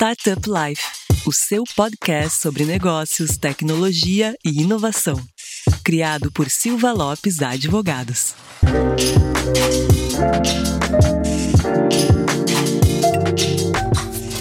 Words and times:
Startup 0.00 0.40
Life, 0.48 0.82
o 1.26 1.30
seu 1.30 1.62
podcast 1.76 2.40
sobre 2.40 2.64
negócios, 2.64 3.36
tecnologia 3.36 4.34
e 4.42 4.62
inovação. 4.62 5.20
Criado 5.84 6.32
por 6.32 6.48
Silva 6.48 6.90
Lopes 6.90 7.42
Advogados. 7.42 8.34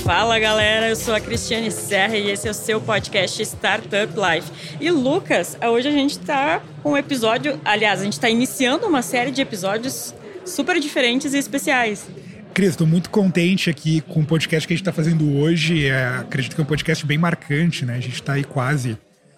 Fala 0.05 0.39
galera, 0.39 0.87
eu 0.87 0.95
sou 0.95 1.13
a 1.13 1.19
Cristiane 1.19 1.71
Serra 1.71 2.15
e 2.15 2.31
esse 2.31 2.47
é 2.47 2.51
o 2.51 2.53
seu 2.53 2.79
podcast 2.79 3.41
Startup 3.43 4.13
Life. 4.15 4.49
E 4.79 4.89
Lucas, 4.89 5.57
hoje 5.61 5.89
a 5.89 5.91
gente 5.91 6.11
está 6.11 6.63
com 6.81 6.91
um 6.91 6.97
episódio, 6.97 7.59
aliás, 7.65 7.99
a 7.99 8.05
gente 8.05 8.13
está 8.13 8.29
iniciando 8.29 8.87
uma 8.87 9.01
série 9.01 9.29
de 9.29 9.41
episódios 9.41 10.15
super 10.45 10.79
diferentes 10.79 11.33
e 11.33 11.37
especiais. 11.37 12.07
Cris, 12.53 12.71
estou 12.71 12.87
muito 12.87 13.09
contente 13.09 13.69
aqui 13.69 14.01
com 14.01 14.21
o 14.21 14.25
podcast 14.25 14.67
que 14.67 14.73
a 14.73 14.75
gente 14.75 14.81
está 14.81 14.91
fazendo 14.91 15.37
hoje. 15.37 15.87
É, 15.87 16.05
acredito 16.19 16.55
que 16.55 16.61
é 16.61 16.63
um 16.63 16.67
podcast 16.67 17.05
bem 17.05 17.17
marcante, 17.17 17.85
né? 17.85 17.95
A 17.95 17.99
gente 17.99 18.15
está 18.15 18.33
aí 18.33 18.43
quase. 18.43 18.97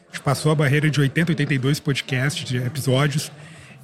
A 0.09 0.13
gente 0.13 0.23
passou 0.23 0.51
a 0.51 0.55
barreira 0.55 0.89
de 0.89 0.99
80, 0.99 1.31
82 1.31 1.79
podcasts, 1.79 2.47
de 2.47 2.57
episódios, 2.57 3.31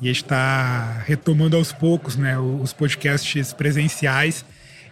e 0.02 0.06
a 0.06 0.14
gente 0.14 0.24
está 0.24 1.04
retomando 1.06 1.56
aos 1.56 1.72
poucos, 1.72 2.16
né? 2.16 2.38
Os 2.40 2.74
podcasts 2.74 3.54
presenciais. 3.54 4.44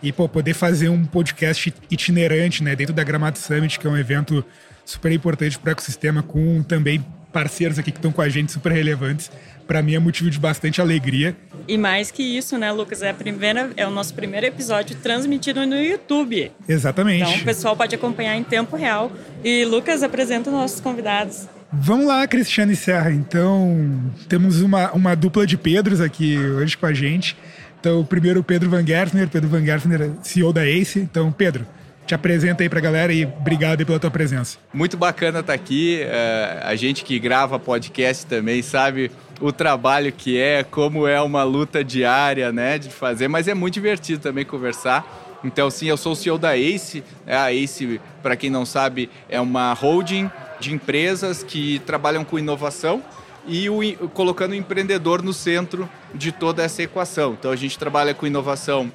E 0.04 0.12
pô, 0.12 0.30
poder 0.30 0.54
fazer 0.54 0.90
um 0.90 1.06
podcast 1.06 1.74
itinerante, 1.90 2.64
né? 2.64 2.76
Dentro 2.76 2.94
da 2.94 3.04
Gramado 3.04 3.40
Summit, 3.40 3.80
que 3.80 3.88
é 3.88 3.90
um 3.90 3.98
evento 3.98 4.46
super 4.86 5.12
importante 5.12 5.58
para 5.58 5.70
o 5.70 5.72
ecossistema, 5.72 6.22
com 6.22 6.62
também 6.62 7.04
parceiros 7.34 7.80
aqui 7.80 7.92
que 7.92 7.98
estão 7.98 8.12
com 8.12 8.22
a 8.22 8.30
gente 8.30 8.52
super 8.52 8.72
relevantes 8.72 9.32
para 9.68 9.82
mim 9.82 9.96
é 9.96 10.00
motivo 10.00 10.30
de 10.30 10.40
bastante 10.40 10.82
alegria. 10.82 11.36
E 11.68 11.78
mais 11.78 12.12
que 12.12 12.22
isso, 12.22 12.58
né, 12.58 12.72
Lucas? 12.72 13.02
É, 13.02 13.10
a 13.10 13.14
primeira, 13.14 13.72
é 13.76 13.88
o 13.88 13.92
nosso 13.92 14.14
primeiro 14.14 14.46
episódio 14.46 14.96
transmitido 14.98 15.66
no 15.66 15.80
YouTube. 15.80 16.52
Exatamente. 16.68 17.24
Então 17.24 17.42
o 17.42 17.44
pessoal 17.44 17.76
pode 17.76 17.96
acompanhar 17.96 18.36
em 18.36 18.44
tempo 18.44 18.76
real. 18.76 19.12
E 19.44 19.66
Lucas 19.66 20.04
apresenta 20.04 20.50
os 20.50 20.56
nossos 20.56 20.80
convidados. 20.80 21.48
Vamos 21.72 22.06
lá, 22.06 22.26
Cristiane 22.28 22.76
Serra. 22.76 23.12
Então, 23.12 24.12
temos 24.30 24.62
uma, 24.62 24.92
uma 24.92 25.16
dupla 25.16 25.46
de 25.46 25.58
Pedros 25.58 26.00
aqui 26.00 26.38
hoje 26.38 26.78
com 26.78 26.86
a 26.86 26.94
gente. 26.94 27.36
Então, 27.80 28.00
o 28.00 28.06
primeiro, 28.06 28.40
o 28.40 28.44
Pedro 28.44 28.70
Van 28.70 28.86
Gersner. 28.86 29.28
Pedro 29.28 29.50
Van 29.50 29.64
Gersner, 29.64 30.12
CEO 30.22 30.54
da 30.54 30.66
ACE. 30.66 31.00
Então, 31.00 31.32
Pedro, 31.32 31.66
te 32.06 32.14
apresenta 32.14 32.64
aí 32.64 32.70
para 32.70 32.80
a 32.80 32.82
galera 32.82 33.12
e 33.12 33.26
obrigado 33.26 33.86
pela 33.86 34.00
tua 34.00 34.12
presença. 34.12 34.58
Muito 34.74 34.96
bacana 34.96 35.40
estar 35.40 35.54
tá 35.54 35.54
aqui. 35.54 36.02
Uh, 36.04 36.68
a 36.68 36.76
gente 36.76 37.04
que 37.04 37.18
grava 37.20 37.58
podcast 37.58 38.26
também 38.26 38.62
sabe 38.62 39.12
o 39.42 39.52
trabalho 39.52 40.12
que 40.12 40.40
é, 40.40 40.64
como 40.64 41.08
é 41.08 41.20
uma 41.20 41.44
luta 41.44 41.84
diária, 41.84 42.52
né, 42.52 42.78
de 42.78 42.90
fazer, 42.90 43.28
mas 43.28 43.48
é 43.48 43.54
muito 43.54 43.74
divertido 43.74 44.22
também 44.22 44.46
conversar. 44.46 45.24
Então, 45.44 45.70
sim, 45.70 45.88
eu 45.88 45.98
sou 45.98 46.14
o 46.14 46.16
CEO 46.16 46.38
da 46.38 46.58
ACE. 46.58 47.04
Né, 47.26 47.36
a 47.36 47.52
ACE, 47.52 48.00
para 48.24 48.36
quem 48.36 48.50
não 48.50 48.66
sabe, 48.66 49.10
é 49.30 49.40
uma 49.40 49.74
holding 49.74 50.30
de 50.60 50.74
empresas 50.74 51.44
que 51.44 51.80
trabalham 51.80 52.24
com 52.24 52.40
inovação 52.40 53.04
e 53.48 53.70
o, 53.70 53.80
colocando 54.10 54.52
o 54.52 54.56
empreendedor 54.56 55.22
no 55.22 55.34
centro 55.34 55.88
de 56.14 56.32
toda 56.32 56.64
essa 56.64 56.82
equação. 56.82 57.34
Então, 57.38 57.52
a 57.52 57.56
gente 57.56 57.78
trabalha 57.78 58.14
com 58.14 58.26
inovação 58.26 58.92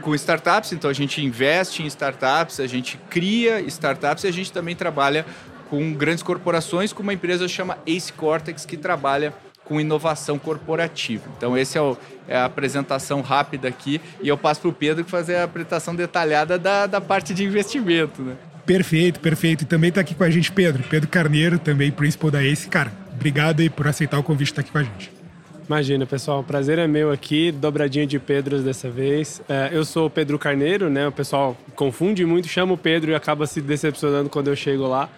com 0.00 0.14
startups, 0.14 0.72
então 0.72 0.90
a 0.90 0.94
gente 0.94 1.24
investe 1.24 1.82
em 1.82 1.86
startups, 1.86 2.60
a 2.60 2.66
gente 2.66 2.98
cria 3.10 3.60
startups 3.62 4.24
e 4.24 4.26
a 4.26 4.32
gente 4.32 4.52
também 4.52 4.74
trabalha 4.74 5.26
com 5.68 5.92
grandes 5.92 6.22
corporações, 6.22 6.92
com 6.92 7.02
uma 7.02 7.14
empresa 7.14 7.48
chama 7.48 7.78
Ace 7.86 8.12
Cortex, 8.12 8.64
que 8.66 8.76
trabalha 8.76 9.32
com 9.64 9.80
inovação 9.80 10.38
corporativa. 10.38 11.24
Então, 11.36 11.56
essa 11.56 11.78
é, 11.78 11.96
é, 12.28 12.36
a 12.36 12.44
apresentação 12.44 13.20
rápida 13.20 13.68
aqui 13.68 14.00
e 14.20 14.28
eu 14.28 14.36
passo 14.36 14.60
para 14.60 14.70
o 14.70 14.72
Pedro 14.72 15.04
fazer 15.04 15.36
a 15.36 15.44
apresentação 15.44 15.94
detalhada 15.94 16.58
da, 16.58 16.86
da 16.86 17.00
parte 17.00 17.32
de 17.32 17.44
investimento. 17.44 18.22
Né? 18.22 18.36
Perfeito, 18.66 19.20
perfeito. 19.20 19.62
E 19.62 19.64
também 19.64 19.88
está 19.88 20.00
aqui 20.00 20.14
com 20.14 20.24
a 20.24 20.30
gente 20.30 20.52
Pedro, 20.52 20.82
Pedro 20.84 21.08
Carneiro, 21.08 21.58
também 21.58 21.90
principal 21.90 22.30
da 22.30 22.42
ACE. 22.42 22.68
Cara, 22.68 22.92
obrigado 23.14 23.60
aí 23.60 23.70
por 23.70 23.86
aceitar 23.86 24.18
o 24.18 24.22
convite 24.22 24.48
de 24.48 24.52
estar 24.52 24.60
aqui 24.60 24.70
com 24.70 24.78
a 24.78 24.82
gente. 24.82 25.21
Imagina, 25.68 26.04
pessoal, 26.04 26.40
o 26.40 26.44
prazer 26.44 26.78
é 26.78 26.86
meu 26.88 27.10
aqui, 27.10 27.52
dobradinha 27.52 28.06
de 28.06 28.18
Pedros 28.18 28.64
dessa 28.64 28.90
vez. 28.90 29.40
É, 29.48 29.70
eu 29.72 29.84
sou 29.84 30.06
o 30.06 30.10
Pedro 30.10 30.38
Carneiro, 30.38 30.90
né? 30.90 31.06
O 31.06 31.12
pessoal 31.12 31.56
confunde 31.76 32.24
muito, 32.26 32.48
chama 32.48 32.74
o 32.74 32.76
Pedro 32.76 33.12
e 33.12 33.14
acaba 33.14 33.46
se 33.46 33.60
decepcionando 33.60 34.28
quando 34.28 34.48
eu 34.48 34.56
chego 34.56 34.86
lá. 34.88 35.08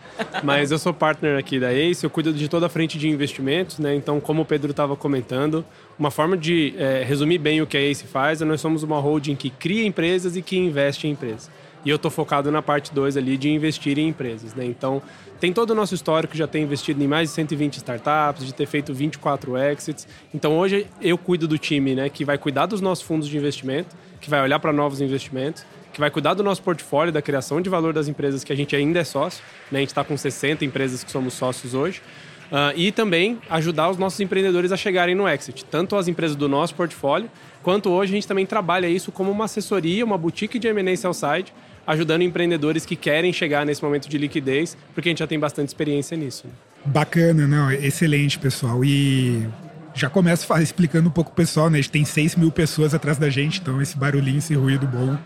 Mas 0.44 0.70
eu 0.70 0.78
sou 0.78 0.92
partner 0.92 1.38
aqui 1.38 1.58
da 1.58 1.72
ACE, 1.72 2.04
eu 2.04 2.10
cuido 2.10 2.32
de 2.32 2.48
toda 2.48 2.66
a 2.66 2.68
frente 2.68 2.98
de 2.98 3.08
investimentos, 3.08 3.78
né? 3.78 3.94
Então, 3.94 4.20
como 4.20 4.42
o 4.42 4.44
Pedro 4.44 4.70
estava 4.70 4.94
comentando, 4.94 5.64
uma 5.98 6.10
forma 6.10 6.36
de 6.36 6.74
é, 6.76 7.02
resumir 7.02 7.38
bem 7.38 7.62
o 7.62 7.66
que 7.66 7.76
a 7.76 7.80
ACE 7.80 8.06
faz 8.06 8.42
é 8.42 8.44
nós 8.44 8.60
somos 8.60 8.82
uma 8.82 9.00
holding 9.00 9.34
que 9.34 9.48
cria 9.48 9.86
empresas 9.86 10.36
e 10.36 10.42
que 10.42 10.56
investe 10.56 11.08
em 11.08 11.12
empresas. 11.12 11.50
E 11.84 11.90
eu 11.90 11.96
estou 11.96 12.10
focado 12.10 12.50
na 12.50 12.62
parte 12.62 12.94
2 12.94 13.16
ali 13.16 13.36
de 13.36 13.50
investir 13.50 13.98
em 13.98 14.08
empresas, 14.08 14.54
né? 14.54 14.64
Então, 14.64 15.02
tem 15.40 15.52
todo 15.52 15.70
o 15.70 15.74
nosso 15.74 15.94
histórico, 15.94 16.36
já 16.36 16.46
tem 16.46 16.62
investido 16.62 17.02
em 17.02 17.06
mais 17.06 17.28
de 17.28 17.34
120 17.34 17.76
startups, 17.76 18.44
de 18.44 18.54
ter 18.54 18.66
feito 18.66 18.94
24 18.94 19.56
exits. 19.56 20.06
Então, 20.32 20.56
hoje 20.56 20.86
eu 21.00 21.18
cuido 21.18 21.46
do 21.46 21.58
time, 21.58 21.94
né, 21.94 22.08
que 22.08 22.24
vai 22.24 22.38
cuidar 22.38 22.66
dos 22.66 22.80
nossos 22.80 23.04
fundos 23.04 23.28
de 23.28 23.36
investimento, 23.36 23.94
que 24.20 24.30
vai 24.30 24.42
olhar 24.42 24.58
para 24.58 24.72
novos 24.72 25.00
investimentos, 25.00 25.64
que 25.92 26.00
vai 26.00 26.10
cuidar 26.10 26.34
do 26.34 26.42
nosso 26.42 26.62
portfólio, 26.62 27.12
da 27.12 27.22
criação 27.22 27.60
de 27.60 27.68
valor 27.68 27.92
das 27.92 28.08
empresas 28.08 28.42
que 28.42 28.52
a 28.52 28.56
gente 28.56 28.74
ainda 28.74 28.98
é 28.98 29.04
sócio. 29.04 29.42
Né? 29.70 29.78
A 29.78 29.80
gente 29.80 29.90
está 29.90 30.02
com 30.02 30.16
60 30.16 30.64
empresas 30.64 31.04
que 31.04 31.10
somos 31.10 31.34
sócios 31.34 31.74
hoje. 31.74 32.02
Uh, 32.44 32.76
e 32.76 32.92
também 32.92 33.38
ajudar 33.48 33.90
os 33.90 33.96
nossos 33.96 34.20
empreendedores 34.20 34.70
a 34.70 34.76
chegarem 34.76 35.14
no 35.14 35.26
exit, 35.26 35.64
tanto 35.64 35.96
as 35.96 36.08
empresas 36.08 36.36
do 36.36 36.48
nosso 36.48 36.74
portfólio, 36.74 37.28
quanto 37.62 37.90
hoje 37.90 38.12
a 38.12 38.14
gente 38.14 38.28
também 38.28 38.44
trabalha 38.44 38.86
isso 38.86 39.10
como 39.10 39.30
uma 39.30 39.46
assessoria, 39.46 40.04
uma 40.04 40.18
boutique 40.18 40.58
de 40.58 40.68
M&A 40.68 40.94
Sell-Side, 40.94 41.52
ajudando 41.86 42.22
empreendedores 42.22 42.86
que 42.86 42.96
querem 42.96 43.32
chegar 43.32 43.64
nesse 43.66 43.82
momento 43.82 44.08
de 44.08 44.18
liquidez, 44.18 44.76
porque 44.94 45.08
a 45.08 45.10
gente 45.10 45.18
já 45.18 45.26
tem 45.26 45.38
bastante 45.38 45.68
experiência 45.68 46.16
nisso. 46.16 46.46
Né? 46.46 46.52
Bacana, 46.86 47.46
não, 47.46 47.70
excelente, 47.70 48.38
pessoal. 48.38 48.84
E 48.84 49.46
já 49.94 50.10
começo 50.10 50.52
explicando 50.60 51.08
um 51.08 51.12
pouco 51.12 51.30
o 51.30 51.34
pessoal, 51.34 51.70
né? 51.70 51.78
A 51.78 51.80
gente 51.80 51.90
tem 51.90 52.04
6 52.04 52.36
mil 52.36 52.50
pessoas 52.50 52.94
atrás 52.94 53.16
da 53.16 53.30
gente, 53.30 53.60
então 53.60 53.80
esse 53.80 53.96
barulhinho, 53.96 54.38
esse 54.38 54.54
ruído 54.54 54.86
bom. 54.86 55.16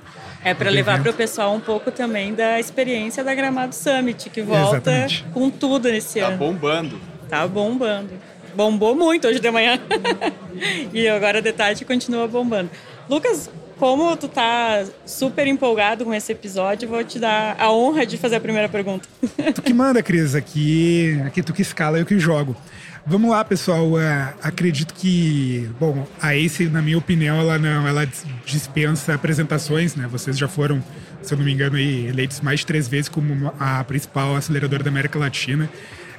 É 0.44 0.54
para 0.54 0.70
levar 0.70 1.02
para 1.02 1.10
o 1.10 1.14
pessoal 1.14 1.54
um 1.54 1.60
pouco 1.60 1.91
também 1.91 2.34
da 2.34 2.60
experiência 2.60 3.24
da 3.24 3.34
Gramado 3.34 3.74
Summit, 3.74 4.30
que 4.30 4.42
volta 4.42 4.76
Exatamente. 4.76 5.24
com 5.32 5.50
tudo 5.50 5.91
nesse 5.91 6.20
tá 6.20 6.26
ano. 6.26 6.38
Tá 6.38 6.44
bombando. 6.44 7.00
Tá 7.28 7.48
bombando. 7.48 8.10
Bombou 8.54 8.94
muito 8.94 9.26
hoje 9.26 9.41
de 9.41 9.50
manhã. 9.50 9.80
e 10.92 11.08
agora 11.08 11.42
de 11.42 11.52
tarde 11.52 11.84
continua 11.84 12.28
bombando. 12.28 12.70
Lucas, 13.08 13.50
como 13.78 14.16
tu 14.16 14.28
tá 14.28 14.84
super 15.06 15.47
empolgado 15.47 16.05
com 16.05 16.12
esse 16.12 16.33
episódio, 16.33 16.89
vou 16.89 17.03
te 17.05 17.19
dar 17.19 17.56
a 17.59 17.72
honra 17.72 18.05
de 18.05 18.16
fazer 18.16 18.37
a 18.37 18.41
primeira 18.41 18.69
pergunta. 18.69 19.09
Tu 19.55 19.62
que 19.62 19.72
manda, 19.72 20.03
Cris, 20.03 20.34
aqui, 20.34 21.21
aqui 21.25 21.43
tu 21.43 21.53
que 21.53 21.62
escala, 21.62 21.99
eu 21.99 22.06
que 22.06 22.19
jogo. 22.19 22.56
Vamos 23.06 23.31
lá, 23.31 23.43
pessoal. 23.43 23.87
Uh, 23.87 23.99
acredito 24.43 24.93
que, 24.93 25.71
bom, 25.81 26.06
a 26.21 26.37
Ace, 26.37 26.66
na 26.66 26.83
minha 26.83 26.99
opinião, 26.99 27.41
ela 27.41 27.59
não, 27.59 27.89
ela 27.89 28.06
dispensa 28.44 29.15
apresentações, 29.15 29.97
né? 29.97 30.06
Vocês 30.10 30.37
já 30.37 30.47
foram, 30.47 30.84
se 31.22 31.33
eu 31.33 31.39
não 31.39 31.45
me 31.47 31.53
engano, 31.53 31.77
aí, 31.77 32.06
eleitos 32.06 32.43
mais 32.43 32.60
de 32.60 32.66
três 32.66 32.87
vezes 32.87 33.09
como 33.09 33.50
a 33.59 33.83
principal 33.84 34.37
aceleradora 34.37 34.83
da 34.83 34.91
América 34.91 35.19
Latina. 35.19 35.71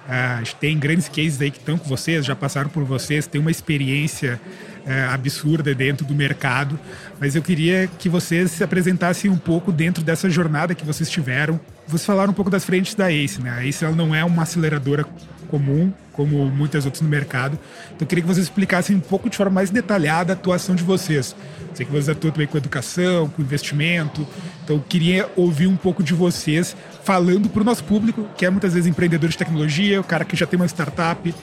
Uh, 0.09 0.55
tem 0.59 0.79
grandes 0.79 1.07
cases 1.07 1.39
aí 1.39 1.51
que 1.51 1.59
estão 1.59 1.77
com 1.77 1.87
vocês, 1.87 2.25
já 2.25 2.35
passaram 2.35 2.67
por 2.67 2.83
vocês, 2.83 3.27
tem 3.27 3.39
uma 3.39 3.51
experiência 3.51 4.41
uh, 4.79 5.13
absurda 5.13 5.75
dentro 5.75 6.03
do 6.03 6.15
mercado. 6.15 6.79
Mas 7.19 7.35
eu 7.35 7.43
queria 7.43 7.87
que 7.99 8.09
vocês 8.09 8.49
se 8.49 8.63
apresentassem 8.63 9.29
um 9.29 9.37
pouco 9.37 9.71
dentro 9.71 10.03
dessa 10.03 10.27
jornada 10.27 10.73
que 10.73 10.83
vocês 10.83 11.07
tiveram. 11.11 11.59
Vocês 11.89 12.05
falaram 12.05 12.29
um 12.29 12.35
pouco 12.35 12.51
das 12.51 12.63
frentes 12.63 12.93
da 12.93 13.11
ACE, 13.11 13.41
né? 13.41 13.49
A 13.49 13.65
ACE 13.65 13.83
ela 13.83 13.95
não 13.95 14.13
é 14.13 14.23
uma 14.23 14.43
aceleradora 14.43 15.03
comum, 15.47 15.91
como 16.13 16.45
muitas 16.45 16.85
outras 16.85 17.01
no 17.01 17.09
mercado. 17.09 17.57
Então 17.87 18.01
eu 18.01 18.05
queria 18.05 18.21
que 18.21 18.27
vocês 18.27 18.45
explicassem 18.45 18.95
um 18.95 18.99
pouco 18.99 19.27
de 19.27 19.35
forma 19.35 19.53
mais 19.53 19.71
detalhada 19.71 20.31
a 20.31 20.35
atuação 20.35 20.75
de 20.75 20.83
vocês. 20.83 21.35
Sei 21.73 21.87
que 21.87 21.91
vocês 21.91 22.07
atuam 22.07 22.31
também 22.31 22.45
com 22.45 22.59
educação, 22.59 23.27
com 23.29 23.41
investimento. 23.41 24.27
Então 24.63 24.75
eu 24.75 24.85
queria 24.87 25.31
ouvir 25.35 25.65
um 25.65 25.75
pouco 25.75 26.03
de 26.03 26.13
vocês 26.13 26.75
falando 27.03 27.49
para 27.49 27.61
o 27.61 27.65
nosso 27.65 27.83
público, 27.83 28.23
que 28.37 28.45
é 28.45 28.51
muitas 28.51 28.75
vezes 28.75 28.87
empreendedor 28.87 29.27
de 29.27 29.37
tecnologia, 29.37 29.99
o 29.99 30.03
cara 30.03 30.23
que 30.23 30.35
já 30.35 30.45
tem 30.45 30.59
uma 30.59 30.67
startup, 30.67 31.33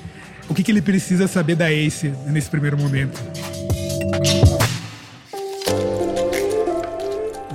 o 0.49 0.55
que, 0.55 0.63
que 0.63 0.71
ele 0.71 0.81
precisa 0.81 1.27
saber 1.27 1.57
da 1.57 1.73
ACE 1.73 2.15
nesse 2.29 2.49
primeiro 2.49 2.79
momento. 2.79 3.21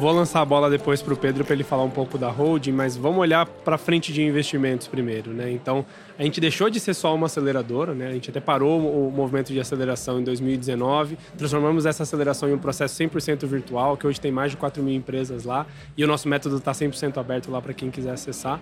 Vou 0.02 0.12
lançar 0.12 0.42
a 0.42 0.46
bola 0.46 0.68
depois 0.68 1.00
para 1.00 1.14
o 1.14 1.16
Pedro 1.16 1.46
para 1.46 1.54
ele 1.54 1.64
falar 1.64 1.84
um 1.84 1.90
pouco 1.92 2.18
da 2.18 2.28
holding, 2.28 2.72
mas 2.72 2.98
vamos 2.98 3.20
olhar 3.20 3.46
para 3.46 3.78
frente 3.78 4.12
de 4.12 4.24
investimentos 4.24 4.88
primeiro, 4.88 5.30
né? 5.30 5.52
Então, 5.52 5.86
a 6.22 6.24
gente 6.24 6.40
deixou 6.40 6.70
de 6.70 6.80
ser 6.80 6.94
só 6.94 7.16
uma 7.16 7.26
aceleradora, 7.26 7.96
né? 7.96 8.10
A 8.10 8.12
gente 8.14 8.30
até 8.30 8.40
parou 8.40 8.80
o 8.80 9.12
movimento 9.12 9.52
de 9.52 9.60
aceleração 9.60 10.20
em 10.20 10.24
2019, 10.24 11.18
transformamos 11.36 11.88
essa 11.88 12.04
aceleração 12.04 12.48
em 12.48 12.54
um 12.54 12.60
processo 12.60 12.96
100% 13.04 13.48
virtual, 13.48 13.98
que 13.98 14.06
hoje 14.06 14.22
tem 14.22 14.32
mais 14.32 14.52
de 14.52 14.58
4 14.58 14.84
mil 14.84 14.94
empresas 14.94 15.46
lá, 15.46 15.66
e 15.98 16.04
o 16.04 16.08
nosso 16.08 16.30
método 16.30 16.58
está 16.58 16.74
100% 16.74 17.18
aberto 17.18 17.50
lá 17.50 17.60
para 17.60 17.74
quem 17.74 17.90
quiser 17.90 18.12
acessar. 18.12 18.62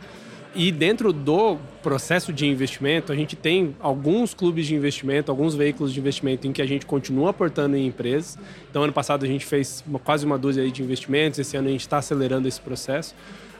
E 0.55 0.71
dentro 0.71 1.11
do 1.11 1.57
processo 1.83 2.31
de 2.31 2.47
investimento, 2.47 3.11
a 3.11 3.15
gente 3.15 3.35
tem 3.35 3.75
alguns 3.81 4.33
clubes 4.33 4.65
de 4.65 4.73
investimento, 4.73 5.29
alguns 5.29 5.53
veículos 5.53 5.91
de 5.93 5.99
investimento 5.99 6.47
em 6.47 6.53
que 6.53 6.61
a 6.61 6.65
gente 6.65 6.85
continua 6.85 7.31
aportando 7.31 7.75
em 7.75 7.85
empresas. 7.85 8.39
Então, 8.71 8.83
ano 8.83 8.93
passado 8.93 9.25
a 9.25 9.27
gente 9.27 9.45
fez 9.45 9.83
quase 10.05 10.25
uma 10.25 10.37
dúzia 10.37 10.65
de 10.71 10.81
investimentos, 10.81 11.37
esse 11.37 11.57
ano 11.57 11.67
a 11.67 11.71
gente 11.71 11.81
está 11.81 11.97
acelerando 11.97 12.47
esse 12.47 12.61
processo. 12.61 13.13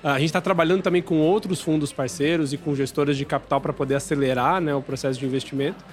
A 0.04 0.18
gente 0.18 0.28
está 0.28 0.40
trabalhando 0.40 0.82
também 0.82 1.02
com 1.02 1.20
outros 1.20 1.62
fundos 1.62 1.92
parceiros 1.92 2.54
e 2.54 2.58
com 2.58 2.74
gestoras 2.74 3.18
de 3.18 3.26
capital 3.26 3.60
para 3.60 3.74
poder 3.74 3.96
acelerar 3.96 4.62
né, 4.62 4.74
o 4.74 4.82
processo 4.82 5.20
de 5.20 5.26
investimento. 5.26 5.84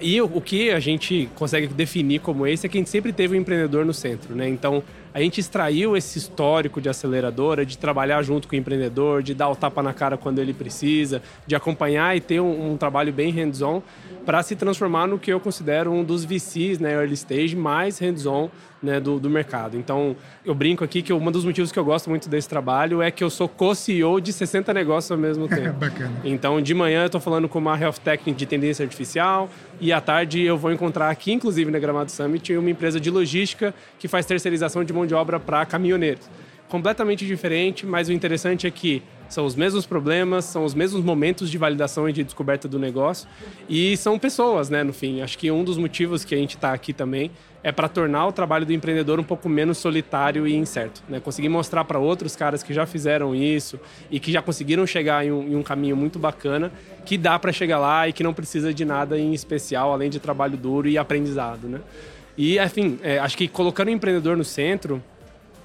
E 0.00 0.20
o 0.20 0.40
que 0.40 0.70
a 0.70 0.80
gente 0.80 1.30
consegue 1.34 1.68
definir 1.68 2.20
como 2.20 2.46
esse 2.46 2.66
é 2.66 2.68
que 2.68 2.76
a 2.76 2.80
gente 2.80 2.90
sempre 2.90 3.12
teve 3.12 3.36
o 3.36 3.40
empreendedor 3.40 3.86
no 3.86 3.94
centro, 3.94 4.34
né? 4.34 4.48
Então, 4.48 4.82
a 5.14 5.20
gente 5.20 5.40
extraiu 5.40 5.96
esse 5.96 6.18
histórico 6.18 6.80
de 6.80 6.88
aceleradora, 6.88 7.64
de 7.64 7.78
trabalhar 7.78 8.20
junto 8.22 8.48
com 8.48 8.56
o 8.56 8.58
empreendedor, 8.58 9.22
de 9.22 9.32
dar 9.32 9.48
o 9.48 9.54
tapa 9.54 9.82
na 9.82 9.94
cara 9.94 10.16
quando 10.16 10.40
ele 10.40 10.52
precisa, 10.52 11.22
de 11.46 11.54
acompanhar 11.54 12.16
e 12.16 12.20
ter 12.20 12.40
um, 12.40 12.72
um 12.72 12.76
trabalho 12.76 13.12
bem 13.12 13.30
hands-on 13.30 13.80
para 14.26 14.42
se 14.42 14.56
transformar 14.56 15.06
no 15.06 15.18
que 15.18 15.32
eu 15.32 15.38
considero 15.38 15.92
um 15.92 16.02
dos 16.02 16.24
VCs, 16.24 16.80
né, 16.80 16.92
early 16.94 17.14
stage, 17.14 17.54
mais 17.54 17.98
hands-on 18.00 18.50
né, 18.84 19.00
do, 19.00 19.18
do 19.18 19.28
mercado. 19.28 19.76
Então, 19.76 20.14
eu 20.44 20.54
brinco 20.54 20.84
aqui 20.84 21.02
que 21.02 21.12
um 21.12 21.30
dos 21.30 21.44
motivos 21.44 21.72
que 21.72 21.78
eu 21.78 21.84
gosto 21.84 22.08
muito 22.10 22.28
desse 22.28 22.48
trabalho 22.48 23.02
é 23.02 23.10
que 23.10 23.24
eu 23.24 23.30
sou 23.30 23.48
co-CEO 23.48 24.20
de 24.20 24.32
60 24.32 24.72
negócios 24.72 25.10
ao 25.10 25.18
mesmo 25.18 25.48
tempo. 25.48 25.78
Bacana. 25.78 26.12
Então, 26.22 26.60
de 26.60 26.74
manhã 26.74 27.02
eu 27.02 27.06
estou 27.06 27.20
falando 27.20 27.48
com 27.48 27.58
uma 27.58 27.78
health 27.78 27.98
technique 28.04 28.38
de 28.38 28.46
tendência 28.46 28.84
artificial 28.84 29.48
e 29.80 29.92
à 29.92 30.00
tarde 30.00 30.42
eu 30.42 30.56
vou 30.56 30.72
encontrar 30.72 31.10
aqui, 31.10 31.32
inclusive 31.32 31.70
na 31.70 31.78
Gramado 31.78 32.10
Summit, 32.10 32.56
uma 32.56 32.70
empresa 32.70 33.00
de 33.00 33.10
logística 33.10 33.74
que 33.98 34.06
faz 34.06 34.26
terceirização 34.26 34.84
de 34.84 34.92
mão 34.92 35.06
de 35.06 35.14
obra 35.14 35.40
para 35.40 35.64
caminhoneiros. 35.66 36.28
Completamente 36.68 37.26
diferente, 37.26 37.86
mas 37.86 38.08
o 38.08 38.12
interessante 38.12 38.66
é 38.66 38.70
que 38.70 39.02
são 39.28 39.44
os 39.44 39.54
mesmos 39.54 39.86
problemas, 39.86 40.44
são 40.44 40.64
os 40.64 40.74
mesmos 40.74 41.02
momentos 41.02 41.50
de 41.50 41.58
validação 41.58 42.08
e 42.08 42.12
de 42.12 42.22
descoberta 42.22 42.68
do 42.68 42.78
negócio 42.78 43.28
e 43.68 43.96
são 43.96 44.18
pessoas, 44.18 44.70
né, 44.70 44.82
no 44.82 44.92
fim. 44.92 45.20
Acho 45.20 45.38
que 45.38 45.50
um 45.50 45.64
dos 45.64 45.76
motivos 45.76 46.24
que 46.24 46.34
a 46.34 46.38
gente 46.38 46.56
está 46.56 46.72
aqui 46.72 46.92
também 46.92 47.30
é 47.62 47.72
para 47.72 47.88
tornar 47.88 48.26
o 48.26 48.32
trabalho 48.32 48.66
do 48.66 48.74
empreendedor 48.74 49.18
um 49.18 49.24
pouco 49.24 49.48
menos 49.48 49.78
solitário 49.78 50.46
e 50.46 50.54
incerto, 50.54 51.02
né? 51.08 51.18
Conseguir 51.18 51.48
mostrar 51.48 51.82
para 51.84 51.98
outros 51.98 52.36
caras 52.36 52.62
que 52.62 52.74
já 52.74 52.84
fizeram 52.84 53.34
isso 53.34 53.80
e 54.10 54.20
que 54.20 54.30
já 54.30 54.42
conseguiram 54.42 54.86
chegar 54.86 55.24
em 55.24 55.32
um, 55.32 55.42
em 55.48 55.56
um 55.56 55.62
caminho 55.62 55.96
muito 55.96 56.18
bacana, 56.18 56.70
que 57.06 57.16
dá 57.16 57.38
para 57.38 57.50
chegar 57.52 57.78
lá 57.78 58.06
e 58.06 58.12
que 58.12 58.22
não 58.22 58.34
precisa 58.34 58.72
de 58.74 58.84
nada 58.84 59.18
em 59.18 59.32
especial 59.32 59.94
além 59.94 60.10
de 60.10 60.20
trabalho 60.20 60.58
duro 60.58 60.88
e 60.88 60.98
aprendizado, 60.98 61.66
né? 61.66 61.80
E, 62.36 62.58
enfim, 62.58 62.98
é, 63.02 63.18
acho 63.18 63.36
que 63.36 63.48
colocando 63.48 63.88
o 63.88 63.90
empreendedor 63.92 64.36
no 64.36 64.44
centro, 64.44 65.02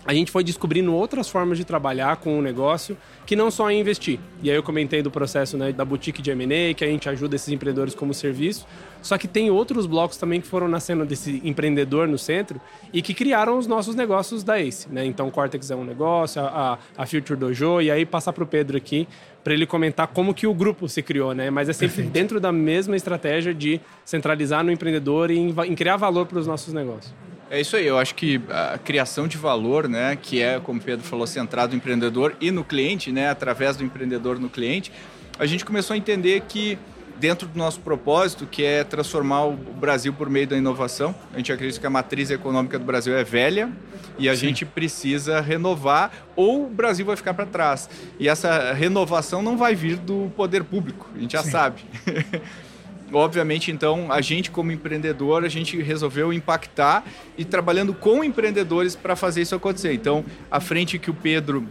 a 0.05 0.13
gente 0.13 0.31
foi 0.31 0.43
descobrindo 0.43 0.93
outras 0.93 1.29
formas 1.29 1.57
de 1.57 1.65
trabalhar 1.65 2.17
com 2.17 2.39
o 2.39 2.41
negócio 2.41 2.97
que 3.25 3.35
não 3.35 3.51
só 3.51 3.69
investir. 3.69 4.19
E 4.41 4.49
aí 4.49 4.55
eu 4.55 4.63
comentei 4.63 5.03
do 5.03 5.11
processo 5.11 5.57
né, 5.57 5.71
da 5.71 5.85
boutique 5.85 6.21
de 6.21 6.31
M&A, 6.31 6.73
que 6.73 6.83
a 6.83 6.87
gente 6.87 7.07
ajuda 7.07 7.35
esses 7.35 7.49
empreendedores 7.49 7.93
como 7.93 8.13
serviço. 8.13 8.65
Só 9.01 9.17
que 9.17 9.27
tem 9.27 9.51
outros 9.51 9.85
blocos 9.85 10.17
também 10.17 10.41
que 10.41 10.47
foram 10.47 10.67
nascendo 10.67 11.05
desse 11.05 11.41
empreendedor 11.43 12.07
no 12.07 12.17
centro 12.17 12.59
e 12.91 13.01
que 13.01 13.13
criaram 13.13 13.57
os 13.57 13.67
nossos 13.67 13.93
negócios 13.93 14.43
da 14.43 14.59
ACE. 14.59 14.87
Né? 14.89 15.05
Então, 15.05 15.27
o 15.27 15.31
Cortex 15.31 15.69
é 15.69 15.75
um 15.75 15.83
negócio, 15.83 16.41
a, 16.41 16.79
a 16.97 17.05
Future 17.05 17.37
Dojo, 17.37 17.81
e 17.81 17.91
aí 17.91 18.05
passar 18.05 18.33
para 18.33 18.43
o 18.43 18.47
Pedro 18.47 18.77
aqui 18.77 19.07
para 19.43 19.53
ele 19.53 19.65
comentar 19.65 20.07
como 20.07 20.33
que 20.33 20.47
o 20.47 20.53
grupo 20.53 20.89
se 20.89 21.01
criou, 21.01 21.33
né? 21.33 21.49
Mas 21.49 21.69
é 21.69 21.73
sempre 21.73 21.95
Perfeito. 21.95 22.11
dentro 22.11 22.39
da 22.39 22.51
mesma 22.51 22.95
estratégia 22.95 23.53
de 23.53 23.79
centralizar 24.03 24.63
no 24.63 24.71
empreendedor 24.71 25.31
e 25.31 25.37
em, 25.37 25.55
em 25.67 25.75
criar 25.75 25.95
valor 25.95 26.25
para 26.25 26.39
os 26.39 26.45
nossos 26.45 26.73
negócios. 26.73 27.13
É 27.49 27.59
isso 27.59 27.75
aí, 27.75 27.87
eu 27.87 27.97
acho 27.97 28.13
que 28.13 28.39
a 28.47 28.77
criação 28.77 29.27
de 29.27 29.35
valor, 29.35 29.89
né, 29.89 30.15
que 30.15 30.39
é, 30.39 30.59
como 30.59 30.79
o 30.79 30.83
Pedro 30.83 31.03
falou, 31.03 31.25
centrado 31.25 31.71
no 31.71 31.77
empreendedor 31.77 32.35
e 32.39 32.51
no 32.51 32.63
cliente, 32.63 33.11
né, 33.11 33.27
através 33.27 33.75
do 33.75 33.83
empreendedor 33.83 34.39
no 34.39 34.49
cliente, 34.49 34.91
a 35.39 35.47
gente 35.47 35.65
começou 35.65 35.95
a 35.95 35.97
entender 35.97 36.41
que 36.41 36.77
dentro 37.19 37.47
do 37.47 37.57
nosso 37.57 37.79
propósito, 37.79 38.45
que 38.45 38.63
é 38.63 38.83
transformar 38.83 39.45
o 39.45 39.53
Brasil 39.53 40.13
por 40.13 40.29
meio 40.29 40.47
da 40.47 40.55
inovação, 40.55 41.13
a 41.33 41.37
gente 41.37 41.51
acredita 41.51 41.79
que 41.79 41.87
a 41.87 41.89
matriz 41.89 42.29
econômica 42.29 42.77
do 42.77 42.85
Brasil 42.85 43.17
é 43.17 43.23
velha 43.23 43.69
e 44.17 44.29
a 44.29 44.35
Sim. 44.35 44.47
gente 44.47 44.63
precisa 44.63 45.41
renovar 45.41 46.11
ou 46.35 46.65
o 46.65 46.69
Brasil 46.69 47.05
vai 47.05 47.15
ficar 47.15 47.33
para 47.33 47.45
trás. 47.45 47.89
E 48.19 48.29
essa 48.29 48.73
renovação 48.73 49.41
não 49.41 49.57
vai 49.57 49.75
vir 49.75 49.97
do 49.97 50.31
poder 50.35 50.63
público, 50.63 51.09
a 51.15 51.19
gente 51.19 51.33
já 51.33 51.43
Sim. 51.43 51.51
sabe. 51.51 51.81
obviamente, 53.11 53.71
então, 53.71 54.11
a 54.11 54.21
gente 54.21 54.51
como 54.51 54.71
empreendedor, 54.71 55.43
a 55.43 55.49
gente 55.49 55.81
resolveu 55.81 56.31
impactar 56.33 57.03
e 57.37 57.45
trabalhando 57.45 57.93
com 57.93 58.23
empreendedores 58.23 58.95
para 58.95 59.15
fazer 59.15 59.41
isso 59.41 59.55
acontecer. 59.55 59.93
Então, 59.93 60.23
a 60.49 60.59
frente 60.59 60.97
que 60.99 61.09
o 61.09 61.13
Pedro 61.13 61.67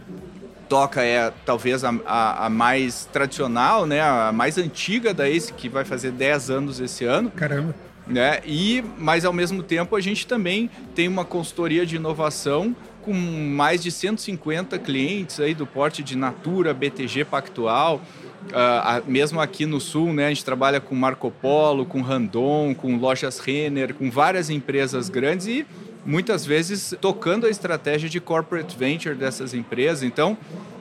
toca 0.67 1.03
é 1.03 1.33
talvez 1.45 1.83
a, 1.83 1.93
a, 2.05 2.45
a, 2.45 2.49
mais 2.49 3.05
tradicional, 3.11 3.85
né, 3.85 4.01
a 4.01 4.31
mais 4.31 4.57
antiga 4.57 5.13
da 5.13 5.27
ACE, 5.27 5.51
que 5.51 5.67
vai 5.67 5.83
fazer 5.83 6.11
10 6.11 6.49
anos 6.51 6.79
esse 6.79 7.03
ano. 7.05 7.31
Caramba! 7.31 7.75
Né? 8.07 8.39
E, 8.43 8.83
mas 8.97 9.23
ao 9.23 9.31
mesmo 9.31 9.61
tempo 9.61 9.95
a 9.95 10.01
gente 10.01 10.25
também 10.25 10.69
tem 10.95 11.07
uma 11.07 11.23
consultoria 11.23 11.85
de 11.85 11.95
inovação 11.95 12.75
com 13.03 13.13
mais 13.13 13.83
de 13.83 13.91
150 13.91 14.77
clientes 14.79 15.39
aí 15.39 15.53
do 15.53 15.65
porte 15.65 16.01
de 16.01 16.17
Natura, 16.17 16.73
BTG 16.73 17.25
Pactual, 17.25 18.01
Uh, 18.47 19.03
mesmo 19.05 19.39
aqui 19.39 19.65
no 19.65 19.79
sul, 19.79 20.13
né, 20.13 20.25
a 20.25 20.29
gente 20.29 20.45
trabalha 20.45 20.79
com 20.79 20.95
Marco 20.95 21.29
Polo, 21.29 21.85
com 21.85 22.01
Randon, 22.01 22.73
com 22.73 22.97
lojas 22.97 23.39
Renner, 23.39 23.93
com 23.93 24.09
várias 24.09 24.49
empresas 24.49 25.09
grandes 25.09 25.45
e 25.45 25.67
muitas 26.05 26.45
vezes 26.45 26.95
tocando 26.99 27.45
a 27.45 27.49
estratégia 27.49 28.09
de 28.09 28.19
corporate 28.19 28.75
venture 28.77 29.13
dessas 29.13 29.53
empresas. 29.53 30.03
Então, 30.03 30.37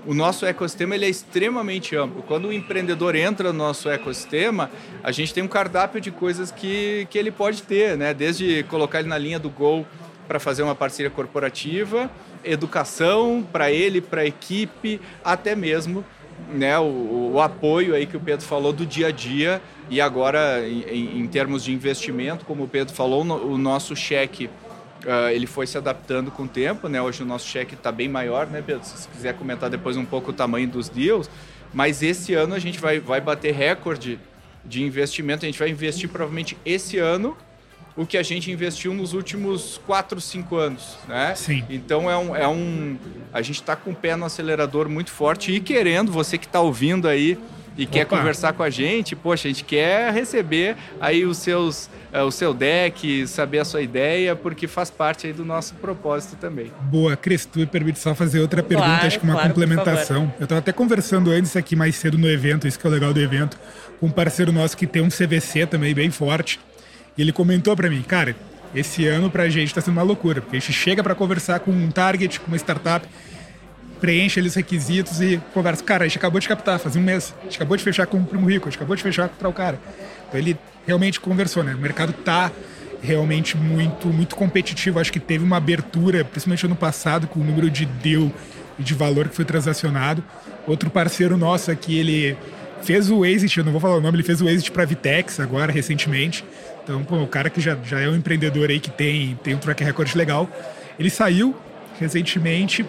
o 0.07 0.15
nosso 0.15 0.47
ecossistema 0.47 0.95
ele 0.95 1.05
é 1.05 1.09
extremamente 1.09 1.95
amplo. 1.95 2.23
Quando 2.23 2.49
o 2.49 2.53
empreendedor 2.53 3.15
entra 3.15 3.53
no 3.53 3.59
nosso 3.59 3.91
ecossistema, 3.91 4.71
a 5.03 5.13
gente 5.13 5.35
tem 5.35 5.43
um 5.43 5.49
cardápio 5.49 6.01
de 6.01 6.11
coisas 6.11 6.51
que, 6.51 7.07
que 7.11 7.19
ele 7.19 7.31
pode 7.31 7.63
ter, 7.63 7.97
né? 7.99 8.15
desde 8.15 8.63
colocar 8.65 9.01
ele 9.01 9.09
na 9.09 9.19
linha 9.19 9.39
do 9.39 9.51
gol 9.51 9.87
para 10.27 10.39
fazer 10.39 10.63
uma 10.63 10.75
parceria 10.75 11.11
corporativa, 11.11 12.11
educação 12.45 13.47
para 13.53 13.71
ele, 13.71 14.01
para 14.01 14.23
a 14.23 14.27
equipe, 14.27 15.01
até 15.25 15.55
mesmo 15.55 16.05
né, 16.53 16.79
o, 16.79 17.33
o, 17.35 17.41
apoio 17.41 17.95
aí 17.95 18.07
que 18.07 18.17
o 18.17 18.21
Pedro 18.21 18.45
falou 18.45 18.73
do 18.73 18.87
dia 18.87 19.09
a 19.09 19.11
dia 19.11 19.61
e 19.91 20.01
agora 20.01 20.67
em, 20.67 21.21
em 21.21 21.27
termos 21.27 21.65
de 21.65 21.73
investimento, 21.73 22.45
como 22.45 22.65
o 22.65 22.69
Pedro 22.69 22.95
falou, 22.95 23.25
no, 23.25 23.37
o 23.37 23.59
nosso 23.59 23.95
cheque 23.95 24.47
uh, 25.05 25.31
ele 25.33 25.47
foi 25.47 25.67
se 25.67 25.77
adaptando 25.77 26.31
com 26.31 26.45
o 26.45 26.49
tempo, 26.49 26.89
né? 26.89 27.01
Hoje 27.01 27.23
o 27.23 27.27
nosso 27.27 27.47
cheque 27.47 27.75
está 27.75 27.93
bem 27.93 28.09
maior, 28.09 28.47
né, 28.47 28.63
Pedro? 28.65 28.85
Se 28.85 29.09
quiser 29.09 29.35
comentar 29.35 29.69
depois 29.71 29.97
um 29.97 30.05
pouco 30.05 30.31
o 30.31 30.35
tamanho 30.35 30.69
dos 30.69 30.89
deals, 30.89 31.31
mas 31.73 32.03
esse 32.03 32.35
ano 32.35 32.55
a 32.55 32.59
gente 32.59 32.79
vai, 32.79 32.99
vai 32.99 33.21
bater 33.21 33.55
recorde 33.55 34.19
de 34.65 34.83
investimento. 34.83 35.45
A 35.45 35.49
gente 35.49 35.59
vai 35.59 35.69
investir 35.69 36.09
provavelmente 36.09 36.57
esse 36.65 36.99
ano 36.99 37.37
o 37.99 38.07
que 38.07 38.17
a 38.17 38.23
gente 38.23 38.49
investiu 38.53 38.95
nos 38.95 39.13
últimos 39.13 39.81
4, 39.85 40.21
5 40.21 40.57
anos, 40.57 40.97
né? 41.09 41.35
Sim. 41.35 41.65
Então 41.69 42.09
é 42.09 42.17
um, 42.17 42.37
é 42.37 42.47
um 42.47 42.97
a 43.33 43.43
gente 43.43 43.57
está 43.57 43.75
com 43.75 43.91
o 43.91 43.95
pé 43.95 44.15
no 44.15 44.25
acelerador 44.25 44.89
muito 44.89 45.11
forte 45.11 45.51
e 45.51 45.59
querendo, 45.59 46.13
você 46.13 46.39
que 46.39 46.47
está 46.47 46.61
ouvindo 46.61 47.09
aí 47.09 47.37
e 47.77 47.83
Opa. 47.83 47.93
quer 47.93 48.05
conversar 48.07 48.53
com 48.53 48.63
a 48.63 48.71
gente, 48.71 49.17
poxa, 49.17 49.49
a 49.49 49.51
gente 49.51 49.65
quer 49.65 50.13
receber 50.13 50.77
aí 51.01 51.25
os 51.25 51.39
seus, 51.39 51.91
uh, 52.15 52.23
o 52.23 52.31
seu 52.31 52.55
deck, 52.55 53.27
saber 53.27 53.59
a 53.59 53.65
sua 53.65 53.83
ideia, 53.83 54.37
porque 54.37 54.69
faz 54.69 54.91
parte 54.91 55.27
aí 55.27 55.33
do 55.33 55.45
nosso 55.45 55.75
propósito 55.75 56.37
também. 56.37 56.71
Boa, 56.83 57.17
Cris, 57.17 57.47
tu 57.47 57.59
me 57.59 57.67
permite 57.67 57.99
só 57.99 58.15
fazer 58.15 58.39
outra 58.39 58.63
pergunta, 58.63 58.91
claro, 58.91 59.07
acho 59.09 59.19
que 59.19 59.25
uma 59.25 59.35
claro, 59.35 59.49
complementação. 59.49 60.33
Eu 60.39 60.45
estava 60.45 60.61
até 60.61 60.71
conversando 60.71 61.33
antes 61.33 61.57
aqui 61.57 61.75
mais 61.75 61.97
cedo 61.97 62.17
no 62.17 62.31
evento, 62.31 62.69
isso 62.69 62.79
que 62.79 62.87
é 62.87 62.91
o 62.91 62.93
legal 62.93 63.13
do 63.13 63.21
evento, 63.21 63.59
com 63.99 64.07
um 64.07 64.11
parceiro 64.11 64.53
nosso 64.53 64.77
que 64.77 64.87
tem 64.87 65.03
um 65.03 65.09
CVC 65.09 65.67
também 65.67 65.93
bem 65.93 66.11
forte. 66.11 66.61
E 67.19 67.23
ele 67.23 67.33
comentou 67.33 67.75
para 67.75 67.91
mim, 67.91 68.01
cara, 68.03 68.37
esse 68.73 69.05
ano 69.05 69.29
pra 69.29 69.49
gente 69.49 69.75
tá 69.75 69.81
sendo 69.81 69.95
uma 69.95 70.05
loucura, 70.05 70.41
porque 70.41 70.57
a 70.57 70.61
gente 70.61 70.73
chega 70.73 71.03
para 71.03 71.17
conversar 71.17 71.59
com 71.59 71.73
um 71.73 71.91
target, 71.91 72.39
com 72.39 72.47
uma 72.47 72.57
startup, 72.57 73.07
preenche 74.01 74.39
ali 74.39 74.49
os 74.49 74.55
requisitos 74.55 75.21
e 75.21 75.41
conversa. 75.53 75.83
Cara, 75.83 76.05
a 76.05 76.07
gente 76.07 76.17
acabou 76.17 76.39
de 76.39 76.47
captar, 76.47 76.79
faz 76.79 76.95
um 76.95 77.01
mês. 77.01 77.35
A 77.41 77.45
gente 77.45 77.57
acabou 77.57 77.77
de 77.77 77.83
fechar 77.83 78.07
com 78.07 78.19
um 78.19 78.25
primo 78.25 78.49
rico, 78.49 78.69
a 78.69 78.71
gente 78.71 78.79
acabou 78.79 78.95
de 78.95 79.03
fechar 79.03 79.29
com 79.29 79.49
o 79.49 79.53
cara. 79.53 79.81
Então 80.29 80.39
ele 80.39 80.57
realmente 80.87 81.19
conversou, 81.19 81.65
né? 81.65 81.75
O 81.75 81.79
mercado 81.79 82.13
tá 82.13 82.53
realmente 83.03 83.57
muito, 83.57 84.07
muito 84.09 84.37
competitivo. 84.37 85.01
Acho 85.01 85.13
que 85.13 85.19
teve 85.19 85.45
uma 85.45 85.57
abertura, 85.57 86.25
principalmente 86.25 86.67
ano 86.67 86.77
passado, 86.77 87.27
com 87.27 87.41
o 87.41 87.45
número 87.45 87.69
de 87.69 87.85
deal 87.85 88.31
e 88.79 88.83
de 88.85 88.95
valor 88.95 89.29
que 89.29 89.35
foi 89.35 89.45
transacionado. 89.45 90.23
Outro 90.69 90.89
parceiro 90.89 91.37
nosso 91.37 91.69
aqui, 91.69 91.99
ele 91.99 92.37
fez 92.83 93.11
o 93.11 93.25
exit, 93.25 93.59
eu 93.59 93.65
não 93.65 93.73
vou 93.73 93.81
falar 93.81 93.97
o 93.97 94.01
nome, 94.01 94.17
ele 94.17 94.23
fez 94.23 94.41
o 94.41 94.49
exit 94.49 94.71
para 94.71 94.85
Vitex 94.85 95.41
agora, 95.41 95.73
recentemente. 95.73 96.45
Então, 96.83 97.05
pô, 97.05 97.17
o 97.17 97.27
cara 97.27 97.51
que 97.51 97.61
já, 97.61 97.77
já 97.85 98.01
é 98.01 98.09
um 98.09 98.17
empreendedor 98.17 98.71
aí 98.71 98.81
que 98.81 98.91
tem, 98.91 99.39
tem 99.43 99.55
um 99.55 99.59
track 99.59 99.85
record 99.85 100.15
legal, 100.15 100.49
ele 100.99 101.11
saiu 101.11 101.55
recentemente 102.01 102.85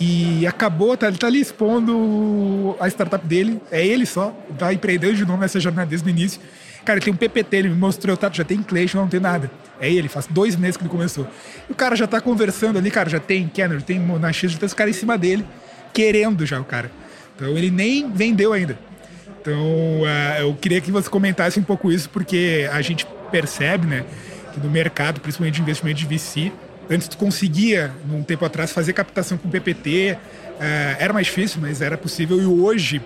e 0.00 0.46
acabou, 0.46 0.96
tá, 0.96 1.08
ele 1.08 1.18
tá 1.18 1.26
ali 1.26 1.40
expondo 1.40 2.76
a 2.80 2.88
startup 2.88 3.26
dele, 3.26 3.60
é 3.70 3.84
ele 3.84 4.06
só, 4.06 4.36
tá 4.58 4.72
empreendendo 4.72 5.14
de 5.14 5.24
novo 5.24 5.40
nessa 5.40 5.60
jornada 5.60 5.88
desde 5.88 6.08
o 6.08 6.10
início. 6.10 6.40
Cara, 6.84 7.00
tem 7.00 7.12
um 7.12 7.16
PPT, 7.16 7.56
ele 7.56 7.68
me 7.68 7.76
mostrou, 7.76 8.16
tá, 8.16 8.30
já 8.30 8.44
tem 8.44 8.62
cliente, 8.62 8.94
não 8.94 9.08
tem 9.08 9.18
nada. 9.18 9.50
É 9.80 9.90
ele, 9.90 10.08
faz 10.08 10.26
dois 10.26 10.54
meses 10.54 10.76
que 10.76 10.82
ele 10.82 10.90
começou. 10.90 11.26
E 11.68 11.72
o 11.72 11.74
cara 11.74 11.96
já 11.96 12.06
tá 12.06 12.20
conversando 12.20 12.78
ali, 12.78 12.90
cara, 12.90 13.08
já 13.08 13.18
tem 13.18 13.48
Kenner, 13.48 13.80
tem 13.80 13.98
Monax, 13.98 14.36
já 14.36 14.58
tem 14.58 14.66
os 14.66 14.74
caras 14.74 14.94
em 14.94 14.98
cima 14.98 15.16
dele, 15.16 15.46
querendo 15.92 16.44
já 16.44 16.60
o 16.60 16.64
cara. 16.64 16.90
Então 17.34 17.48
ele 17.56 17.70
nem 17.70 18.10
vendeu 18.10 18.52
ainda. 18.52 18.78
Então, 19.44 20.00
uh, 20.00 20.40
eu 20.40 20.54
queria 20.54 20.80
que 20.80 20.90
você 20.90 21.10
comentasse 21.10 21.60
um 21.60 21.62
pouco 21.62 21.92
isso, 21.92 22.08
porque 22.08 22.66
a 22.72 22.80
gente 22.80 23.06
percebe, 23.30 23.86
né, 23.86 24.02
que 24.54 24.58
no 24.58 24.70
mercado, 24.70 25.20
principalmente 25.20 25.56
de 25.56 25.60
investimento 25.60 25.98
de 25.98 26.06
VC, 26.06 26.50
antes 26.88 27.08
tu 27.08 27.18
conseguia, 27.18 27.92
num 28.08 28.22
tempo 28.22 28.42
atrás, 28.42 28.72
fazer 28.72 28.94
captação 28.94 29.36
com 29.36 29.50
PPT, 29.50 30.16
uh, 30.16 30.58
era 30.98 31.12
mais 31.12 31.26
difícil, 31.26 31.60
mas 31.60 31.82
era 31.82 31.98
possível, 31.98 32.40
e 32.40 32.46
hoje 32.46 33.02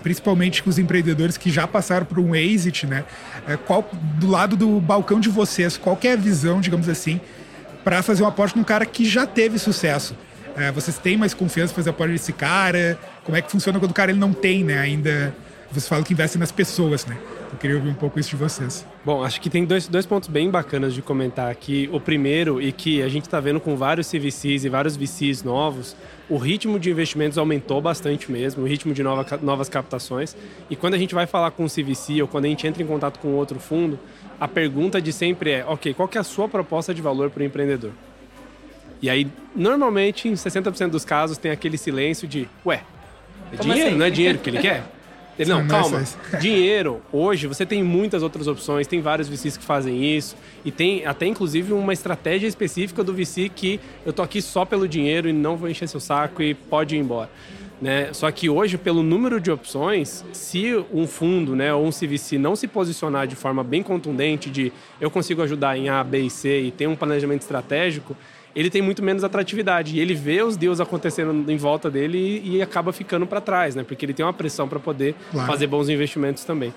principalmente 0.00 0.62
com 0.62 0.70
os 0.70 0.78
empreendedores 0.78 1.36
que 1.36 1.50
já 1.50 1.66
passaram 1.66 2.06
por 2.06 2.20
um 2.20 2.34
exit, 2.34 2.86
né? 2.86 3.04
É, 3.46 3.58
qual, 3.58 3.86
do 3.92 4.30
lado 4.30 4.56
do 4.56 4.80
balcão 4.80 5.20
de 5.20 5.28
vocês, 5.28 5.76
qual 5.76 5.98
é 6.04 6.12
a 6.12 6.16
visão, 6.16 6.60
digamos 6.60 6.88
assim, 6.88 7.20
para 7.84 8.02
fazer 8.02 8.22
um 8.22 8.26
aporte 8.26 8.56
num 8.56 8.64
cara 8.64 8.86
que 8.86 9.04
já 9.04 9.26
teve 9.26 9.58
sucesso? 9.58 10.16
É, 10.56 10.72
vocês 10.72 10.96
têm 10.96 11.18
mais 11.18 11.34
confiança 11.34 11.74
para 11.74 11.82
fazer 11.82 11.90
aporte 11.90 12.12
nesse 12.12 12.32
cara? 12.32 12.98
Como 13.24 13.36
é 13.36 13.42
que 13.42 13.50
funciona 13.50 13.78
quando 13.78 13.90
o 13.90 13.94
cara 13.94 14.10
ele 14.10 14.18
não 14.18 14.32
tem, 14.32 14.64
né? 14.64 14.78
Ainda 14.78 15.34
vocês 15.70 15.88
falam 15.88 16.02
que 16.02 16.12
investem 16.12 16.40
nas 16.40 16.50
pessoas, 16.50 17.06
né? 17.06 17.16
Eu 17.52 17.58
queria 17.58 17.76
ouvir 17.76 17.90
um 17.90 17.94
pouco 17.94 18.18
isso 18.18 18.30
de 18.30 18.36
vocês. 18.36 18.84
Bom, 19.04 19.22
acho 19.22 19.40
que 19.40 19.48
tem 19.48 19.64
dois, 19.64 19.86
dois 19.86 20.04
pontos 20.04 20.28
bem 20.28 20.50
bacanas 20.50 20.92
de 20.92 21.00
comentar 21.00 21.50
aqui. 21.50 21.88
O 21.92 22.00
primeiro, 22.00 22.60
e 22.60 22.72
que 22.72 23.02
a 23.02 23.08
gente 23.08 23.24
está 23.24 23.38
vendo 23.38 23.60
com 23.60 23.76
vários 23.76 24.08
CVCs 24.08 24.64
e 24.64 24.68
vários 24.68 24.96
VCs 24.96 25.44
novos, 25.44 25.96
o 26.28 26.36
ritmo 26.36 26.78
de 26.78 26.90
investimentos 26.90 27.38
aumentou 27.38 27.80
bastante 27.80 28.30
mesmo, 28.30 28.64
o 28.64 28.66
ritmo 28.66 28.92
de 28.92 29.02
nova, 29.02 29.24
novas 29.42 29.68
captações. 29.68 30.36
E 30.68 30.74
quando 30.74 30.94
a 30.94 30.98
gente 30.98 31.14
vai 31.14 31.26
falar 31.26 31.52
com 31.52 31.64
o 31.64 31.68
CVC 31.68 32.20
ou 32.20 32.28
quando 32.28 32.46
a 32.46 32.48
gente 32.48 32.66
entra 32.66 32.82
em 32.82 32.86
contato 32.86 33.18
com 33.18 33.28
outro 33.34 33.60
fundo, 33.60 33.98
a 34.40 34.48
pergunta 34.48 35.00
de 35.00 35.12
sempre 35.12 35.50
é: 35.52 35.64
ok, 35.64 35.94
qual 35.94 36.08
que 36.08 36.18
é 36.18 36.20
a 36.20 36.24
sua 36.24 36.48
proposta 36.48 36.92
de 36.92 37.00
valor 37.00 37.30
para 37.30 37.42
o 37.42 37.46
empreendedor? 37.46 37.92
E 39.02 39.08
aí, 39.08 39.26
normalmente, 39.54 40.28
em 40.28 40.34
60% 40.34 40.90
dos 40.90 41.04
casos, 41.04 41.38
tem 41.38 41.50
aquele 41.50 41.78
silêncio 41.78 42.28
de: 42.28 42.48
ué, 42.66 42.82
é 43.52 43.56
dinheiro? 43.56 43.88
Assim? 43.88 43.96
Não 43.96 44.06
é 44.06 44.10
dinheiro 44.10 44.38
que 44.38 44.50
ele 44.50 44.58
quer? 44.58 44.84
Ele, 45.40 45.50
não, 45.50 45.66
calma. 45.66 46.04
Dinheiro, 46.38 47.00
hoje 47.10 47.46
você 47.46 47.64
tem 47.64 47.82
muitas 47.82 48.22
outras 48.22 48.46
opções, 48.46 48.86
tem 48.86 49.00
vários 49.00 49.26
VCs 49.26 49.56
que 49.56 49.64
fazem 49.64 50.04
isso, 50.16 50.36
e 50.64 50.70
tem 50.70 51.06
até 51.06 51.26
inclusive 51.26 51.72
uma 51.72 51.94
estratégia 51.94 52.46
específica 52.46 53.02
do 53.02 53.14
VC 53.14 53.48
que 53.48 53.80
eu 54.04 54.12
tô 54.12 54.20
aqui 54.20 54.42
só 54.42 54.66
pelo 54.66 54.86
dinheiro 54.86 55.28
e 55.28 55.32
não 55.32 55.56
vou 55.56 55.70
encher 55.70 55.88
seu 55.88 55.98
saco 55.98 56.42
e 56.42 56.52
pode 56.52 56.94
ir 56.94 56.98
embora. 56.98 57.30
Né? 57.80 58.12
Só 58.12 58.30
que 58.30 58.50
hoje, 58.50 58.76
pelo 58.76 59.02
número 59.02 59.40
de 59.40 59.50
opções, 59.50 60.22
se 60.34 60.76
um 60.92 61.06
fundo 61.06 61.56
né, 61.56 61.72
ou 61.72 61.86
um 61.86 61.90
CVC 61.90 62.36
não 62.36 62.54
se 62.54 62.68
posicionar 62.68 63.26
de 63.26 63.34
forma 63.34 63.64
bem 63.64 63.82
contundente 63.82 64.50
de 64.50 64.70
eu 65.00 65.10
consigo 65.10 65.40
ajudar 65.40 65.78
em 65.78 65.88
A, 65.88 66.04
B 66.04 66.20
e 66.20 66.30
C 66.30 66.60
e 66.60 66.70
tem 66.70 66.86
um 66.86 66.94
planejamento 66.94 67.40
estratégico, 67.40 68.14
ele 68.54 68.70
tem 68.70 68.82
muito 68.82 69.02
menos 69.02 69.24
atratividade. 69.24 69.96
E 69.96 70.00
ele 70.00 70.14
vê 70.14 70.42
os 70.42 70.56
deals 70.56 70.80
acontecendo 70.80 71.50
em 71.50 71.56
volta 71.56 71.90
dele 71.90 72.18
e, 72.18 72.56
e 72.56 72.62
acaba 72.62 72.92
ficando 72.92 73.26
para 73.26 73.40
trás, 73.40 73.74
né? 73.74 73.82
Porque 73.82 74.04
ele 74.04 74.14
tem 74.14 74.24
uma 74.24 74.32
pressão 74.32 74.68
para 74.68 74.78
poder 74.78 75.14
claro. 75.30 75.50
fazer 75.50 75.66
bons 75.66 75.88
investimentos 75.88 76.44
também. 76.44 76.72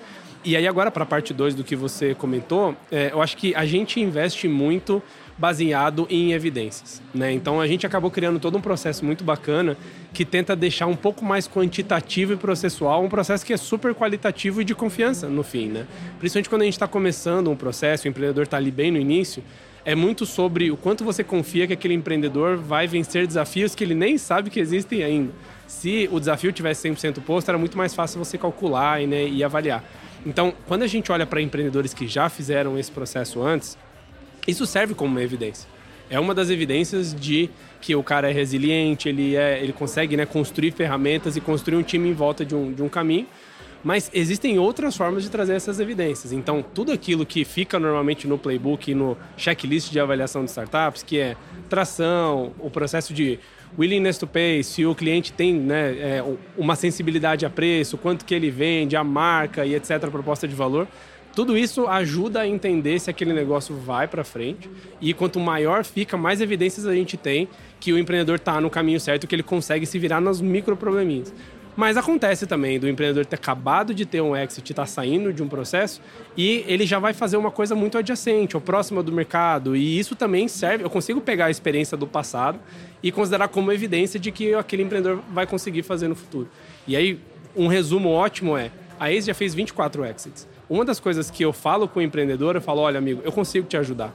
E 0.45 0.57
aí 0.57 0.67
agora 0.67 0.91
para 0.91 1.03
a 1.03 1.05
parte 1.05 1.33
2 1.33 1.55
do 1.55 1.63
que 1.63 1.73
você 1.73 2.13
comentou, 2.13 2.75
é, 2.91 3.11
eu 3.13 3.21
acho 3.21 3.37
que 3.37 3.55
a 3.55 3.65
gente 3.65 4.01
investe 4.01 4.45
muito 4.45 5.01
baseado 5.37 6.05
em 6.09 6.33
evidências, 6.33 7.01
né? 7.13 7.31
Então 7.31 7.59
a 7.59 7.65
gente 7.65 7.87
acabou 7.87 8.11
criando 8.11 8.39
todo 8.39 8.57
um 8.57 8.61
processo 8.61 9.03
muito 9.05 9.23
bacana 9.23 9.77
que 10.13 10.23
tenta 10.23 10.55
deixar 10.55 10.85
um 10.85 10.95
pouco 10.95 11.25
mais 11.25 11.47
quantitativo 11.47 12.33
e 12.33 12.35
processual, 12.35 13.03
um 13.03 13.09
processo 13.09 13.45
que 13.45 13.53
é 13.53 13.57
super 13.57 13.95
qualitativo 13.95 14.61
e 14.61 14.65
de 14.65 14.75
confiança 14.75 15.27
no 15.27 15.43
fim, 15.43 15.69
né? 15.69 15.87
Principalmente 16.19 16.49
quando 16.49 16.61
a 16.61 16.65
gente 16.65 16.75
está 16.75 16.87
começando 16.87 17.49
um 17.49 17.55
processo, 17.55 18.05
o 18.05 18.09
empreendedor 18.09 18.43
está 18.43 18.57
ali 18.57 18.69
bem 18.69 18.91
no 18.91 18.99
início, 18.99 19.41
é 19.85 19.95
muito 19.95 20.25
sobre 20.25 20.71
o 20.71 20.77
quanto 20.77 21.03
você 21.03 21.23
confia 21.23 21.67
que 21.67 21.73
aquele 21.73 21.93
empreendedor 21.93 22.57
vai 22.57 22.87
vencer 22.87 23.27
desafios 23.27 23.75
que 23.75 23.83
ele 23.83 23.93
nem 23.93 24.17
sabe 24.17 24.49
que 24.49 24.59
existem 24.59 25.03
ainda. 25.03 25.33
Se 25.67 26.07
o 26.11 26.19
desafio 26.19 26.51
tivesse 26.51 26.87
100% 26.89 27.21
posto, 27.21 27.49
era 27.49 27.57
muito 27.57 27.77
mais 27.77 27.93
fácil 27.93 28.23
você 28.23 28.37
calcular 28.37 29.01
e, 29.01 29.07
né, 29.07 29.27
e 29.27 29.43
avaliar. 29.43 29.83
Então, 30.25 30.53
quando 30.67 30.83
a 30.83 30.87
gente 30.87 31.11
olha 31.11 31.25
para 31.25 31.41
empreendedores 31.41 31.93
que 31.93 32.07
já 32.07 32.29
fizeram 32.29 32.77
esse 32.79 32.91
processo 32.91 33.41
antes, 33.41 33.77
isso 34.47 34.65
serve 34.65 34.93
como 34.93 35.11
uma 35.11 35.21
evidência. 35.21 35.67
É 36.09 36.19
uma 36.19 36.33
das 36.33 36.49
evidências 36.49 37.13
de 37.13 37.49
que 37.81 37.95
o 37.95 38.03
cara 38.03 38.29
é 38.29 38.33
resiliente, 38.33 39.09
ele, 39.09 39.35
é, 39.35 39.61
ele 39.61 39.73
consegue 39.73 40.15
né, 40.15 40.25
construir 40.25 40.71
ferramentas 40.71 41.35
e 41.35 41.41
construir 41.41 41.77
um 41.77 41.83
time 41.83 42.09
em 42.09 42.13
volta 42.13 42.45
de 42.45 42.55
um, 42.55 42.71
de 42.71 42.81
um 42.81 42.87
caminho 42.87 43.27
mas 43.83 44.09
existem 44.13 44.57
outras 44.57 44.95
formas 44.95 45.23
de 45.23 45.29
trazer 45.29 45.55
essas 45.55 45.79
evidências. 45.79 46.31
Então, 46.31 46.63
tudo 46.73 46.91
aquilo 46.91 47.25
que 47.25 47.43
fica 47.43 47.77
normalmente 47.77 48.27
no 48.27 48.37
playbook 48.37 48.89
e 48.89 48.95
no 48.95 49.17
checklist 49.35 49.91
de 49.91 49.99
avaliação 49.99 50.45
de 50.45 50.51
startups, 50.51 51.03
que 51.03 51.19
é 51.19 51.35
tração, 51.69 52.53
o 52.59 52.69
processo 52.69 53.13
de 53.13 53.39
willingness 53.77 54.17
to 54.17 54.27
pay, 54.27 54.63
se 54.63 54.85
o 54.85 54.95
cliente 54.95 55.33
tem 55.33 55.53
né, 55.53 55.91
é, 55.97 56.23
uma 56.57 56.75
sensibilidade 56.75 57.45
a 57.45 57.49
preço, 57.49 57.97
quanto 57.97 58.23
que 58.23 58.33
ele 58.33 58.49
vende, 58.49 58.95
a 58.95 59.03
marca 59.03 59.65
e 59.65 59.75
etc., 59.75 59.91
a 60.03 60.11
proposta 60.11 60.47
de 60.47 60.55
valor, 60.55 60.87
tudo 61.35 61.57
isso 61.57 61.87
ajuda 61.87 62.41
a 62.41 62.47
entender 62.47 62.99
se 62.99 63.09
aquele 63.09 63.33
negócio 63.33 63.75
vai 63.75 64.07
para 64.07 64.23
frente 64.23 64.69
e 65.01 65.15
quanto 65.15 65.39
maior 65.39 65.83
fica, 65.83 66.15
mais 66.15 66.39
evidências 66.39 66.85
a 66.85 66.93
gente 66.93 67.17
tem 67.17 67.47
que 67.79 67.91
o 67.91 67.97
empreendedor 67.97 68.35
está 68.35 68.61
no 68.61 68.69
caminho 68.69 68.99
certo, 68.99 69.25
que 69.25 69.33
ele 69.33 69.43
consegue 69.43 69.85
se 69.87 69.97
virar 69.97 70.21
nos 70.21 70.39
micro 70.39 70.77
probleminhas. 70.77 71.33
Mas 71.75 71.97
acontece 71.97 72.45
também 72.45 72.79
do 72.79 72.87
empreendedor 72.87 73.25
ter 73.25 73.35
acabado 73.35 73.93
de 73.93 74.05
ter 74.05 74.21
um 74.21 74.35
exit, 74.35 74.71
estar 74.71 74.83
tá 74.83 74.85
saindo 74.85 75.33
de 75.33 75.41
um 75.41 75.47
processo 75.47 76.01
e 76.37 76.63
ele 76.67 76.85
já 76.85 76.99
vai 76.99 77.13
fazer 77.13 77.35
uma 77.37 77.49
coisa 77.49 77.73
muito 77.73 77.97
adjacente, 77.97 78.55
ou 78.55 78.61
próxima 78.61 79.01
do 79.01 79.11
mercado. 79.11 79.75
E 79.75 79.97
isso 79.97 80.15
também 80.15 80.47
serve. 80.47 80.83
Eu 80.83 80.89
consigo 80.89 81.19
pegar 81.19 81.45
a 81.45 81.51
experiência 81.51 81.97
do 81.97 82.05
passado 82.05 82.59
e 83.01 83.11
considerar 83.11 83.47
como 83.47 83.71
evidência 83.71 84.19
de 84.19 84.31
que 84.31 84.53
aquele 84.53 84.83
empreendedor 84.83 85.19
vai 85.31 85.47
conseguir 85.47 85.83
fazer 85.83 86.07
no 86.07 86.15
futuro. 86.15 86.47
E 86.87 86.95
aí, 86.95 87.19
um 87.55 87.67
resumo 87.67 88.09
ótimo 88.09 88.55
é: 88.55 88.71
a 88.99 89.11
Ace 89.11 89.27
já 89.27 89.33
fez 89.33 89.53
24 89.53 90.05
exits. 90.05 90.47
Uma 90.69 90.85
das 90.85 90.99
coisas 90.99 91.29
que 91.29 91.43
eu 91.43 91.51
falo 91.51 91.87
com 91.87 91.99
o 91.99 92.03
empreendedor, 92.03 92.55
eu 92.55 92.61
falo: 92.61 92.81
olha, 92.81 92.97
amigo, 92.97 93.21
eu 93.23 93.31
consigo 93.31 93.67
te 93.67 93.77
ajudar. 93.77 94.13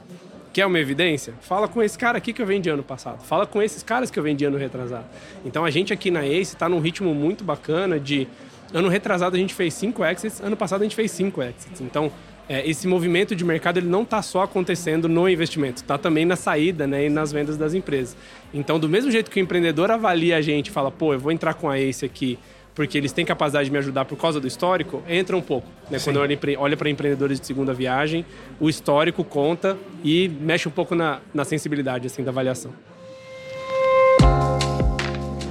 Quer 0.51 0.65
uma 0.65 0.79
evidência? 0.79 1.33
Fala 1.41 1.67
com 1.67 1.81
esse 1.81 1.97
cara 1.97 2.17
aqui 2.17 2.33
que 2.33 2.41
eu 2.41 2.45
vendi 2.45 2.69
ano 2.69 2.83
passado. 2.83 3.23
Fala 3.23 3.45
com 3.45 3.61
esses 3.61 3.83
caras 3.83 4.09
que 4.09 4.17
eu 4.17 4.23
vendi 4.23 4.45
ano 4.45 4.57
retrasado. 4.57 5.05
Então 5.45 5.63
a 5.63 5.69
gente 5.69 5.93
aqui 5.93 6.09
na 6.09 6.25
Ace 6.25 6.55
está 6.55 6.67
num 6.67 6.79
ritmo 6.79 7.13
muito 7.13 7.43
bacana 7.43 7.99
de. 7.99 8.27
Ano 8.71 8.87
retrasado 8.87 9.35
a 9.35 9.39
gente 9.39 9.53
fez 9.53 9.73
cinco 9.73 10.05
exits, 10.05 10.41
ano 10.41 10.55
passado 10.55 10.81
a 10.81 10.83
gente 10.83 10.95
fez 10.95 11.09
cinco 11.11 11.41
exits. 11.41 11.81
Então 11.81 12.11
é, 12.49 12.67
esse 12.67 12.87
movimento 12.87 13.35
de 13.35 13.45
mercado 13.45 13.77
ele 13.77 13.87
não 13.87 14.01
está 14.01 14.23
só 14.23 14.41
acontecendo 14.41 15.07
no 15.07 15.29
investimento, 15.29 15.83
está 15.83 15.99
também 15.99 16.25
na 16.25 16.35
saída 16.35 16.87
né, 16.87 17.05
e 17.05 17.09
nas 17.09 17.31
vendas 17.31 17.55
das 17.57 17.75
empresas. 17.75 18.17
Então, 18.51 18.79
do 18.79 18.89
mesmo 18.89 19.11
jeito 19.11 19.29
que 19.29 19.39
o 19.39 19.43
empreendedor 19.43 19.91
avalia 19.91 20.35
a 20.35 20.41
gente, 20.41 20.71
fala, 20.71 20.89
pô, 20.89 21.13
eu 21.13 21.19
vou 21.19 21.31
entrar 21.31 21.53
com 21.53 21.69
a 21.69 21.79
Ace 21.79 22.03
aqui 22.03 22.39
porque 22.75 22.97
eles 22.97 23.11
têm 23.11 23.25
capacidade 23.25 23.65
de 23.65 23.71
me 23.71 23.77
ajudar 23.77 24.05
por 24.05 24.17
causa 24.17 24.39
do 24.39 24.47
histórico, 24.47 25.03
entra 25.07 25.35
um 25.35 25.41
pouco. 25.41 25.67
Né? 25.89 25.99
Quando 25.99 26.17
eu 26.17 26.59
olho 26.59 26.77
para 26.77 26.89
empreendedores 26.89 27.39
de 27.39 27.45
segunda 27.45 27.73
viagem, 27.73 28.25
o 28.59 28.69
histórico 28.69 29.23
conta 29.23 29.77
e 30.03 30.29
mexe 30.29 30.67
um 30.67 30.71
pouco 30.71 30.95
na, 30.95 31.19
na 31.33 31.43
sensibilidade 31.43 32.07
assim, 32.07 32.23
da 32.23 32.31
avaliação. 32.31 32.71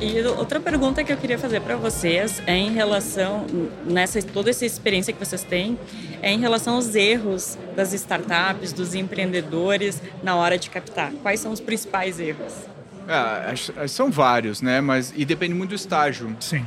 E 0.01 0.23
outra 0.23 0.61
pergunta 0.61 1.03
que 1.03 1.13
eu 1.13 1.17
queria 1.17 1.39
fazer 1.39 1.61
para 1.61 1.75
vocês 1.75 2.41
é 2.47 2.57
em 2.57 2.73
relação 2.73 3.45
nessa 3.85 4.23
toda 4.23 4.49
essa 4.49 4.65
experiência 4.65 5.13
que 5.13 5.19
vocês 5.19 5.43
têm, 5.43 5.77
é 6.23 6.31
em 6.31 6.39
relação 6.39 6.77
aos 6.77 6.95
erros 6.95 7.59
das 7.75 7.93
startups, 7.93 8.73
dos 8.73 8.95
empreendedores 8.95 10.01
na 10.23 10.37
hora 10.37 10.57
de 10.57 10.71
captar. 10.71 11.13
Quais 11.21 11.41
são 11.41 11.51
os 11.51 11.61
principais 11.61 12.21
erros? 12.21 12.55
Ah, 13.09 13.53
são 13.89 14.09
vários, 14.09 14.63
né? 14.63 14.81
Mas 14.81 15.13
e 15.17 15.25
depende 15.25 15.53
muito 15.53 15.71
do 15.71 15.77
estágio. 15.77 16.37
Sim 16.39 16.65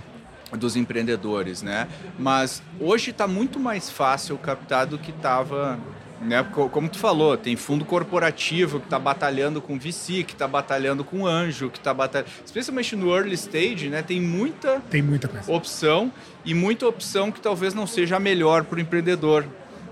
dos 0.57 0.75
empreendedores, 0.75 1.61
né? 1.61 1.87
Mas 2.17 2.61
hoje 2.79 3.11
está 3.11 3.27
muito 3.27 3.59
mais 3.59 3.89
fácil 3.89 4.37
captar 4.37 4.85
do 4.85 4.97
que 4.97 5.11
estava, 5.11 5.79
né? 6.21 6.43
Como 6.43 6.89
tu 6.89 6.97
falou, 6.99 7.37
tem 7.37 7.55
fundo 7.55 7.85
corporativo 7.85 8.79
que 8.79 8.85
está 8.85 8.99
batalhando 8.99 9.61
com 9.61 9.77
VC, 9.77 10.23
que 10.23 10.33
está 10.33 10.47
batalhando 10.47 11.03
com 11.03 11.25
anjo, 11.25 11.69
que 11.69 11.77
está 11.77 11.93
batalhando, 11.93 12.29
especialmente 12.45 12.95
no 12.95 13.15
early 13.15 13.35
stage, 13.35 13.89
né? 13.89 14.01
Tem 14.01 14.19
muita, 14.19 14.81
tem 14.89 15.01
muita 15.01 15.27
coisa. 15.27 15.51
opção 15.51 16.11
e 16.43 16.53
muita 16.53 16.87
opção 16.87 17.31
que 17.31 17.39
talvez 17.39 17.73
não 17.73 17.87
seja 17.87 18.17
a 18.17 18.19
melhor 18.19 18.63
para 18.63 18.77
o 18.77 18.81
empreendedor. 18.81 19.45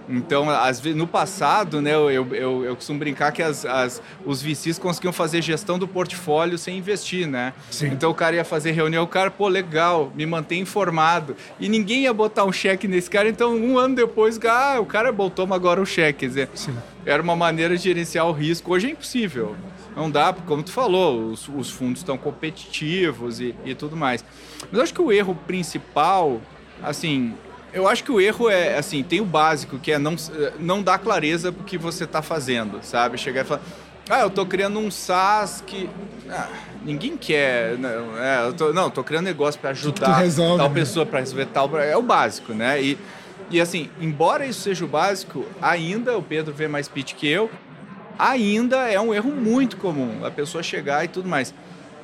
Então, 0.09 0.49
às 0.49 0.79
vezes, 0.79 0.97
no 0.97 1.05
passado, 1.05 1.81
né, 1.81 1.93
eu, 1.93 2.09
eu, 2.09 2.65
eu 2.65 2.75
costumo 2.75 2.97
brincar 2.97 3.31
que 3.31 3.43
as, 3.43 3.63
as, 3.63 4.01
os 4.25 4.41
VCs 4.41 4.79
conseguiam 4.79 5.13
fazer 5.13 5.39
gestão 5.41 5.77
do 5.77 5.87
portfólio 5.87 6.57
sem 6.57 6.79
investir, 6.79 7.27
né? 7.27 7.53
Sim. 7.69 7.87
Então 7.87 8.09
o 8.09 8.15
cara 8.15 8.35
ia 8.35 8.43
fazer 8.43 8.71
reunião, 8.71 9.03
o 9.03 9.07
cara, 9.07 9.29
pô, 9.29 9.47
legal, 9.47 10.11
me 10.15 10.25
mantém 10.25 10.61
informado. 10.61 11.35
E 11.59 11.69
ninguém 11.69 12.03
ia 12.03 12.13
botar 12.13 12.43
um 12.43 12.51
cheque 12.51 12.87
nesse 12.87 13.07
cara, 13.07 13.29
então 13.29 13.55
um 13.55 13.77
ano 13.77 13.95
depois, 13.95 14.39
ah, 14.47 14.79
o 14.79 14.85
cara 14.85 15.11
botou 15.11 15.47
agora 15.53 15.79
o 15.79 15.85
cheque. 15.85 16.19
Quer 16.19 16.27
dizer, 16.27 16.49
Sim. 16.55 16.75
era 17.05 17.21
uma 17.21 17.35
maneira 17.35 17.77
de 17.77 17.83
gerenciar 17.83 18.27
o 18.27 18.31
risco. 18.31 18.73
Hoje 18.73 18.87
é 18.87 18.91
impossível. 18.91 19.55
Não 19.95 20.09
dá, 20.09 20.33
como 20.33 20.63
tu 20.63 20.71
falou, 20.71 21.29
os, 21.31 21.47
os 21.49 21.69
fundos 21.69 21.99
estão 21.99 22.17
competitivos 22.17 23.39
e, 23.39 23.53
e 23.63 23.75
tudo 23.75 23.95
mais. 23.95 24.23
Mas 24.61 24.73
eu 24.73 24.81
acho 24.81 24.93
que 24.93 25.01
o 25.01 25.11
erro 25.11 25.35
principal, 25.45 26.41
assim, 26.81 27.35
eu 27.73 27.87
acho 27.87 28.03
que 28.03 28.11
o 28.11 28.19
erro 28.19 28.49
é, 28.49 28.77
assim, 28.77 29.03
tem 29.03 29.21
o 29.21 29.25
básico, 29.25 29.77
que 29.79 29.91
é 29.91 29.97
não, 29.97 30.15
não 30.59 30.81
dar 30.81 30.97
clareza 30.97 31.51
pro 31.51 31.63
que 31.63 31.77
você 31.77 32.03
está 32.03 32.21
fazendo, 32.21 32.79
sabe? 32.81 33.17
Chegar 33.17 33.41
e 33.41 33.43
falar, 33.45 33.61
Ah, 34.09 34.21
eu 34.21 34.29
tô 34.29 34.45
criando 34.45 34.79
um 34.79 34.89
SaaS 34.89 35.63
que. 35.65 35.89
Ah, 36.29 36.47
ninguém 36.83 37.15
quer. 37.15 37.77
Não, 37.77 38.17
é, 38.17 38.47
eu 38.47 38.53
tô, 38.53 38.73
não, 38.73 38.89
tô 38.89 39.03
criando 39.03 39.25
negócio 39.25 39.59
para 39.59 39.69
ajudar 39.69 40.17
resolve, 40.17 40.57
tal 40.57 40.69
né? 40.69 40.75
pessoa 40.75 41.05
para 41.05 41.19
resolver 41.19 41.45
tal. 41.47 41.77
É 41.77 41.95
o 41.95 42.01
básico, 42.01 42.53
né? 42.53 42.81
E, 42.81 42.97
e 43.51 43.61
assim, 43.61 43.89
embora 44.01 44.45
isso 44.45 44.61
seja 44.61 44.83
o 44.83 44.87
básico, 44.87 45.45
ainda 45.61 46.17
o 46.17 46.23
Pedro 46.23 46.53
vê 46.53 46.67
mais 46.67 46.87
pitch 46.87 47.13
que 47.13 47.27
eu, 47.27 47.49
ainda 48.17 48.91
é 48.91 48.99
um 48.99 49.13
erro 49.13 49.31
muito 49.31 49.77
comum 49.77 50.25
a 50.25 50.31
pessoa 50.31 50.63
chegar 50.63 51.05
e 51.05 51.07
tudo 51.07 51.29
mais. 51.29 51.53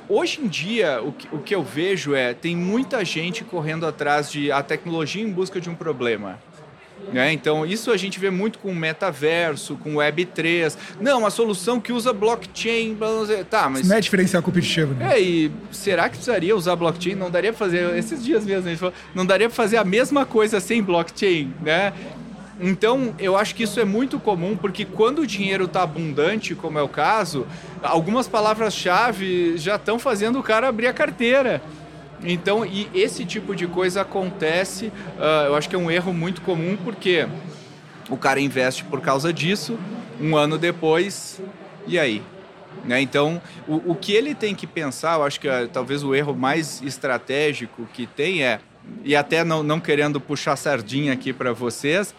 Hoje 0.08 0.40
em 0.42 0.48
dia, 0.48 1.02
o 1.02 1.12
que, 1.12 1.28
o 1.32 1.40
que 1.40 1.56
eu 1.56 1.64
vejo 1.64 2.14
é 2.14 2.34
tem 2.34 2.56
muita 2.56 3.04
gente 3.04 3.44
correndo 3.44 3.86
atrás 3.86 4.32
de 4.32 4.52
a 4.52 4.62
tecnologia 4.62 5.24
em 5.24 5.32
busca 5.32 5.60
de 5.60 5.70
um 5.70 5.76
problema. 5.76 6.40
Né? 7.12 7.34
Então, 7.34 7.66
isso 7.66 7.92
a 7.92 7.98
gente 7.98 8.20
vê 8.20 8.30
muito 8.30 8.58
com 8.60 8.70
o 8.70 8.76
metaverso, 8.76 9.76
com 9.78 9.96
o 9.96 9.98
Web3. 9.98 10.76
Não, 11.00 11.20
uma 11.20 11.30
solução 11.30 11.80
que 11.80 11.92
usa 11.92 12.14
blockchain. 12.14 12.98
Tá, 13.50 13.70
mas. 13.70 13.82
Isso 13.82 13.90
não 13.90 13.98
é 13.98 14.02
diferencial 14.02 14.42
competitivo, 14.42 14.94
né? 14.94 15.14
É, 15.14 15.22
e 15.22 15.52
será 15.72 16.04
que 16.04 16.16
precisaria 16.16 16.56
usar 16.56 16.76
blockchain? 16.76 17.16
Não 17.16 17.30
daria 17.30 17.52
pra 17.52 17.60
fazer, 17.60 17.96
esses 17.98 18.24
dias 18.24 18.46
mesmo, 18.46 18.68
a 18.68 18.70
gente 18.70 18.80
falou, 18.80 18.94
não 19.14 19.26
daria 19.26 19.48
pra 19.48 19.56
fazer 19.56 19.78
a 19.78 19.84
mesma 19.84 20.26
coisa 20.26 20.60
sem 20.60 20.82
blockchain, 20.82 21.54
né? 21.62 21.94
Então, 22.60 23.14
eu 23.20 23.36
acho 23.36 23.54
que 23.54 23.64
isso 23.64 23.80
é 23.80 23.86
muito 23.86 24.18
comum, 24.18 24.56
porque 24.56 24.86
quando 24.86 25.20
o 25.20 25.28
dinheiro 25.28 25.66
está 25.66 25.84
abundante, 25.84 26.56
como 26.56 26.80
é 26.80 26.82
o 26.82 26.88
caso, 26.88 27.46
algumas 27.84 28.28
palavras-chave 28.28 29.58
já 29.58 29.76
estão 29.76 30.00
fazendo 30.00 30.40
o 30.40 30.44
cara 30.44 30.70
abrir 30.70 30.88
a 30.88 30.94
carteira. 30.94 31.62
Então, 32.24 32.66
e 32.66 32.90
esse 32.94 33.26
tipo 33.26 33.56
de 33.56 33.68
coisa 33.68 34.02
acontece, 34.02 34.92
ah, 35.20 35.46
eu 35.48 35.56
acho 35.56 35.68
que 35.68 35.76
é 35.76 35.80
um 35.80 35.92
erro 35.92 36.14
muito 36.14 36.42
comum, 36.42 36.78
porque 36.82 37.28
o 38.10 38.16
cara 38.16 38.40
investe 38.40 38.86
por 38.86 39.02
causa 39.02 39.34
disso, 39.34 39.78
um 40.20 40.38
ano 40.38 40.58
depois, 40.58 41.42
e 41.86 42.00
aí? 42.00 42.22
Né? 42.86 43.02
Então, 43.02 43.42
o, 43.68 43.92
o 43.92 43.96
que 43.96 44.14
ele 44.14 44.34
tem 44.34 44.56
que 44.56 44.66
pensar, 44.66 45.18
eu 45.18 45.24
acho 45.24 45.40
que 45.42 45.50
ah, 45.50 45.68
talvez 45.72 46.04
o 46.04 46.16
erro 46.16 46.34
mais 46.34 46.82
estratégico 46.82 47.88
que 47.94 48.08
tem 48.08 48.44
é, 48.44 48.60
e 49.04 49.16
até 49.16 49.44
não, 49.44 49.62
não 49.62 49.80
querendo 49.80 50.22
puxar 50.22 50.56
sardinha 50.56 51.12
aqui 51.14 51.34
para 51.34 51.52
vocês, 51.52 52.14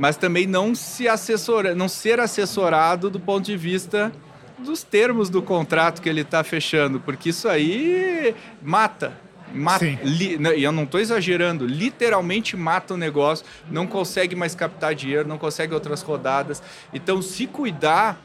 mas 0.00 0.16
também 0.16 0.46
não 0.46 0.74
se 0.74 1.06
assessora, 1.06 1.74
não 1.74 1.86
ser 1.86 2.20
assessorado 2.20 3.10
do 3.10 3.20
ponto 3.20 3.44
de 3.44 3.54
vista 3.54 4.10
dos 4.58 4.82
termos 4.82 5.28
do 5.28 5.42
contrato 5.42 6.00
que 6.00 6.08
ele 6.08 6.22
está 6.22 6.42
fechando, 6.42 6.98
porque 7.00 7.28
isso 7.28 7.46
aí 7.46 8.34
mata. 8.62 9.12
Mata, 9.52 9.84
li, 9.84 10.38
e 10.56 10.62
eu 10.62 10.72
não 10.72 10.84
estou 10.84 11.00
exagerando, 11.00 11.66
literalmente 11.66 12.56
mata 12.56 12.94
o 12.94 12.96
negócio, 12.96 13.44
não 13.70 13.86
consegue 13.86 14.34
mais 14.34 14.54
captar 14.54 14.94
dinheiro, 14.94 15.28
não 15.28 15.36
consegue 15.36 15.74
outras 15.74 16.00
rodadas. 16.00 16.62
Então, 16.94 17.20
se 17.20 17.46
cuidar, 17.46 18.18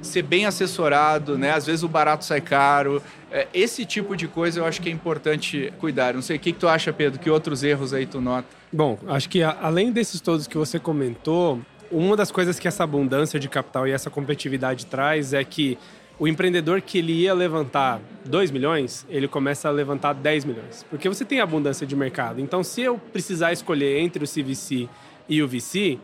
ser 0.00 0.22
bem 0.22 0.46
assessorado, 0.46 1.36
né? 1.36 1.52
Às 1.52 1.66
vezes 1.66 1.82
o 1.82 1.88
barato 1.88 2.24
sai 2.24 2.40
caro. 2.40 3.02
É, 3.30 3.46
esse 3.52 3.84
tipo 3.84 4.16
de 4.16 4.28
coisa 4.28 4.60
eu 4.60 4.66
acho 4.66 4.80
que 4.80 4.88
é 4.88 4.92
importante 4.92 5.72
cuidar. 5.78 6.14
Não 6.14 6.22
sei 6.22 6.36
o 6.36 6.40
que, 6.40 6.52
que 6.52 6.58
tu 6.58 6.68
acha, 6.68 6.92
Pedro, 6.92 7.18
que 7.18 7.30
outros 7.30 7.62
erros 7.62 7.92
aí 7.92 8.06
tu 8.06 8.20
nota? 8.20 8.48
Bom, 8.72 8.98
acho 9.08 9.28
que 9.28 9.42
além 9.42 9.92
desses 9.92 10.20
todos 10.20 10.46
que 10.46 10.56
você 10.56 10.78
comentou, 10.78 11.60
uma 11.90 12.16
das 12.16 12.30
coisas 12.30 12.58
que 12.58 12.66
essa 12.66 12.84
abundância 12.84 13.38
de 13.38 13.48
capital 13.48 13.86
e 13.86 13.90
essa 13.90 14.08
competitividade 14.08 14.86
traz 14.86 15.34
é 15.34 15.44
que 15.44 15.78
o 16.18 16.28
empreendedor 16.28 16.80
que 16.80 16.98
ele 16.98 17.12
ia 17.12 17.34
levantar 17.34 18.00
2 18.24 18.50
milhões, 18.50 19.06
ele 19.08 19.26
começa 19.26 19.68
a 19.68 19.70
levantar 19.70 20.12
10 20.12 20.44
milhões. 20.44 20.86
Porque 20.88 21.08
você 21.08 21.24
tem 21.24 21.40
abundância 21.40 21.86
de 21.86 21.96
mercado. 21.96 22.40
Então, 22.40 22.62
se 22.62 22.80
eu 22.80 22.96
precisar 22.96 23.52
escolher 23.52 23.98
entre 23.98 24.24
o 24.24 24.28
CVC 24.28 24.88
e 25.28 25.42
o 25.42 25.48
VC, 25.48 25.98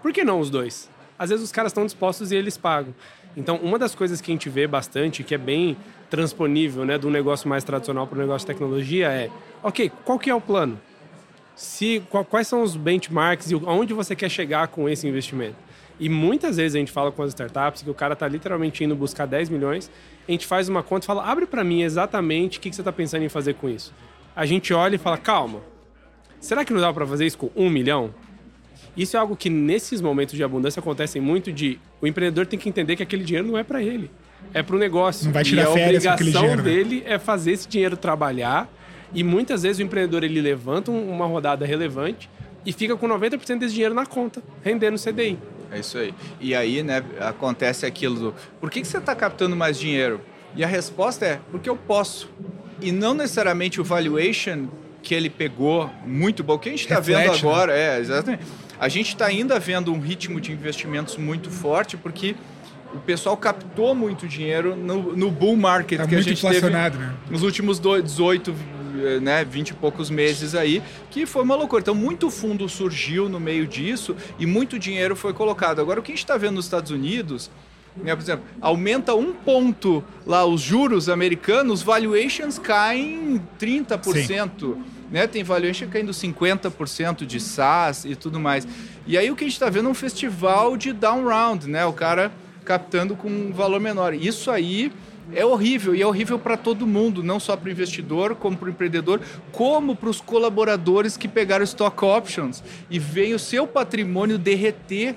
por 0.00 0.12
que 0.12 0.22
não 0.22 0.38
os 0.38 0.48
dois? 0.48 0.88
Às 1.18 1.30
vezes 1.30 1.44
os 1.44 1.52
caras 1.52 1.70
estão 1.70 1.84
dispostos 1.84 2.30
e 2.30 2.36
eles 2.36 2.56
pagam. 2.56 2.94
Então, 3.36 3.56
uma 3.56 3.78
das 3.78 3.94
coisas 3.94 4.20
que 4.20 4.30
a 4.30 4.34
gente 4.34 4.48
vê 4.48 4.66
bastante, 4.66 5.24
que 5.24 5.34
é 5.34 5.38
bem 5.38 5.76
transponível, 6.08 6.84
né, 6.84 6.98
um 7.02 7.10
negócio 7.10 7.48
mais 7.48 7.64
tradicional 7.64 8.06
para 8.06 8.16
um 8.18 8.20
negócio 8.20 8.46
de 8.46 8.52
tecnologia, 8.52 9.08
é, 9.08 9.28
ok, 9.62 9.90
qual 10.04 10.18
que 10.18 10.30
é 10.30 10.34
o 10.34 10.40
plano? 10.40 10.78
se 11.56 12.02
qual- 12.10 12.24
quais 12.24 12.48
são 12.48 12.62
os 12.62 12.74
benchmarks 12.74 13.50
e 13.52 13.54
aonde 13.54 13.94
você 13.94 14.16
quer 14.16 14.28
chegar 14.28 14.66
com 14.66 14.88
esse 14.88 15.06
investimento. 15.06 15.54
E 16.00 16.08
muitas 16.08 16.56
vezes 16.56 16.74
a 16.74 16.78
gente 16.80 16.90
fala 16.90 17.12
com 17.12 17.22
as 17.22 17.28
startups 17.28 17.80
que 17.82 17.88
o 17.88 17.94
cara 17.94 18.14
está 18.14 18.26
literalmente 18.26 18.82
indo 18.82 18.96
buscar 18.96 19.24
10 19.24 19.48
milhões, 19.48 19.88
a 20.26 20.32
gente 20.32 20.46
faz 20.48 20.68
uma 20.68 20.82
conta 20.82 21.04
e 21.04 21.06
fala, 21.06 21.24
abre 21.24 21.46
para 21.46 21.62
mim 21.62 21.82
exatamente 21.82 22.58
o 22.58 22.60
que, 22.60 22.70
que 22.70 22.74
você 22.74 22.82
está 22.82 22.90
pensando 22.90 23.22
em 23.22 23.28
fazer 23.28 23.54
com 23.54 23.68
isso. 23.68 23.94
A 24.34 24.44
gente 24.44 24.74
olha 24.74 24.96
e 24.96 24.98
fala, 24.98 25.16
calma, 25.16 25.60
será 26.40 26.64
que 26.64 26.72
não 26.72 26.80
dá 26.80 26.92
para 26.92 27.06
fazer 27.06 27.24
isso 27.24 27.38
com 27.38 27.48
um 27.54 27.70
milhão? 27.70 28.12
Isso 28.96 29.16
é 29.16 29.20
algo 29.20 29.34
que 29.36 29.50
nesses 29.50 30.00
momentos 30.00 30.34
de 30.36 30.44
abundância 30.44 30.80
acontecem 30.80 31.20
muito 31.20 31.52
de 31.52 31.78
o 32.00 32.06
empreendedor 32.06 32.46
tem 32.46 32.58
que 32.58 32.68
entender 32.68 32.94
que 32.96 33.02
aquele 33.02 33.24
dinheiro 33.24 33.46
não 33.48 33.58
é 33.58 33.64
para 33.64 33.82
ele, 33.82 34.10
é 34.52 34.62
para 34.62 34.76
o 34.76 34.78
negócio. 34.78 35.24
Não 35.26 35.32
vai 35.32 35.42
tirar 35.44 35.62
e 35.62 35.66
a 35.66 35.70
férias 35.72 36.04
com 36.04 36.10
aquele 36.10 36.30
obrigação 36.30 36.56
dinheiro, 36.64 36.86
né? 36.86 36.90
dele 36.98 37.02
é 37.06 37.18
fazer 37.18 37.52
esse 37.52 37.68
dinheiro 37.68 37.96
trabalhar 37.96 38.68
e 39.12 39.24
muitas 39.24 39.62
vezes 39.62 39.78
o 39.80 39.82
empreendedor 39.82 40.22
ele 40.22 40.40
levanta 40.40 40.90
um- 40.90 41.10
uma 41.10 41.26
rodada 41.26 41.66
relevante 41.66 42.28
e 42.64 42.72
fica 42.72 42.96
com 42.96 43.06
90% 43.08 43.58
desse 43.60 43.74
dinheiro 43.74 43.94
na 43.94 44.06
conta, 44.06 44.42
rendendo 44.62 44.96
CDI. 44.96 45.38
É 45.72 45.80
isso 45.80 45.98
aí. 45.98 46.14
E 46.40 46.54
aí, 46.54 46.82
né, 46.82 47.02
acontece 47.20 47.84
aquilo 47.84 48.14
do 48.16 48.34
por 48.60 48.70
que, 48.70 48.80
que 48.80 48.86
você 48.86 48.98
está 48.98 49.14
captando 49.14 49.56
mais 49.56 49.78
dinheiro? 49.78 50.20
E 50.56 50.62
a 50.62 50.68
resposta 50.68 51.26
é 51.26 51.40
porque 51.50 51.68
eu 51.68 51.76
posso. 51.76 52.30
E 52.80 52.92
não 52.92 53.12
necessariamente 53.12 53.80
o 53.80 53.84
valuation 53.84 54.68
que 55.02 55.14
ele 55.14 55.28
pegou 55.28 55.90
muito 56.06 56.42
bom. 56.44 56.54
O 56.54 56.58
que 56.58 56.68
a 56.68 56.72
gente 56.72 56.82
está 56.82 57.00
vendo 57.00 57.18
né? 57.18 57.26
agora 57.28 57.76
é 57.76 57.98
exatamente. 57.98 58.44
A 58.78 58.88
gente 58.88 59.08
está 59.08 59.26
ainda 59.26 59.58
vendo 59.58 59.92
um 59.92 60.00
ritmo 60.00 60.40
de 60.40 60.52
investimentos 60.52 61.16
muito 61.16 61.50
forte 61.50 61.96
porque 61.96 62.34
o 62.94 62.98
pessoal 62.98 63.36
captou 63.36 63.94
muito 63.94 64.26
dinheiro 64.28 64.76
no, 64.76 65.16
no 65.16 65.30
bull 65.30 65.56
market 65.56 65.98
Tá 65.98 66.06
que 66.06 66.14
a 66.14 66.20
gente 66.20 66.40
teve 66.40 66.70
né? 66.70 67.14
nos 67.30 67.42
últimos 67.42 67.78
do- 67.78 68.00
18, 68.00 68.54
eh, 69.04 69.20
né, 69.20 69.44
20 69.44 69.70
e 69.70 69.74
poucos 69.74 70.10
meses 70.10 70.54
aí, 70.54 70.80
que 71.10 71.26
foi 71.26 71.42
uma 71.42 71.56
loucura. 71.56 71.80
Então, 71.80 71.94
muito 71.94 72.30
fundo 72.30 72.68
surgiu 72.68 73.28
no 73.28 73.40
meio 73.40 73.66
disso 73.66 74.16
e 74.38 74.46
muito 74.46 74.78
dinheiro 74.78 75.16
foi 75.16 75.32
colocado. 75.32 75.80
Agora, 75.80 75.98
o 75.98 76.02
que 76.02 76.12
a 76.12 76.14
gente 76.14 76.22
está 76.24 76.36
vendo 76.36 76.54
nos 76.54 76.66
Estados 76.66 76.92
Unidos, 76.92 77.50
né, 77.96 78.14
por 78.14 78.22
exemplo, 78.22 78.44
aumenta 78.60 79.12
um 79.14 79.32
ponto 79.32 80.04
lá 80.24 80.44
os 80.46 80.60
juros 80.60 81.08
americanos, 81.08 81.82
valuations 81.82 82.58
caem 82.60 83.40
30%. 83.60 84.76
Né? 85.14 85.28
Tem 85.28 85.44
valuation 85.44 85.86
caindo 85.86 86.10
50% 86.10 87.24
de 87.24 87.38
SaaS 87.38 88.04
e 88.04 88.16
tudo 88.16 88.40
mais. 88.40 88.66
E 89.06 89.16
aí 89.16 89.30
o 89.30 89.36
que 89.36 89.44
a 89.44 89.46
gente 89.46 89.54
está 89.54 89.70
vendo 89.70 89.86
é 89.86 89.92
um 89.92 89.94
festival 89.94 90.76
de 90.76 90.92
down 90.92 91.24
round, 91.28 91.70
né? 91.70 91.86
O 91.86 91.92
cara 91.92 92.32
captando 92.64 93.14
com 93.14 93.28
um 93.28 93.52
valor 93.52 93.78
menor. 93.78 94.12
Isso 94.12 94.50
aí 94.50 94.90
é 95.32 95.46
horrível 95.46 95.94
e 95.94 96.02
é 96.02 96.06
horrível 96.06 96.36
para 96.36 96.56
todo 96.56 96.84
mundo, 96.84 97.22
não 97.22 97.38
só 97.38 97.56
para 97.56 97.68
o 97.68 97.70
investidor, 97.70 98.34
como 98.34 98.56
para 98.56 98.66
o 98.66 98.70
empreendedor, 98.70 99.20
como 99.52 99.94
para 99.94 100.10
os 100.10 100.20
colaboradores 100.20 101.16
que 101.16 101.28
pegaram 101.28 101.62
stock 101.62 102.04
options 102.04 102.60
e 102.90 102.98
veem 102.98 103.34
o 103.34 103.38
seu 103.38 103.68
patrimônio 103.68 104.36
derreter 104.36 105.14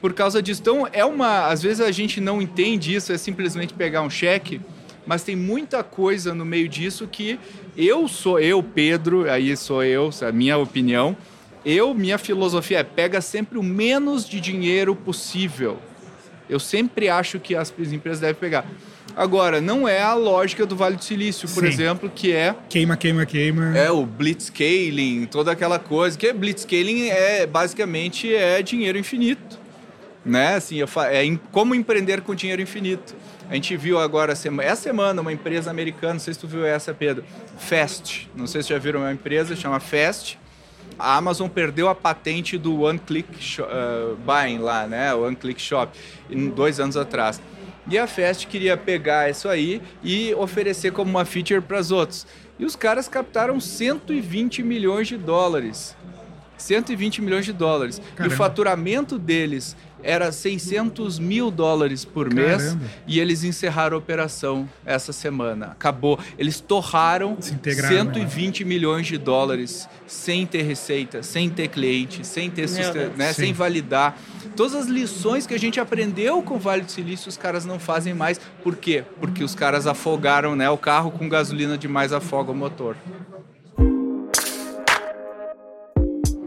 por 0.00 0.14
causa 0.14 0.42
disso. 0.42 0.62
Então, 0.62 0.88
é 0.92 1.04
uma. 1.04 1.46
Às 1.46 1.62
vezes 1.62 1.80
a 1.80 1.92
gente 1.92 2.20
não 2.20 2.42
entende 2.42 2.92
isso, 2.92 3.12
é 3.12 3.16
simplesmente 3.16 3.72
pegar 3.72 4.02
um 4.02 4.10
cheque, 4.10 4.60
mas 5.06 5.22
tem 5.22 5.36
muita 5.36 5.84
coisa 5.84 6.34
no 6.34 6.44
meio 6.44 6.68
disso 6.68 7.06
que 7.06 7.38
eu 7.78 8.08
sou, 8.08 8.40
eu, 8.40 8.60
Pedro, 8.60 9.30
aí 9.30 9.56
sou 9.56 9.84
eu, 9.84 10.10
a 10.26 10.32
minha 10.32 10.58
opinião. 10.58 11.16
Eu, 11.64 11.94
minha 11.94 12.18
filosofia 12.18 12.78
é 12.80 12.82
pega 12.84 13.20
sempre 13.20 13.56
o 13.56 13.62
menos 13.62 14.28
de 14.28 14.40
dinheiro 14.40 14.96
possível. 14.96 15.78
Eu 16.50 16.58
sempre 16.58 17.08
acho 17.08 17.38
que 17.38 17.54
as 17.54 17.72
empresas 17.92 18.20
devem 18.20 18.34
pegar. 18.34 18.66
Agora, 19.14 19.60
não 19.60 19.86
é 19.88 20.00
a 20.00 20.14
lógica 20.14 20.64
do 20.64 20.76
Vale 20.76 20.96
do 20.96 21.04
Silício, 21.04 21.48
por 21.48 21.62
Sim. 21.62 21.68
exemplo, 21.68 22.10
que 22.14 22.32
é 22.32 22.54
Queima, 22.68 22.96
queima, 22.96 23.26
queima. 23.26 23.76
é 23.76 23.90
o 23.90 24.04
blitzscaling, 24.06 25.26
toda 25.26 25.50
aquela 25.52 25.78
coisa. 25.78 26.16
Que 26.16 26.32
blitzscaling 26.32 27.08
é 27.08 27.46
basicamente 27.46 28.32
é 28.34 28.62
dinheiro 28.62 28.98
infinito, 28.98 29.58
né? 30.28 30.54
Assim, 30.54 30.76
eu 30.76 30.86
fa- 30.86 31.08
é 31.10 31.24
em- 31.24 31.40
como 31.50 31.74
empreender 31.74 32.20
com 32.20 32.34
dinheiro 32.34 32.60
infinito. 32.62 33.14
A 33.50 33.54
gente 33.54 33.76
viu 33.76 33.98
agora 33.98 34.32
essa 34.32 34.76
semana 34.76 35.22
uma 35.22 35.32
empresa 35.32 35.70
americana, 35.70 36.14
não 36.14 36.20
sei 36.20 36.34
se 36.34 36.40
tu 36.40 36.46
viu 36.46 36.66
essa, 36.66 36.92
Pedro, 36.92 37.24
Fast. 37.58 38.30
Não 38.36 38.46
sei 38.46 38.62
se 38.62 38.68
já 38.68 38.78
viram 38.78 39.00
uma 39.00 39.12
empresa 39.12 39.56
chama 39.56 39.80
Fast. 39.80 40.38
A 40.98 41.16
Amazon 41.16 41.48
perdeu 41.48 41.88
a 41.88 41.94
patente 41.94 42.58
do 42.58 42.80
One 42.82 42.98
Click 42.98 43.60
uh, 43.60 44.16
Buying 44.16 44.58
lá, 44.58 44.86
né? 44.86 45.14
One 45.14 45.36
Click 45.36 45.60
Shop, 45.60 45.96
dois 46.54 46.78
anos 46.80 46.96
atrás. 46.96 47.40
E 47.90 47.96
a 47.96 48.06
Fast 48.06 48.46
queria 48.48 48.76
pegar 48.76 49.30
isso 49.30 49.48
aí 49.48 49.80
e 50.02 50.34
oferecer 50.34 50.92
como 50.92 51.10
uma 51.10 51.24
feature 51.24 51.60
para 51.60 51.78
os 51.80 51.90
outros. 51.90 52.26
E 52.58 52.64
os 52.64 52.74
caras 52.76 53.08
captaram 53.08 53.58
120 53.60 54.62
milhões 54.62 55.08
de 55.08 55.16
dólares. 55.16 55.96
120 56.56 57.22
milhões 57.22 57.44
de 57.44 57.52
dólares. 57.52 58.00
Caramba. 58.16 58.24
E 58.24 58.34
o 58.34 58.36
faturamento 58.36 59.18
deles 59.18 59.76
era 60.02 60.30
600 60.30 61.18
mil 61.18 61.50
dólares 61.50 62.04
por 62.04 62.32
mês 62.32 62.62
Caramba. 62.62 62.84
e 63.06 63.20
eles 63.20 63.44
encerraram 63.44 63.96
a 63.96 63.98
operação 63.98 64.68
essa 64.84 65.12
semana. 65.12 65.66
Acabou. 65.66 66.18
Eles 66.38 66.60
torraram 66.60 67.36
Se 67.40 67.54
integraram, 67.54 67.96
120 67.96 68.64
milhões 68.64 69.06
de 69.06 69.18
dólares 69.18 69.88
sem 70.06 70.46
ter 70.46 70.62
receita, 70.62 71.22
sem 71.22 71.50
ter 71.50 71.68
cliente, 71.68 72.26
sem 72.26 72.50
ter 72.50 72.68
né, 73.16 73.32
sem 73.32 73.52
validar. 73.52 74.18
Todas 74.56 74.74
as 74.74 74.86
lições 74.86 75.46
que 75.46 75.54
a 75.54 75.58
gente 75.58 75.80
aprendeu 75.80 76.42
com 76.42 76.54
o 76.54 76.58
Vale 76.58 76.82
do 76.82 76.90
Silício, 76.90 77.28
os 77.28 77.36
caras 77.36 77.64
não 77.64 77.78
fazem 77.78 78.14
mais. 78.14 78.40
Por 78.62 78.76
quê? 78.76 79.04
Porque 79.20 79.44
os 79.44 79.54
caras 79.54 79.86
afogaram, 79.86 80.56
né? 80.56 80.68
O 80.70 80.78
carro 80.78 81.10
com 81.10 81.28
gasolina 81.28 81.76
demais 81.76 82.12
afoga 82.12 82.50
o 82.50 82.54
motor. 82.54 82.96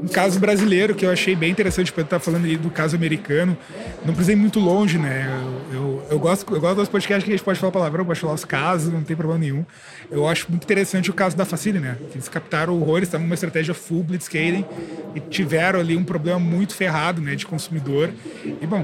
Um 0.01 0.07
caso 0.07 0.39
brasileiro 0.39 0.95
que 0.95 1.05
eu 1.05 1.11
achei 1.11 1.35
bem 1.35 1.51
interessante 1.51 1.93
para 1.93 2.01
estar 2.01 2.19
falando 2.19 2.45
aí 2.45 2.57
do 2.57 2.71
caso 2.71 2.95
americano. 2.95 3.55
Não 4.03 4.13
precisei 4.15 4.33
ir 4.33 4.39
muito 4.39 4.59
longe, 4.59 4.97
né? 4.97 5.29
Eu, 5.71 5.75
eu, 5.75 6.07
eu 6.11 6.19
gosto, 6.19 6.51
eu 6.55 6.59
gosto 6.59 6.77
dos 6.77 6.89
podcasts 6.89 7.23
que 7.23 7.29
a 7.29 7.35
gente 7.35 7.45
pode 7.45 7.59
falar 7.59 7.71
palavrão, 7.71 8.03
pode 8.03 8.19
falar 8.19 8.33
os 8.33 8.43
casos, 8.43 8.91
não 8.91 9.03
tem 9.03 9.15
problema 9.15 9.39
nenhum. 9.39 9.63
Eu 10.09 10.27
acho 10.27 10.47
muito 10.49 10.63
interessante 10.63 11.11
o 11.11 11.13
caso 11.13 11.37
da 11.37 11.45
Facile, 11.45 11.79
né? 11.79 11.97
Eles 12.15 12.27
captaram 12.27 12.73
horrores, 12.81 13.07
estavam 13.07 13.27
numa 13.27 13.35
estratégia 13.35 13.75
full 13.75 14.01
blitzscaling 14.01 14.65
e 15.13 15.19
tiveram 15.19 15.79
ali 15.79 15.95
um 15.95 16.03
problema 16.03 16.39
muito 16.39 16.73
ferrado, 16.73 17.21
né, 17.21 17.35
de 17.35 17.45
consumidor. 17.45 18.09
E 18.43 18.65
bom, 18.65 18.83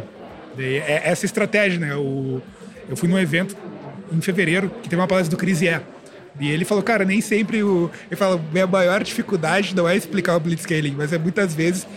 é 0.59 1.01
essa 1.03 1.25
estratégia, 1.25 1.79
né? 1.79 1.95
O, 1.95 2.43
eu 2.87 2.95
fui 2.95 3.09
num 3.09 3.17
evento 3.17 3.57
em 4.11 4.21
fevereiro 4.21 4.69
que 4.83 4.87
teve 4.87 5.01
uma 5.01 5.07
palestra 5.07 5.35
do 5.35 5.39
Chris 5.39 5.61
Yeh. 5.61 5.81
E 6.39 6.49
ele 6.49 6.65
falou, 6.65 6.83
cara, 6.83 7.03
nem 7.03 7.21
sempre 7.21 7.63
o. 7.63 7.89
Ele 8.09 8.15
fala, 8.15 8.41
minha 8.51 8.67
maior 8.67 9.03
dificuldade 9.03 9.75
não 9.75 9.87
é 9.87 9.95
explicar 9.95 10.35
o 10.35 10.39
blitzscaling, 10.39 10.95
mas 10.95 11.11
é 11.11 11.17
muitas 11.17 11.53
vezes 11.53 11.87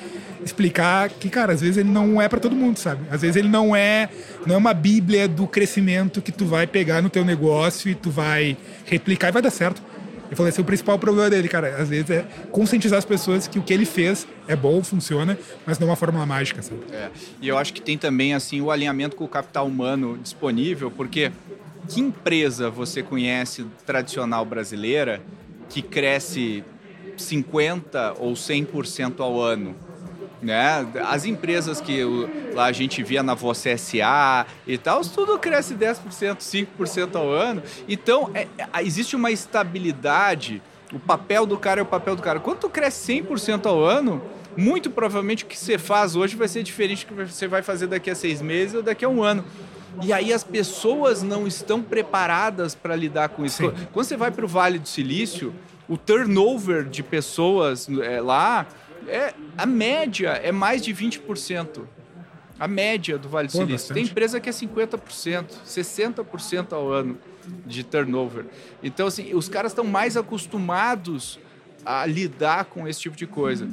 explicar 0.44 1.10
que, 1.10 1.28
cara, 1.28 1.52
às 1.52 1.60
vezes 1.60 1.76
ele 1.76 1.90
não 1.90 2.20
é 2.20 2.28
para 2.28 2.40
todo 2.40 2.56
mundo, 2.56 2.78
sabe? 2.78 3.02
Às 3.10 3.20
vezes 3.20 3.36
ele 3.36 3.48
não 3.48 3.76
é, 3.76 4.08
não 4.46 4.54
é 4.54 4.58
uma 4.58 4.72
bíblia 4.72 5.28
do 5.28 5.46
crescimento 5.46 6.22
que 6.22 6.32
tu 6.32 6.46
vai 6.46 6.66
pegar 6.66 7.02
no 7.02 7.10
teu 7.10 7.24
negócio 7.24 7.90
e 7.90 7.94
tu 7.94 8.10
vai 8.10 8.56
replicar 8.86 9.28
e 9.28 9.32
vai 9.32 9.42
dar 9.42 9.50
certo. 9.50 9.82
Eu 10.30 10.36
falei, 10.36 10.50
esse 10.50 10.60
é 10.60 10.62
o 10.62 10.64
principal 10.64 10.96
problema 10.96 11.28
dele, 11.28 11.48
cara. 11.48 11.76
Às 11.76 11.88
vezes 11.88 12.08
é 12.08 12.24
conscientizar 12.52 12.98
as 12.98 13.04
pessoas 13.04 13.48
que 13.48 13.58
o 13.58 13.62
que 13.62 13.72
ele 13.74 13.84
fez 13.84 14.28
é 14.46 14.54
bom, 14.54 14.82
funciona, 14.82 15.36
mas 15.66 15.78
não 15.78 15.88
é 15.88 15.90
uma 15.90 15.96
fórmula 15.96 16.24
mágica, 16.24 16.62
sabe? 16.62 16.80
É, 16.92 17.10
e 17.42 17.48
eu 17.48 17.58
acho 17.58 17.72
que 17.72 17.82
tem 17.82 17.98
também 17.98 18.32
assim 18.32 18.60
o 18.60 18.70
alinhamento 18.70 19.16
com 19.16 19.24
o 19.24 19.28
capital 19.28 19.66
humano 19.66 20.16
disponível, 20.22 20.88
porque 20.88 21.32
que 21.90 22.00
empresa 22.00 22.70
você 22.70 23.02
conhece 23.02 23.66
tradicional 23.84 24.44
brasileira 24.44 25.20
que 25.68 25.82
cresce 25.82 26.62
50 27.16 28.14
ou 28.20 28.34
100% 28.34 29.18
ao 29.18 29.40
ano? 29.40 29.74
Né? 30.40 30.86
As 31.04 31.24
empresas 31.24 31.80
que 31.80 32.00
lá 32.54 32.66
a 32.66 32.72
gente 32.72 33.02
via 33.02 33.24
na 33.24 33.34
Você 33.34 33.76
SA 33.76 34.46
e 34.66 34.78
tal, 34.78 35.02
tudo 35.02 35.36
cresce 35.36 35.74
10%, 35.74 36.40
5% 36.40 37.16
ao 37.16 37.28
ano. 37.28 37.60
Então, 37.88 38.30
é- 38.34 38.46
é- 38.56 38.82
existe 38.82 39.16
uma 39.16 39.32
estabilidade. 39.32 40.62
O 40.92 40.98
papel 40.98 41.44
do 41.44 41.58
cara 41.58 41.80
é 41.80 41.82
o 41.82 41.86
papel 41.86 42.14
do 42.14 42.22
cara. 42.22 42.38
Quando 42.38 42.60
tu 42.60 42.70
cresce 42.70 43.00
100% 43.00 43.66
ao 43.66 43.84
ano, 43.84 44.22
muito 44.56 44.90
provavelmente 44.90 45.44
o 45.44 45.46
que 45.48 45.58
você 45.58 45.76
faz 45.76 46.14
hoje 46.14 46.36
vai 46.36 46.46
ser 46.46 46.62
diferente 46.62 47.04
do 47.04 47.14
que 47.14 47.24
você 47.24 47.48
vai 47.48 47.62
fazer 47.62 47.88
daqui 47.88 48.10
a 48.10 48.14
seis 48.14 48.40
meses 48.40 48.76
ou 48.76 48.82
daqui 48.82 49.04
a 49.04 49.08
um 49.08 49.22
ano. 49.22 49.44
E 50.02 50.12
aí 50.12 50.32
as 50.32 50.44
pessoas 50.44 51.22
não 51.22 51.46
estão 51.46 51.82
preparadas 51.82 52.74
para 52.74 52.94
lidar 52.94 53.30
com 53.30 53.44
isso. 53.44 53.58
Sim. 53.62 53.86
Quando 53.92 54.06
você 54.06 54.16
vai 54.16 54.30
para 54.30 54.44
o 54.44 54.48
Vale 54.48 54.78
do 54.78 54.88
Silício, 54.88 55.52
o 55.88 55.96
turnover 55.96 56.84
de 56.84 57.02
pessoas 57.02 57.88
é, 58.02 58.20
lá, 58.20 58.66
é, 59.06 59.34
a 59.58 59.66
média 59.66 60.30
é 60.30 60.52
mais 60.52 60.82
de 60.82 60.94
20%. 60.94 61.82
A 62.58 62.68
média 62.68 63.18
do 63.18 63.28
Vale 63.28 63.48
do 63.48 63.52
Silício. 63.52 63.72
bastante. 63.72 63.94
Tem 63.94 64.04
empresa 64.04 64.38
que 64.38 64.48
é 64.48 64.52
50%, 64.52 65.46
60% 65.66 66.72
ao 66.72 66.92
ano 66.92 67.18
de 67.66 67.82
turnover. 67.82 68.44
Então, 68.82 69.06
assim, 69.06 69.34
os 69.34 69.48
caras 69.48 69.72
estão 69.72 69.84
mais 69.84 70.16
acostumados 70.16 71.38
a 71.84 72.04
lidar 72.04 72.66
com 72.66 72.86
esse 72.86 73.00
tipo 73.00 73.16
de 73.16 73.26
coisa. 73.26 73.68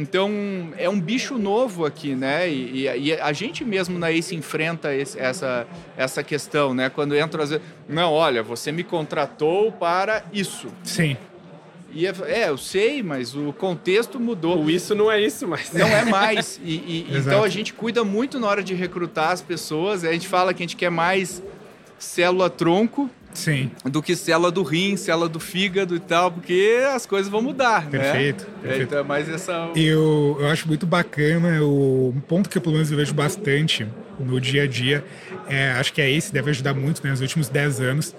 Então, 0.00 0.30
é 0.78 0.88
um 0.88 0.98
bicho 1.00 1.36
novo 1.38 1.84
aqui, 1.84 2.14
né? 2.14 2.48
E, 2.48 2.86
e- 2.88 2.98
e 3.08 3.12
a 3.14 3.32
gente 3.32 3.64
mesmo 3.64 3.98
na 3.98 4.10
ACE 4.10 4.34
enfrenta 4.34 4.94
esse- 4.94 5.18
essa, 5.18 5.66
essa 5.96 6.22
questão, 6.22 6.72
né? 6.74 6.88
Quando 6.88 7.14
entra, 7.16 7.42
às 7.42 7.50
vezes, 7.50 7.64
não, 7.88 8.12
olha, 8.12 8.42
você 8.42 8.72
me 8.72 8.82
contratou 8.82 9.70
para 9.72 10.24
isso. 10.32 10.68
Sim. 10.82 11.16
E 11.92 12.06
é, 12.06 12.14
é, 12.26 12.48
eu 12.48 12.56
sei, 12.56 13.02
mas 13.02 13.34
o 13.34 13.52
contexto 13.52 14.20
mudou. 14.20 14.62
O 14.62 14.70
isso 14.70 14.94
não 14.94 15.10
é 15.10 15.20
isso, 15.20 15.48
mas. 15.48 15.72
Não 15.72 15.88
é 15.88 16.04
mais. 16.04 16.60
E, 16.64 16.74
e- 16.74 17.06
então 17.18 17.42
a 17.42 17.48
gente 17.48 17.72
cuida 17.74 18.04
muito 18.04 18.38
na 18.38 18.46
hora 18.46 18.62
de 18.62 18.74
recrutar 18.74 19.30
as 19.32 19.42
pessoas. 19.42 20.04
A 20.04 20.12
gente 20.12 20.28
fala 20.28 20.54
que 20.54 20.62
a 20.62 20.64
gente 20.66 20.76
quer 20.76 20.90
mais 20.90 21.42
célula-tronco 21.98 23.10
Sim. 23.32 23.70
do 23.84 24.02
que 24.02 24.16
célula 24.16 24.50
do 24.50 24.62
rim, 24.62 24.96
célula 24.96 25.28
do 25.28 25.40
fígado 25.40 25.94
e 25.94 26.00
tal, 26.00 26.30
porque 26.32 26.80
as 26.94 27.06
coisas 27.06 27.30
vão 27.30 27.40
mudar, 27.40 27.88
Perfeito, 27.88 28.44
né? 28.44 28.50
perfeito. 28.62 28.82
Então, 28.94 29.04
mas 29.04 29.28
essa... 29.28 29.70
Eu, 29.74 30.36
eu 30.40 30.46
acho 30.48 30.66
muito 30.66 30.86
bacana, 30.86 31.62
o, 31.62 32.12
um 32.14 32.20
ponto 32.20 32.48
que 32.48 32.58
eu, 32.58 32.62
pelo 32.62 32.74
menos 32.74 32.90
eu 32.90 32.96
vejo 32.96 33.14
bastante 33.14 33.86
no 34.18 34.40
dia 34.40 34.64
a 34.64 34.66
dia, 34.66 35.04
é, 35.48 35.70
acho 35.72 35.92
que 35.92 36.00
é 36.00 36.10
esse, 36.10 36.32
deve 36.32 36.50
ajudar 36.50 36.74
muito 36.74 37.02
né, 37.02 37.10
nos 37.10 37.20
últimos 37.20 37.48
10 37.48 37.80
anos. 37.80 38.14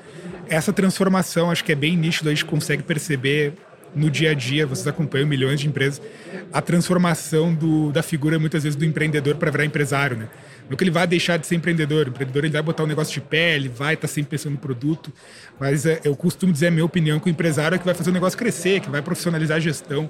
Essa 0.48 0.74
transformação, 0.74 1.52
acho 1.52 1.64
que 1.64 1.72
é 1.72 1.76
bem 1.76 1.96
nítido, 1.96 2.30
a 2.30 2.34
gente 2.34 2.46
consegue 2.46 2.84
perceber 2.84 3.54
no 3.96 4.10
dia 4.10 4.32
a 4.32 4.34
dia, 4.34 4.66
vocês 4.66 4.88
acompanham 4.88 5.28
milhões 5.28 5.60
de 5.60 5.68
empresas, 5.68 6.02
a 6.52 6.62
transformação 6.62 7.54
do, 7.54 7.92
da 7.92 8.02
figura, 8.02 8.40
muitas 8.40 8.64
vezes, 8.64 8.76
do 8.76 8.86
empreendedor 8.86 9.36
para 9.36 9.52
virar 9.52 9.66
empresário, 9.66 10.18
né? 10.18 10.28
Não 10.70 10.78
que 10.78 10.84
ele 10.84 10.92
vai 10.92 11.06
deixar 11.06 11.38
de 11.38 11.46
ser 11.46 11.56
empreendedor, 11.56 12.08
o 12.08 12.10
empreendedor 12.10 12.44
ele 12.44 12.54
vai 12.54 12.62
botar 12.62 12.84
o 12.84 12.88
negócio 12.88 13.14
de 13.14 13.22
pé, 13.22 13.56
ele 13.56 13.70
vai 13.70 13.94
estar 13.94 14.08
sempre 14.08 14.32
pensando 14.32 14.54
no 14.54 14.58
produto, 14.58 15.12
mas 15.60 15.86
é, 15.86 16.00
eu 16.04 16.16
costumo 16.16 16.54
dizer 16.54 16.68
a 16.68 16.72
minha 16.72 16.86
opinião 16.86 17.20
que 17.20 17.28
o 17.28 17.30
empresário 17.30 17.76
é 17.76 17.78
que 17.78 17.86
vai 17.86 17.94
fazer 17.94 18.10
o 18.10 18.14
negócio 18.14 18.38
crescer, 18.38 18.80
que 18.80 18.90
vai 18.90 19.02
profissionalizar 19.02 19.58
a 19.58 19.60
gestão. 19.60 20.10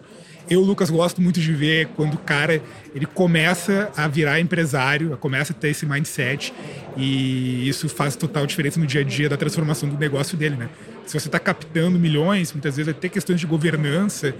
Eu, 0.49 0.61
Lucas, 0.61 0.89
gosto 0.89 1.21
muito 1.21 1.39
de 1.39 1.53
ver 1.53 1.87
quando 1.95 2.15
o 2.15 2.17
cara 2.17 2.61
ele 2.93 3.05
começa 3.05 3.91
a 3.95 4.07
virar 4.07 4.39
empresário, 4.39 5.15
começa 5.17 5.53
a 5.53 5.55
ter 5.55 5.69
esse 5.69 5.85
mindset 5.85 6.53
e 6.97 7.67
isso 7.69 7.87
faz 7.87 8.15
total 8.15 8.45
diferença 8.45 8.79
no 8.79 8.85
dia 8.85 9.01
a 9.01 9.03
dia 9.03 9.29
da 9.29 9.37
transformação 9.37 9.87
do 9.87 9.97
negócio 9.97 10.37
dele, 10.37 10.55
né? 10.55 10.69
Se 11.05 11.19
você 11.19 11.27
está 11.27 11.39
captando 11.39 11.97
milhões, 11.97 12.51
muitas 12.53 12.77
vezes 12.77 12.93
ter 12.99 13.09
questões 13.09 13.39
de 13.39 13.45
governança, 13.45 14.33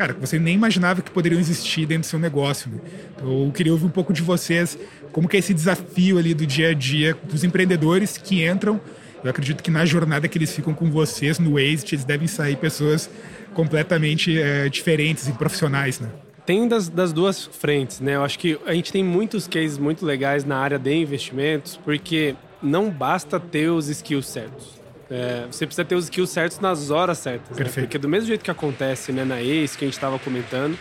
cara, 0.00 0.14
que 0.14 0.20
você 0.20 0.38
nem 0.38 0.54
imaginava 0.54 1.02
que 1.02 1.10
poderiam 1.10 1.38
existir 1.38 1.84
dentro 1.84 2.04
do 2.04 2.06
seu 2.06 2.18
negócio. 2.18 2.70
Né? 2.70 2.78
Então, 3.14 3.44
eu 3.44 3.52
queria 3.52 3.70
ouvir 3.70 3.84
um 3.84 3.90
pouco 3.90 4.14
de 4.14 4.22
vocês, 4.22 4.78
como 5.12 5.28
que 5.28 5.36
é 5.36 5.40
esse 5.40 5.52
desafio 5.52 6.16
ali 6.16 6.32
do 6.32 6.46
dia 6.46 6.70
a 6.70 6.74
dia 6.74 7.14
dos 7.24 7.44
empreendedores 7.44 8.16
que 8.16 8.42
entram. 8.42 8.80
Eu 9.22 9.28
acredito 9.28 9.62
que 9.62 9.70
na 9.70 9.84
jornada 9.84 10.26
que 10.26 10.38
eles 10.38 10.56
ficam 10.56 10.72
com 10.72 10.90
vocês 10.90 11.38
no 11.38 11.58
Exit, 11.58 11.94
eles 11.94 12.04
devem 12.06 12.26
sair 12.26 12.56
pessoas 12.56 13.10
completamente 13.52 14.40
eh, 14.40 14.70
diferentes 14.70 15.28
e 15.28 15.32
profissionais, 15.32 16.00
né? 16.00 16.08
Tem 16.46 16.66
das, 16.66 16.88
das 16.88 17.12
duas 17.12 17.44
frentes, 17.44 18.00
né? 18.00 18.16
Eu 18.16 18.24
acho 18.24 18.38
que 18.38 18.58
a 18.64 18.72
gente 18.72 18.90
tem 18.90 19.04
muitos 19.04 19.46
cases 19.46 19.76
muito 19.76 20.06
legais 20.06 20.46
na 20.46 20.56
área 20.56 20.78
de 20.78 20.94
investimentos, 20.94 21.78
porque 21.84 22.34
não 22.62 22.88
basta 22.88 23.38
ter 23.38 23.68
os 23.68 23.88
skills 23.88 24.26
certos. 24.26 24.79
É, 25.10 25.46
você 25.50 25.66
precisa 25.66 25.84
ter 25.84 25.96
os 25.96 26.04
skills 26.04 26.30
certos 26.30 26.60
nas 26.60 26.90
horas 26.90 27.18
certas. 27.18 27.50
né? 27.50 27.64
Perfeito. 27.64 27.86
Porque 27.86 27.98
do 27.98 28.08
mesmo 28.08 28.28
jeito 28.28 28.44
que 28.44 28.50
acontece 28.50 29.10
né, 29.10 29.24
na 29.24 29.40
ACE, 29.40 29.76
que 29.76 29.84
a 29.84 29.88
gente 29.88 29.94
estava 29.94 30.18
comentando, 30.20 30.78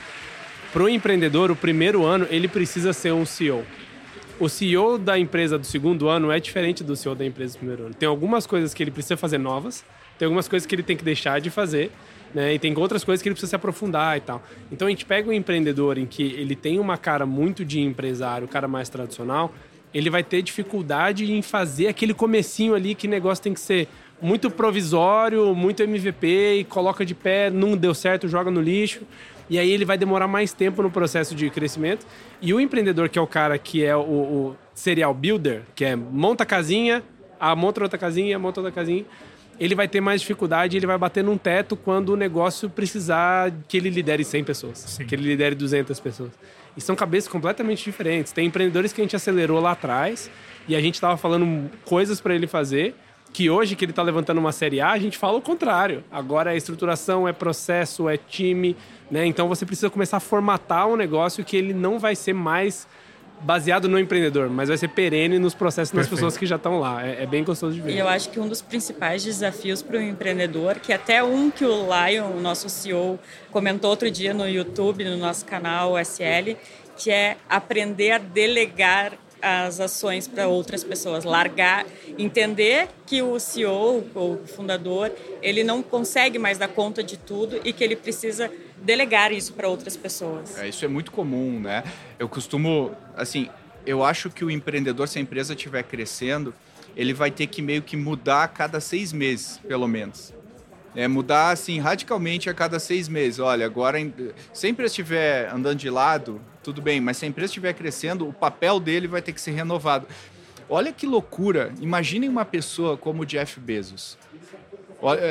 para 0.71 0.83
o 0.83 0.87
empreendedor, 0.87 1.49
o 1.49 1.55
primeiro 1.55 2.05
ano, 2.05 2.27
ele 2.29 2.47
precisa 2.47 2.93
ser 2.93 3.11
um 3.11 3.25
CEO. 3.25 3.65
O 4.39 4.47
CEO 4.47 4.97
da 4.99 5.17
empresa 5.17 5.57
do 5.57 5.65
segundo 5.65 6.07
ano 6.07 6.31
é 6.31 6.39
diferente 6.39 6.83
do 6.83 6.95
CEO 6.95 7.15
da 7.15 7.25
empresa 7.25 7.55
do 7.55 7.57
primeiro 7.57 7.85
ano. 7.87 7.93
Tem 7.95 8.07
algumas 8.07 8.45
coisas 8.45 8.73
que 8.73 8.83
ele 8.83 8.91
precisa 8.91 9.17
fazer 9.17 9.39
novas, 9.39 9.83
tem 10.17 10.27
algumas 10.27 10.47
coisas 10.47 10.65
que 10.65 10.75
ele 10.75 10.83
tem 10.83 10.95
que 10.95 11.03
deixar 11.03 11.41
de 11.41 11.49
fazer, 11.49 11.91
né? 12.33 12.53
E 12.53 12.59
tem 12.59 12.77
outras 12.77 13.03
coisas 13.03 13.21
que 13.21 13.27
ele 13.27 13.33
precisa 13.33 13.49
se 13.49 13.55
aprofundar 13.55 14.15
e 14.15 14.21
tal. 14.21 14.41
Então 14.71 14.87
a 14.87 14.91
gente 14.91 15.05
pega 15.05 15.29
um 15.29 15.33
empreendedor 15.33 15.97
em 15.97 16.05
que 16.05 16.23
ele 16.23 16.55
tem 16.55 16.79
uma 16.79 16.97
cara 16.97 17.25
muito 17.25 17.65
de 17.65 17.81
empresário, 17.81 18.47
cara 18.47 18.67
mais 18.67 18.87
tradicional, 18.87 19.53
ele 19.93 20.09
vai 20.09 20.23
ter 20.23 20.41
dificuldade 20.41 21.31
em 21.31 21.41
fazer 21.41 21.87
aquele 21.87 22.13
comecinho 22.13 22.75
ali 22.75 22.93
que 22.93 23.07
negócio 23.07 23.43
tem 23.43 23.53
que 23.53 23.59
ser 23.59 23.87
muito 24.21 24.49
provisório, 24.49 25.53
muito 25.55 25.81
MVP 25.81 26.59
e 26.59 26.63
coloca 26.63 27.05
de 27.05 27.15
pé, 27.15 27.49
não 27.49 27.75
deu 27.75 27.93
certo, 27.93 28.27
joga 28.27 28.51
no 28.51 28.61
lixo. 28.61 29.01
E 29.49 29.57
aí 29.57 29.71
ele 29.71 29.83
vai 29.83 29.97
demorar 29.97 30.27
mais 30.27 30.53
tempo 30.53 30.83
no 30.83 30.91
processo 30.91 31.33
de 31.33 31.49
crescimento. 31.49 32.05
E 32.41 32.53
o 32.53 32.59
empreendedor, 32.59 33.09
que 33.09 33.17
é 33.17 33.21
o 33.21 33.27
cara 33.27 33.57
que 33.57 33.83
é 33.83 33.95
o, 33.95 34.01
o 34.01 34.55
serial 34.75 35.13
builder, 35.13 35.63
que 35.73 35.83
é 35.83 35.95
monta 35.95 36.43
a 36.43 36.45
casinha, 36.45 37.03
a 37.39 37.55
monta 37.55 37.81
outra 37.81 37.97
casinha, 37.97 38.37
monta 38.37 38.59
outra 38.59 38.71
casinha, 38.71 39.05
ele 39.59 39.75
vai 39.75 39.87
ter 39.87 39.99
mais 39.99 40.21
dificuldade, 40.21 40.77
ele 40.77 40.85
vai 40.85 40.97
bater 40.97 41.23
num 41.23 41.37
teto 41.37 41.75
quando 41.75 42.09
o 42.09 42.15
negócio 42.15 42.69
precisar 42.69 43.51
que 43.67 43.75
ele 43.75 43.89
lidere 43.89 44.23
100 44.23 44.43
pessoas, 44.43 44.77
Sim. 44.77 45.05
que 45.05 45.15
ele 45.15 45.23
lidere 45.23 45.55
200 45.55 45.99
pessoas. 45.99 46.31
E 46.77 46.81
são 46.81 46.95
cabeças 46.95 47.27
completamente 47.27 47.83
diferentes. 47.83 48.31
Tem 48.31 48.45
empreendedores 48.45 48.93
que 48.93 49.01
a 49.01 49.03
gente 49.03 49.15
acelerou 49.15 49.59
lá 49.59 49.71
atrás 49.71 50.29
e 50.67 50.75
a 50.75 50.81
gente 50.81 50.93
estava 50.93 51.17
falando 51.17 51.69
coisas 51.83 52.21
para 52.21 52.33
ele 52.33 52.47
fazer 52.47 52.95
que 53.31 53.49
hoje 53.49 53.75
que 53.75 53.85
ele 53.85 53.91
está 53.91 54.01
levantando 54.01 54.39
uma 54.39 54.51
série 54.51 54.81
A, 54.81 54.91
a 54.91 54.99
gente 54.99 55.17
fala 55.17 55.37
o 55.37 55.41
contrário. 55.41 56.03
Agora 56.11 56.53
é 56.53 56.57
estruturação, 56.57 57.27
é 57.27 57.33
processo, 57.33 58.09
é 58.09 58.17
time, 58.17 58.75
né? 59.09 59.25
Então 59.25 59.47
você 59.47 59.65
precisa 59.65 59.89
começar 59.89 60.17
a 60.17 60.19
formatar 60.19 60.87
um 60.87 60.95
negócio 60.95 61.43
que 61.43 61.55
ele 61.55 61.73
não 61.73 61.99
vai 61.99 62.15
ser 62.15 62.33
mais 62.33 62.87
baseado 63.41 63.87
no 63.87 63.97
empreendedor, 63.97 64.49
mas 64.49 64.67
vai 64.67 64.77
ser 64.77 64.89
perene 64.89 65.39
nos 65.39 65.53
processos 65.53 65.95
das 65.95 66.07
pessoas 66.07 66.37
que 66.37 66.45
já 66.45 66.57
estão 66.57 66.79
lá. 66.79 67.05
É, 67.05 67.23
é, 67.23 67.25
bem 67.25 67.43
gostoso 67.43 67.73
de 67.73 67.81
ver. 67.81 67.93
E 67.93 67.97
eu 67.97 68.07
acho 68.07 68.29
que 68.29 68.39
um 68.39 68.47
dos 68.47 68.61
principais 68.61 69.23
desafios 69.23 69.81
para 69.81 69.97
o 69.97 70.01
empreendedor, 70.01 70.75
que 70.75 70.91
até 70.91 71.23
um 71.23 71.49
que 71.49 71.63
o 71.63 71.87
Lion, 71.87 72.31
o 72.31 72.41
nosso 72.41 72.67
CEO, 72.69 73.17
comentou 73.51 73.89
outro 73.89 74.11
dia 74.11 74.33
no 74.33 74.47
YouTube, 74.47 75.05
no 75.05 75.17
nosso 75.17 75.45
canal 75.45 75.97
SL, 75.97 76.57
que 76.97 77.09
é 77.09 77.37
aprender 77.49 78.11
a 78.11 78.17
delegar 78.17 79.13
as 79.41 79.79
ações 79.79 80.27
para 80.27 80.47
outras 80.47 80.83
pessoas, 80.83 81.23
largar, 81.23 81.85
entender 82.17 82.89
que 83.05 83.21
o 83.21 83.39
CEO, 83.39 84.05
o 84.15 84.39
fundador, 84.47 85.11
ele 85.41 85.63
não 85.63 85.81
consegue 85.81 86.37
mais 86.37 86.57
dar 86.57 86.67
conta 86.67 87.03
de 87.03 87.17
tudo 87.17 87.59
e 87.63 87.73
que 87.73 87.83
ele 87.83 87.95
precisa 87.95 88.51
delegar 88.77 89.31
isso 89.31 89.53
para 89.53 89.67
outras 89.67 89.95
pessoas. 89.97 90.57
É, 90.57 90.67
isso 90.67 90.83
é 90.85 90.87
muito 90.87 91.11
comum, 91.11 91.59
né? 91.59 91.83
Eu 92.17 92.29
costumo, 92.29 92.91
assim, 93.15 93.49
eu 93.85 94.03
acho 94.03 94.29
que 94.29 94.43
o 94.43 94.51
empreendedor, 94.51 95.07
se 95.07 95.19
a 95.19 95.21
empresa 95.21 95.53
estiver 95.53 95.83
crescendo, 95.83 96.53
ele 96.95 97.13
vai 97.13 97.31
ter 97.31 97.47
que 97.47 97.61
meio 97.61 97.81
que 97.81 97.95
mudar 97.95 98.43
a 98.43 98.47
cada 98.47 98.79
seis 98.79 99.13
meses, 99.13 99.59
pelo 99.67 99.87
menos. 99.87 100.33
É 100.95 101.07
mudar 101.07 101.51
assim 101.51 101.79
radicalmente 101.79 102.49
a 102.49 102.53
cada 102.53 102.79
seis 102.79 103.07
meses. 103.07 103.39
Olha, 103.39 103.65
agora 103.65 103.97
se 104.53 104.67
a 104.67 104.69
empresa 104.69 104.91
estiver 104.91 105.49
andando 105.53 105.77
de 105.77 105.89
lado, 105.89 106.41
tudo 106.63 106.81
bem, 106.81 106.99
mas 106.99 107.17
se 107.17 107.25
a 107.25 107.27
empresa 107.27 107.51
estiver 107.51 107.73
crescendo, 107.73 108.27
o 108.27 108.33
papel 108.33 108.79
dele 108.79 109.07
vai 109.07 109.21
ter 109.21 109.31
que 109.31 109.41
ser 109.41 109.51
renovado. 109.51 110.07
Olha 110.67 110.91
que 110.91 111.05
loucura! 111.05 111.71
Imaginem 111.79 112.29
uma 112.29 112.45
pessoa 112.45 112.97
como 112.97 113.23
o 113.23 113.25
Jeff 113.25 113.59
Bezos. 113.59 114.17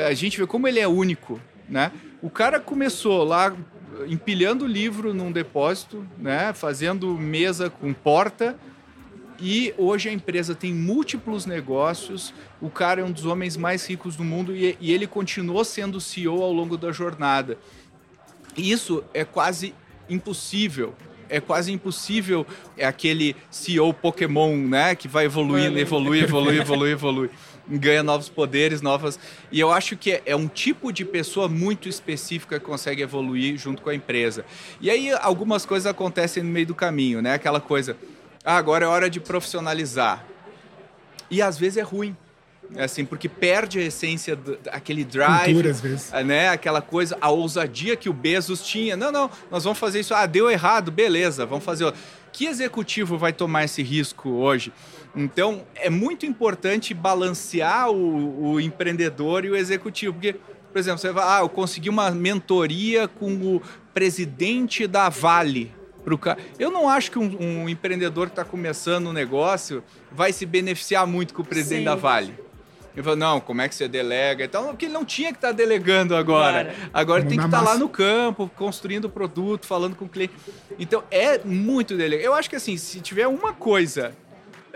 A 0.07 0.13
gente 0.13 0.37
vê 0.37 0.47
como 0.47 0.67
ele 0.67 0.79
é 0.79 0.87
único, 0.87 1.39
né? 1.67 1.91
O 2.21 2.29
cara 2.29 2.59
começou 2.59 3.23
lá 3.23 3.55
empilhando 4.07 4.65
livro 4.65 5.13
num 5.13 5.31
depósito, 5.31 6.05
né? 6.17 6.53
Fazendo 6.53 7.13
mesa 7.17 7.69
com 7.69 7.93
porta 7.93 8.57
e 9.41 9.73
hoje 9.77 10.09
a 10.09 10.13
empresa 10.13 10.53
tem 10.53 10.73
múltiplos 10.73 11.45
negócios. 11.45 12.33
O 12.61 12.69
cara 12.69 13.01
é 13.01 13.03
um 13.03 13.11
dos 13.11 13.25
homens 13.25 13.55
mais 13.55 13.85
ricos 13.85 14.15
do 14.15 14.23
mundo 14.23 14.55
e, 14.55 14.77
e 14.79 14.91
ele 14.91 15.07
continuou 15.07 15.63
sendo 15.63 15.99
CEO 16.01 16.43
ao 16.43 16.51
longo 16.51 16.77
da 16.77 16.91
jornada. 16.91 17.57
Isso 18.57 19.03
é 19.13 19.23
quase 19.23 19.73
impossível 20.09 20.93
é 21.29 21.39
quase 21.39 21.71
impossível 21.71 22.45
é 22.75 22.85
aquele 22.85 23.35
CEO 23.51 23.93
Pokémon, 23.93 24.55
né, 24.57 24.95
que 24.95 25.07
vai 25.07 25.25
evoluindo, 25.25 25.77
evolui, 25.77 26.21
evolui, 26.21 26.57
evolui, 26.59 26.91
evolui, 26.91 27.29
ganha 27.67 28.01
novos 28.01 28.27
poderes, 28.27 28.81
novas. 28.81 29.19
E 29.51 29.59
eu 29.59 29.71
acho 29.71 29.95
que 29.95 30.13
é, 30.13 30.21
é, 30.25 30.35
um 30.35 30.47
tipo 30.47 30.91
de 30.91 31.05
pessoa 31.05 31.47
muito 31.47 31.87
específica 31.87 32.59
que 32.59 32.65
consegue 32.65 33.03
evoluir 33.03 33.57
junto 33.57 33.81
com 33.81 33.89
a 33.89 33.95
empresa. 33.95 34.43
E 34.81 34.89
aí 34.89 35.11
algumas 35.11 35.65
coisas 35.65 35.85
acontecem 35.85 36.41
no 36.41 36.49
meio 36.49 36.65
do 36.65 36.75
caminho, 36.75 37.21
né? 37.21 37.33
Aquela 37.35 37.61
coisa, 37.61 37.95
ah, 38.43 38.57
agora 38.57 38.85
é 38.85 38.87
hora 38.87 39.09
de 39.09 39.19
profissionalizar. 39.19 40.25
E 41.29 41.41
às 41.41 41.57
vezes 41.57 41.77
é 41.77 41.81
ruim. 41.81 42.15
É 42.75 42.83
assim, 42.83 43.03
porque 43.03 43.27
perde 43.27 43.79
a 43.79 43.83
essência 43.83 44.35
daquele 44.35 45.03
drive, 45.03 45.45
Cultura, 45.45 45.71
às 45.71 45.81
vezes. 45.81 46.11
né? 46.23 46.49
Aquela 46.49 46.81
coisa, 46.81 47.17
a 47.19 47.29
ousadia 47.31 47.95
que 47.95 48.07
o 48.07 48.13
Bezos 48.13 48.61
tinha. 48.63 48.95
Não, 48.95 49.11
não, 49.11 49.29
nós 49.49 49.63
vamos 49.63 49.79
fazer 49.79 50.01
isso. 50.01 50.13
Ah, 50.13 50.25
deu 50.27 50.51
errado, 50.51 50.91
beleza, 50.91 51.45
vamos 51.45 51.65
fazer. 51.65 51.91
Que 52.31 52.45
executivo 52.45 53.17
vai 53.17 53.33
tomar 53.33 53.63
esse 53.63 53.81
risco 53.81 54.29
hoje? 54.29 54.71
Então, 55.15 55.63
é 55.75 55.89
muito 55.89 56.27
importante 56.27 56.93
balancear 56.93 57.89
o, 57.89 58.51
o 58.51 58.61
empreendedor 58.61 59.45
e 59.45 59.49
o 59.49 59.55
executivo, 59.55 60.13
porque 60.13 60.35
por 60.71 60.77
exemplo, 60.77 60.99
você 60.99 61.11
vai, 61.11 61.23
ah, 61.27 61.41
eu 61.41 61.49
consegui 61.49 61.89
uma 61.89 62.11
mentoria 62.11 63.07
com 63.07 63.33
o 63.33 63.61
presidente 63.91 64.85
da 64.85 65.09
Vale 65.09 65.78
para 66.09 66.15
o 66.15 66.17
cara. 66.17 66.39
Eu 66.57 66.71
não 66.71 66.89
acho 66.89 67.11
que 67.11 67.19
um, 67.19 67.37
um 67.39 67.69
empreendedor 67.69 68.27
que 68.27 68.33
está 68.33 68.43
começando 68.43 69.07
um 69.07 69.13
negócio 69.13 69.83
vai 70.11 70.33
se 70.33 70.45
beneficiar 70.45 71.05
muito 71.05 71.33
com 71.33 71.41
o 71.41 71.45
presidente 71.45 71.79
Sim. 71.79 71.85
da 71.85 71.95
Vale. 71.95 72.33
Ele 72.95 73.03
falou, 73.03 73.17
não, 73.17 73.39
como 73.39 73.61
é 73.61 73.69
que 73.69 73.75
você 73.75 73.87
delega? 73.87 74.43
Então, 74.43 74.65
porque 74.67 74.85
ele 74.85 74.93
não 74.93 75.05
tinha 75.05 75.31
que 75.31 75.37
estar 75.37 75.49
tá 75.49 75.53
delegando 75.53 76.15
agora. 76.15 76.65
Claro. 76.65 76.89
Agora 76.91 77.21
tem 77.23 77.37
que 77.37 77.45
estar 77.45 77.59
tá 77.59 77.63
lá 77.63 77.77
no 77.77 77.87
campo, 77.87 78.49
construindo 78.55 79.05
o 79.05 79.09
produto, 79.09 79.67
falando 79.67 79.95
com 79.95 80.05
o 80.05 80.09
cliente. 80.09 80.33
Então, 80.77 81.03
é 81.11 81.39
muito 81.45 81.95
delegado. 81.95 82.25
Eu 82.25 82.33
acho 82.33 82.49
que 82.49 82.55
assim, 82.55 82.75
se 82.77 82.99
tiver 82.99 83.27
uma 83.27 83.53
coisa 83.53 84.13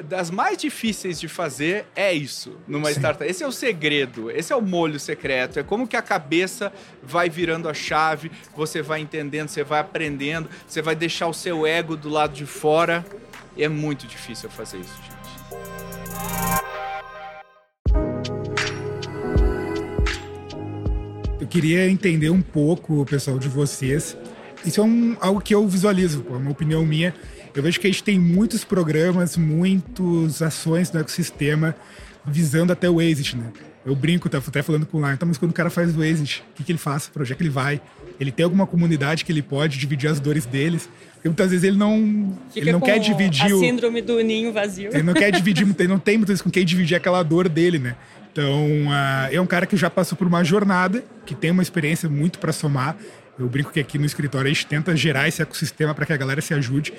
das 0.01 0.32
mais 0.32 0.58
difíceis 0.58 1.19
de 1.19 1.27
fazer 1.27 1.86
é 1.95 2.13
isso 2.13 2.58
numa 2.67 2.89
Sim. 2.89 2.99
startup. 2.99 3.29
Esse 3.29 3.43
é 3.43 3.47
o 3.47 3.51
segredo, 3.51 4.32
esse 4.32 4.51
é 4.51 4.56
o 4.56 4.62
molho 4.62 4.99
secreto. 4.99 5.60
É 5.60 5.63
como 5.63 5.88
que 5.88 5.95
a 5.95 6.01
cabeça 6.01 6.71
vai 7.01 7.29
virando 7.29 7.69
a 7.69 7.73
chave, 7.73 8.32
você 8.56 8.82
vai 8.82 9.01
entendendo, 9.01 9.49
você 9.49 9.63
vai 9.63 9.79
aprendendo, 9.79 10.49
você 10.67 10.82
vai 10.82 10.95
deixar 10.95 11.27
o 11.27 11.34
seu 11.34 11.67
ego 11.67 11.95
do 11.95 12.10
lado 12.10 12.34
de 12.34 12.45
fora. 12.45 13.06
E 13.56 13.63
é 13.63 13.69
muito 13.69 14.08
difícil 14.08 14.49
fazer 14.49 14.79
isso, 14.79 14.95
gente. 15.03 15.13
Eu 21.39 21.47
queria 21.47 21.88
entender 21.88 22.29
um 22.29 22.41
pouco, 22.41 23.06
pessoal, 23.06 23.38
de 23.38 23.47
vocês. 23.47 24.17
Isso 24.65 24.79
é 24.79 24.84
um, 24.84 25.15
algo 25.19 25.41
que 25.41 25.53
eu 25.53 25.67
visualizo, 25.67 26.25
é 26.29 26.34
uma 26.34 26.51
opinião 26.51 26.86
minha 26.86 27.13
eu 27.55 27.61
vejo 27.61 27.79
que 27.79 27.87
a 27.87 27.89
gente 27.89 28.03
tem 28.03 28.19
muitos 28.19 28.63
programas, 28.63 29.37
muitas 29.37 30.41
ações 30.41 30.91
no 30.91 30.99
ecossistema 30.99 31.75
visando 32.25 32.73
até 32.73 32.89
o 32.89 33.01
exit, 33.01 33.37
né? 33.37 33.51
Eu 33.85 33.95
brinco, 33.95 34.29
tá 34.29 34.37
até 34.37 34.61
falando 34.61 34.85
com 34.85 34.97
o 34.97 35.05
Lion, 35.05 35.17
tá, 35.17 35.25
mas 35.25 35.37
quando 35.37 35.51
o 35.51 35.53
cara 35.53 35.69
faz 35.69 35.95
o 35.95 36.03
exit, 36.03 36.41
o 36.51 36.55
que, 36.55 36.63
que 36.63 36.71
ele 36.71 36.79
faz? 36.79 37.07
Para 37.07 37.21
onde 37.21 37.33
é 37.33 37.35
que 37.35 37.43
ele 37.43 37.49
vai? 37.49 37.81
Ele 38.17 38.31
tem 38.31 38.45
alguma 38.45 38.65
comunidade 38.65 39.25
que 39.25 39.31
ele 39.31 39.41
pode 39.41 39.77
dividir 39.77 40.09
as 40.09 40.19
dores 40.19 40.45
deles? 40.45 40.89
Porque 41.15 41.27
muitas 41.27 41.51
vezes 41.51 41.65
ele 41.65 41.77
não, 41.77 42.37
ele 42.55 42.71
não 42.71 42.79
quer 42.79 42.97
dividir 42.97 43.51
a 43.51 43.55
o... 43.55 43.59
síndrome 43.59 44.01
do 44.01 44.21
ninho 44.21 44.53
vazio. 44.53 44.89
Ele 44.93 45.03
não 45.03 45.13
quer 45.13 45.31
dividir, 45.31 45.67
ele 45.77 45.87
não 45.87 45.99
tem 45.99 46.17
muitas 46.17 46.33
vezes 46.33 46.41
com 46.41 46.49
quem 46.49 46.65
dividir 46.65 46.95
aquela 46.95 47.21
dor 47.23 47.49
dele, 47.49 47.77
né? 47.77 47.95
Então, 48.31 48.67
uh, 48.87 49.29
é 49.31 49.39
um 49.39 49.45
cara 49.45 49.65
que 49.65 49.77
já 49.77 49.89
passou 49.89 50.17
por 50.17 50.25
uma 50.25 50.43
jornada, 50.43 51.03
que 51.25 51.35
tem 51.35 51.51
uma 51.51 51.61
experiência 51.61 52.09
muito 52.09 52.39
para 52.39 52.51
somar. 52.51 52.97
Eu 53.37 53.47
brinco 53.47 53.71
que 53.71 53.79
aqui 53.79 53.97
no 53.97 54.05
escritório 54.05 54.49
a 54.49 54.53
gente 54.53 54.67
tenta 54.67 54.95
gerar 54.95 55.27
esse 55.27 55.41
ecossistema 55.41 55.93
para 55.93 56.05
que 56.05 56.13
a 56.13 56.17
galera 56.17 56.41
se 56.41 56.53
ajude. 56.53 56.93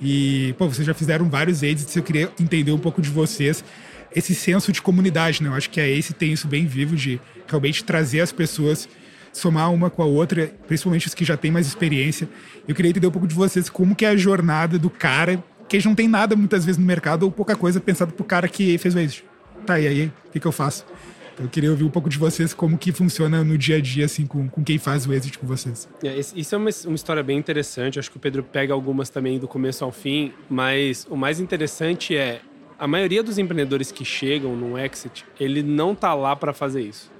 E, 0.00 0.54
pô, 0.56 0.68
vocês 0.68 0.86
já 0.86 0.94
fizeram 0.94 1.28
vários 1.28 1.62
edits, 1.62 1.96
eu 1.96 2.02
queria 2.02 2.30
entender 2.38 2.70
um 2.70 2.78
pouco 2.78 3.02
de 3.02 3.10
vocês 3.10 3.64
esse 4.14 4.34
senso 4.34 4.72
de 4.72 4.82
comunidade, 4.82 5.42
né? 5.42 5.48
Eu 5.48 5.54
acho 5.54 5.70
que 5.70 5.80
a 5.80 5.88
Ace 5.88 6.12
tem 6.12 6.32
isso 6.32 6.48
bem 6.48 6.66
vivo 6.66 6.96
de 6.96 7.20
realmente 7.46 7.84
trazer 7.84 8.20
as 8.20 8.32
pessoas, 8.32 8.88
somar 9.32 9.72
uma 9.72 9.88
com 9.88 10.02
a 10.02 10.06
outra, 10.06 10.52
principalmente 10.66 11.06
os 11.06 11.14
que 11.14 11.24
já 11.24 11.36
têm 11.36 11.50
mais 11.50 11.66
experiência. 11.66 12.28
Eu 12.66 12.74
queria 12.74 12.90
entender 12.90 13.06
um 13.06 13.12
pouco 13.12 13.28
de 13.28 13.34
vocês 13.34 13.68
como 13.68 13.94
que 13.94 14.04
é 14.04 14.08
a 14.08 14.16
jornada 14.16 14.78
do 14.78 14.90
cara, 14.90 15.42
que 15.68 15.84
não 15.84 15.94
tem 15.94 16.08
nada 16.08 16.34
muitas 16.34 16.64
vezes 16.64 16.78
no 16.78 16.84
mercado 16.84 17.22
ou 17.22 17.30
pouca 17.30 17.54
coisa 17.54 17.80
pensado 17.80 18.12
pro 18.12 18.24
cara 18.24 18.48
que 18.48 18.76
fez 18.78 18.94
o 18.94 18.98
exit. 18.98 19.24
Tá, 19.64 19.78
e 19.78 19.86
aí, 19.86 20.12
o 20.26 20.30
que, 20.32 20.40
que 20.40 20.46
eu 20.46 20.52
faço? 20.52 20.84
Eu 21.40 21.48
queria 21.48 21.70
ouvir 21.70 21.84
um 21.84 21.90
pouco 21.90 22.10
de 22.10 22.18
vocês, 22.18 22.52
como 22.52 22.76
que 22.76 22.92
funciona 22.92 23.42
no 23.42 23.56
dia 23.56 23.76
a 23.76 23.80
dia, 23.80 24.04
assim, 24.04 24.26
com, 24.26 24.46
com 24.46 24.62
quem 24.62 24.78
faz 24.78 25.06
o 25.06 25.12
exit 25.14 25.38
com 25.38 25.46
vocês. 25.46 25.88
É, 26.04 26.18
isso 26.18 26.54
é 26.54 26.58
uma, 26.58 26.68
uma 26.84 26.94
história 26.94 27.22
bem 27.22 27.38
interessante. 27.38 27.98
Acho 27.98 28.10
que 28.10 28.18
o 28.18 28.20
Pedro 28.20 28.42
pega 28.42 28.74
algumas 28.74 29.08
também 29.08 29.38
do 29.38 29.48
começo 29.48 29.82
ao 29.82 29.90
fim, 29.90 30.34
mas 30.50 31.06
o 31.08 31.16
mais 31.16 31.40
interessante 31.40 32.14
é 32.14 32.42
a 32.78 32.86
maioria 32.86 33.22
dos 33.22 33.38
empreendedores 33.38 33.90
que 33.90 34.04
chegam 34.04 34.54
no 34.54 34.78
exit, 34.78 35.24
ele 35.38 35.62
não 35.62 35.94
tá 35.94 36.12
lá 36.12 36.36
para 36.36 36.52
fazer 36.52 36.82
isso. 36.82 37.10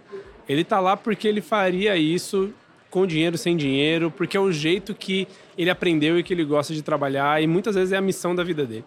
Ele 0.47 0.65
tá 0.65 0.81
lá 0.81 0.97
porque 0.97 1.27
ele 1.27 1.41
faria 1.41 1.97
isso 1.97 2.53
com 2.91 3.07
dinheiro, 3.07 3.39
sem 3.39 3.57
dinheiro, 3.57 4.11
porque 4.11 4.37
é 4.37 4.41
o 4.41 4.53
jeito 4.53 4.95
que 4.95 5.29
ele 5.57 5.71
aprendeu 5.71 6.19
e 6.19 6.23
que 6.23 6.35
ele 6.35 6.45
gosta 6.45 6.75
de 6.75 6.83
trabalhar 6.83 7.43
e 7.43 7.47
muitas 7.47 7.75
vezes 7.75 7.93
é 7.93 7.97
a 7.97 8.01
missão 8.01 8.35
da 8.35 8.43
vida 8.43 8.67
dele. 8.67 8.85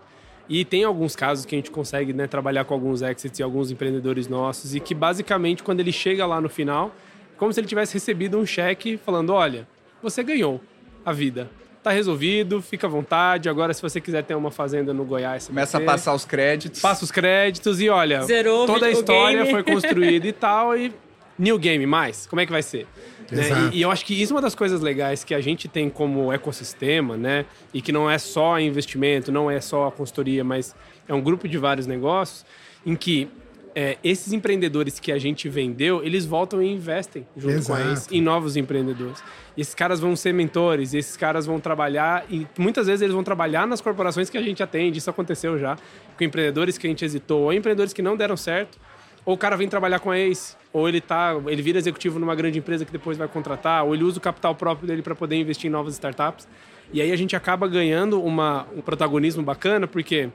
E 0.50 0.66
tem 0.66 0.84
alguns 0.84 1.16
casos 1.16 1.46
que 1.46 1.56
a 1.56 1.58
gente 1.58 1.72
consegue 1.72 2.12
né, 2.14 2.28
trabalhar 2.28 2.66
com 2.66 2.74
alguns 2.74 3.02
exits 3.02 3.40
e 3.40 3.44
alguns 3.44 3.72
empreendedores 3.72 4.28
nossos 4.28 4.76
e 4.76 4.80
que 4.80 4.94
basicamente 4.94 5.64
quando 5.64 5.80
ele 5.80 5.92
chega 5.92 6.26
lá 6.26 6.42
no 6.42 6.50
final, 6.50 6.94
como 7.38 7.52
se 7.54 7.60
ele 7.60 7.68
tivesse 7.68 7.94
recebido 7.94 8.38
um 8.38 8.46
cheque 8.46 8.98
falando, 8.98 9.32
olha, 9.32 9.68
você 10.02 10.22
ganhou 10.22 10.60
a 11.06 11.14
vida. 11.14 11.50
Tá 11.82 11.92
resolvido, 11.92 12.62
fica 12.62 12.88
à 12.88 12.90
vontade. 12.90 13.50
Agora, 13.50 13.74
se 13.74 13.82
você 13.82 14.00
quiser 14.00 14.24
ter 14.24 14.36
uma 14.36 14.50
fazenda 14.50 14.94
no 14.94 15.04
Goiás, 15.04 15.48
começa 15.48 15.78
a 15.78 15.82
passar 15.82 16.14
os 16.14 16.24
créditos. 16.24 16.80
Passa 16.80 17.04
os 17.04 17.12
créditos 17.12 17.82
e 17.82 17.90
olha, 17.90 18.22
Zerou 18.24 18.66
toda 18.66 18.86
a 18.86 18.92
história 18.92 19.46
foi 19.48 19.64
construída 19.64 20.26
e 20.26 20.32
tal. 20.34 20.78
E 20.78 20.94
new 21.38 21.58
game 21.60 21.86
mais? 21.86 22.26
Como 22.26 22.40
é 22.40 22.46
que 22.46 22.52
vai 22.54 22.64
ser? 22.64 22.88
Né? 23.34 23.70
E, 23.72 23.80
e, 23.80 23.82
eu 23.82 23.92
acho 23.92 24.06
que 24.06 24.20
isso 24.20 24.34
é 24.34 24.36
uma 24.36 24.42
das 24.42 24.56
coisas 24.56 24.82
legais 24.82 25.24
que 25.24 25.34
a 25.34 25.42
gente 25.42 25.68
tem 25.68 25.90
como 25.90 26.32
ecossistema, 26.32 27.18
né? 27.18 27.46
E 27.74 27.82
que 27.82 27.92
não 27.92 28.10
é 28.10 28.18
só 28.18 28.60
investimento, 28.60 29.32
não 29.32 29.50
é 29.50 29.60
só 29.60 29.88
a 29.88 29.92
consultoria, 29.92 30.44
mas 30.44 30.76
é 31.08 31.14
um 31.14 31.22
grupo 31.22 31.48
de 31.48 31.58
vários 31.58 31.88
negócios 31.88 32.46
em 32.86 32.96
que 32.96 33.30
é, 33.76 33.98
esses 34.04 34.32
empreendedores 34.34 35.00
que 35.00 35.12
a 35.12 35.18
gente 35.18 35.50
vendeu, 35.50 36.04
eles 36.04 36.26
voltam 36.26 36.62
e 36.62 36.72
investem 36.72 37.26
junto 37.36 37.56
Exato. 37.56 37.82
com 37.82 38.12
a 38.14 38.16
em 38.16 38.22
novos 38.22 38.56
empreendedores. 38.56 39.24
E 39.58 39.62
esses 39.62 39.74
caras 39.74 40.00
vão 40.00 40.16
ser 40.16 40.34
mentores, 40.34 40.94
esses 40.94 41.18
caras 41.18 41.46
vão 41.46 41.60
trabalhar, 41.60 42.26
e 42.30 42.48
muitas 42.58 42.88
vezes 42.88 43.02
eles 43.02 43.14
vão 43.14 43.24
trabalhar 43.24 43.66
nas 43.68 43.82
corporações 43.82 44.30
que 44.30 44.38
a 44.38 44.42
gente 44.42 44.62
atende. 44.62 45.00
Isso 45.00 45.10
aconteceu 45.10 45.58
já 45.58 45.76
com 46.18 46.24
empreendedores 46.24 46.78
que 46.78 46.86
a 46.86 46.90
gente 46.90 47.04
hesitou, 47.04 47.44
ou 47.44 47.54
empreendedores 47.54 47.94
que 47.94 48.02
não 48.02 48.16
deram 48.16 48.38
certo, 48.38 48.80
Ou 49.26 49.36
o 49.36 49.38
cara 49.38 49.56
vem 49.56 49.70
trabalhar 49.70 50.00
com 50.00 50.12
a 50.12 50.20
Ace, 50.20 50.56
ou 50.72 50.88
ele 50.88 51.00
tá, 51.00 51.36
ele 51.48 51.62
vira 51.62 51.78
executivo 51.78 52.20
numa 52.20 52.36
grande 52.36 52.60
empresa 52.60 52.84
que 52.84 52.92
depois 52.92 53.18
vai 53.18 53.28
contratar, 53.28 53.86
ou 53.86 53.94
ele 53.96 54.04
usa 54.04 54.18
o 54.18 54.22
capital 54.22 54.54
próprio 54.54 54.88
dele 54.88 55.02
para 55.02 55.16
poder 55.16 55.36
investir 55.36 55.70
em 55.70 55.72
novas 55.72 55.94
startups. 55.94 56.48
E 56.92 57.02
aí 57.02 57.12
a 57.12 57.16
gente 57.16 57.36
acaba 57.36 57.68
ganhando 57.68 58.22
uma, 58.22 58.68
um 58.76 58.82
protagonismo 58.82 59.42
bacana, 59.42 59.88
porque 59.88 60.30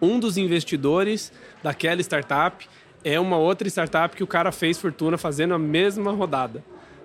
um 0.00 0.20
dos 0.20 0.36
investidores 0.36 1.32
daquela 1.62 2.00
startup 2.00 2.68
é 3.02 3.18
uma 3.18 3.38
outra 3.38 3.66
startup 3.68 4.14
que 4.14 4.22
o 4.22 4.26
cara 4.26 4.52
fez 4.52 4.78
fortuna 4.78 5.16
fazendo 5.16 5.54
a 5.54 5.58
mesma 5.58 6.12
rodada. 6.12 6.62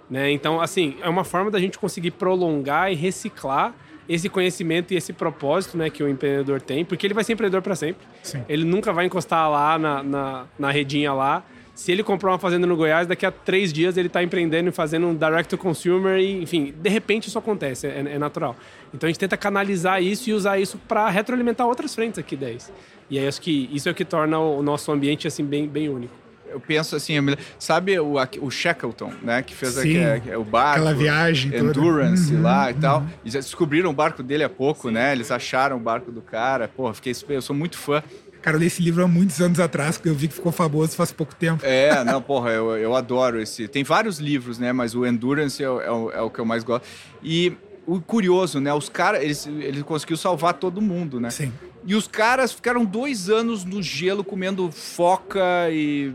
Né? 0.10 0.32
Então, 0.32 0.62
assim, 0.62 0.98
é 1.02 1.10
uma 1.10 1.24
forma 1.24 1.50
da 1.50 1.60
gente 1.60 1.80
conseguir 1.80 2.12
prolongar 2.12 2.92
e 2.92 2.96
reciclar 2.96 3.74
esse 4.08 4.30
conhecimento 4.30 4.94
e 4.94 4.98
esse 4.98 5.12
propósito 5.14 5.78
né, 5.78 5.90
que 5.90 6.04
o 6.04 6.10
empreendedor 6.10 6.62
tem, 6.62 6.86
porque 6.86 7.06
ele 7.06 7.14
vai 7.14 7.24
ser 7.24 7.34
empreendedor 7.34 7.62
para 7.62 7.76
sempre. 7.76 8.06
Sim. 8.24 8.44
Ele 8.48 8.64
nunca 8.64 8.94
vai 8.94 9.06
encostar 9.06 9.50
lá 9.50 9.78
na, 9.78 10.04
na, 10.04 10.46
na, 10.58 10.72
redinha 10.72 11.14
lá. 11.14 11.44
Se 11.74 11.92
ele 11.92 12.04
comprar 12.04 12.32
uma 12.32 12.40
fazenda 12.40 12.66
no 12.66 12.76
Goiás, 12.76 13.06
daqui 13.08 13.26
a 13.26 13.32
três 13.32 13.74
dias 13.74 13.98
ele 13.98 14.08
está 14.08 14.24
empreendendo 14.24 14.70
e 14.70 14.72
fazendo 14.72 15.08
um 15.08 15.16
direct 15.16 15.50
to 15.50 15.58
consumer 15.58 16.20
e, 16.20 16.42
enfim, 16.42 16.74
de 16.78 16.90
repente 16.90 17.28
isso 17.28 17.38
acontece, 17.38 17.88
é, 17.88 18.00
é 18.00 18.18
natural. 18.18 18.56
Então 18.94 19.08
a 19.08 19.12
gente 19.12 19.20
tenta 19.20 19.36
canalizar 19.36 20.02
isso 20.02 20.30
e 20.30 20.34
usar 20.34 20.58
isso 20.58 20.78
para 20.88 21.10
retroalimentar 21.10 21.68
outras 21.68 21.94
frentes 21.94 22.18
aqui 22.18 22.36
10. 22.36 22.72
E 23.10 23.20
aí 23.20 23.28
acho 23.28 23.42
que 23.42 23.70
isso 23.74 23.90
é 23.90 23.92
o 23.92 23.96
que 23.96 24.06
torna 24.06 24.40
o 24.40 24.64
nosso 24.64 24.92
ambiente 24.92 25.28
assim 25.28 25.44
bem, 25.44 25.68
bem 25.68 25.90
único 25.90 26.25
eu 26.50 26.60
penso 26.60 26.96
assim, 26.96 27.16
sabe 27.60 28.00
o, 28.00 28.16
o 28.42 28.52
Shackleton, 28.52 29.12
né? 29.22 29.42
Que 29.42 29.54
fez 29.54 29.74
Sim, 29.74 30.04
aquele, 30.04 30.34
é 30.34 30.38
o 30.38 30.44
barco. 30.44 30.82
Aquela 30.82 30.94
viagem. 30.94 31.56
Endurance 31.56 32.34
uhum, 32.34 32.42
lá 32.42 32.66
uhum. 32.66 32.70
e 32.70 32.74
tal. 32.76 33.00
Uhum. 33.00 33.08
E 33.26 33.30
descobriram 33.30 33.90
o 33.90 33.94
barco 33.94 34.24
dele 34.24 34.44
há 34.44 34.50
pouco, 34.50 34.88
Sim. 34.88 34.94
né? 34.94 35.12
Eles 35.12 35.32
acharam 35.32 35.78
o 35.78 35.80
barco 35.80 36.12
do 36.12 36.22
cara. 36.22 36.68
Porra, 36.68 36.94
fiquei 36.94 37.14
Eu 37.30 37.42
sou 37.42 37.56
muito 37.56 37.78
fã. 37.78 38.02
Cara, 38.42 38.58
eu 38.58 38.60
li 38.62 38.68
esse 38.68 38.82
livro 38.82 39.04
há 39.04 39.08
muitos 39.08 39.42
anos 39.42 39.60
atrás, 39.60 39.98
porque 39.98 40.08
eu 40.08 40.14
vi 40.14 40.28
que 40.28 40.36
ficou 40.36 40.52
famoso 40.52 40.96
faz 40.96 41.12
pouco 41.12 41.34
tempo. 41.34 41.66
É, 41.66 42.04
não, 42.04 42.22
porra, 42.22 42.52
eu, 42.52 42.78
eu 42.78 42.96
adoro 42.96 43.42
esse. 43.42 43.68
Tem 43.68 43.84
vários 43.84 44.20
livros, 44.20 44.60
né? 44.60 44.72
Mas 44.72 44.94
o 44.94 45.04
Endurance 45.04 45.64
é, 45.64 45.66
é, 45.66 45.70
o, 45.70 46.12
é 46.12 46.22
o 46.22 46.30
que 46.30 46.38
eu 46.38 46.46
mais 46.46 46.64
gosto. 46.64 46.86
E 47.24 47.58
o 47.88 48.00
curioso, 48.00 48.60
né? 48.60 48.72
Os 48.72 48.88
caras, 48.88 49.24
eles, 49.24 49.48
ele 49.48 49.82
conseguiu 49.84 50.16
salvar 50.16 50.54
todo 50.54 50.80
mundo, 50.80 51.20
né? 51.20 51.32
Sim. 51.32 51.52
E 51.86 51.94
os 51.94 52.08
caras 52.08 52.52
ficaram 52.52 52.84
dois 52.84 53.30
anos 53.30 53.64
no 53.64 53.82
gelo 53.82 54.24
comendo 54.24 54.72
foca 54.72 55.70
e 55.70 56.14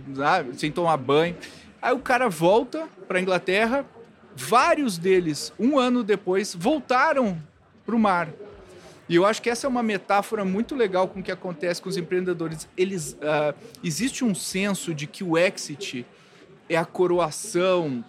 sem 0.55 0.73
tomar 0.73 0.97
banho. 0.97 1.37
Aí 1.81 1.95
o 1.95 2.01
cara 2.01 2.29
volta 2.29 2.89
para 3.07 3.21
Inglaterra. 3.21 3.87
Vários 4.35 4.99
deles, 4.99 5.53
um 5.59 5.79
ano 5.79 6.03
depois, 6.03 6.55
voltaram 6.55 7.41
para 7.87 7.95
o 7.95 7.99
mar. 7.99 8.29
E 9.09 9.17
eu 9.17 9.27
acho 9.27 9.43
que 9.43 9.51
essa 9.51 9.67
é 9.67 9.69
uma 9.69 9.83
metáfora 9.83 10.45
muito 10.45 10.75
legal 10.75 11.09
com 11.09 11.21
o 11.21 11.23
que 11.23 11.33
acontece 11.33 11.83
com 11.83 11.89
os 11.89 11.97
empreendedores. 11.97 12.69
Eles 12.77 13.13
uh, 13.15 13.55
existe 13.83 14.25
um 14.25 14.35
senso 14.35 14.95
de 14.95 15.07
que 15.07 15.25
o 15.25 15.37
exit 15.37 16.07
é 16.69 16.77
a 16.77 16.85
coroação 16.85 18.05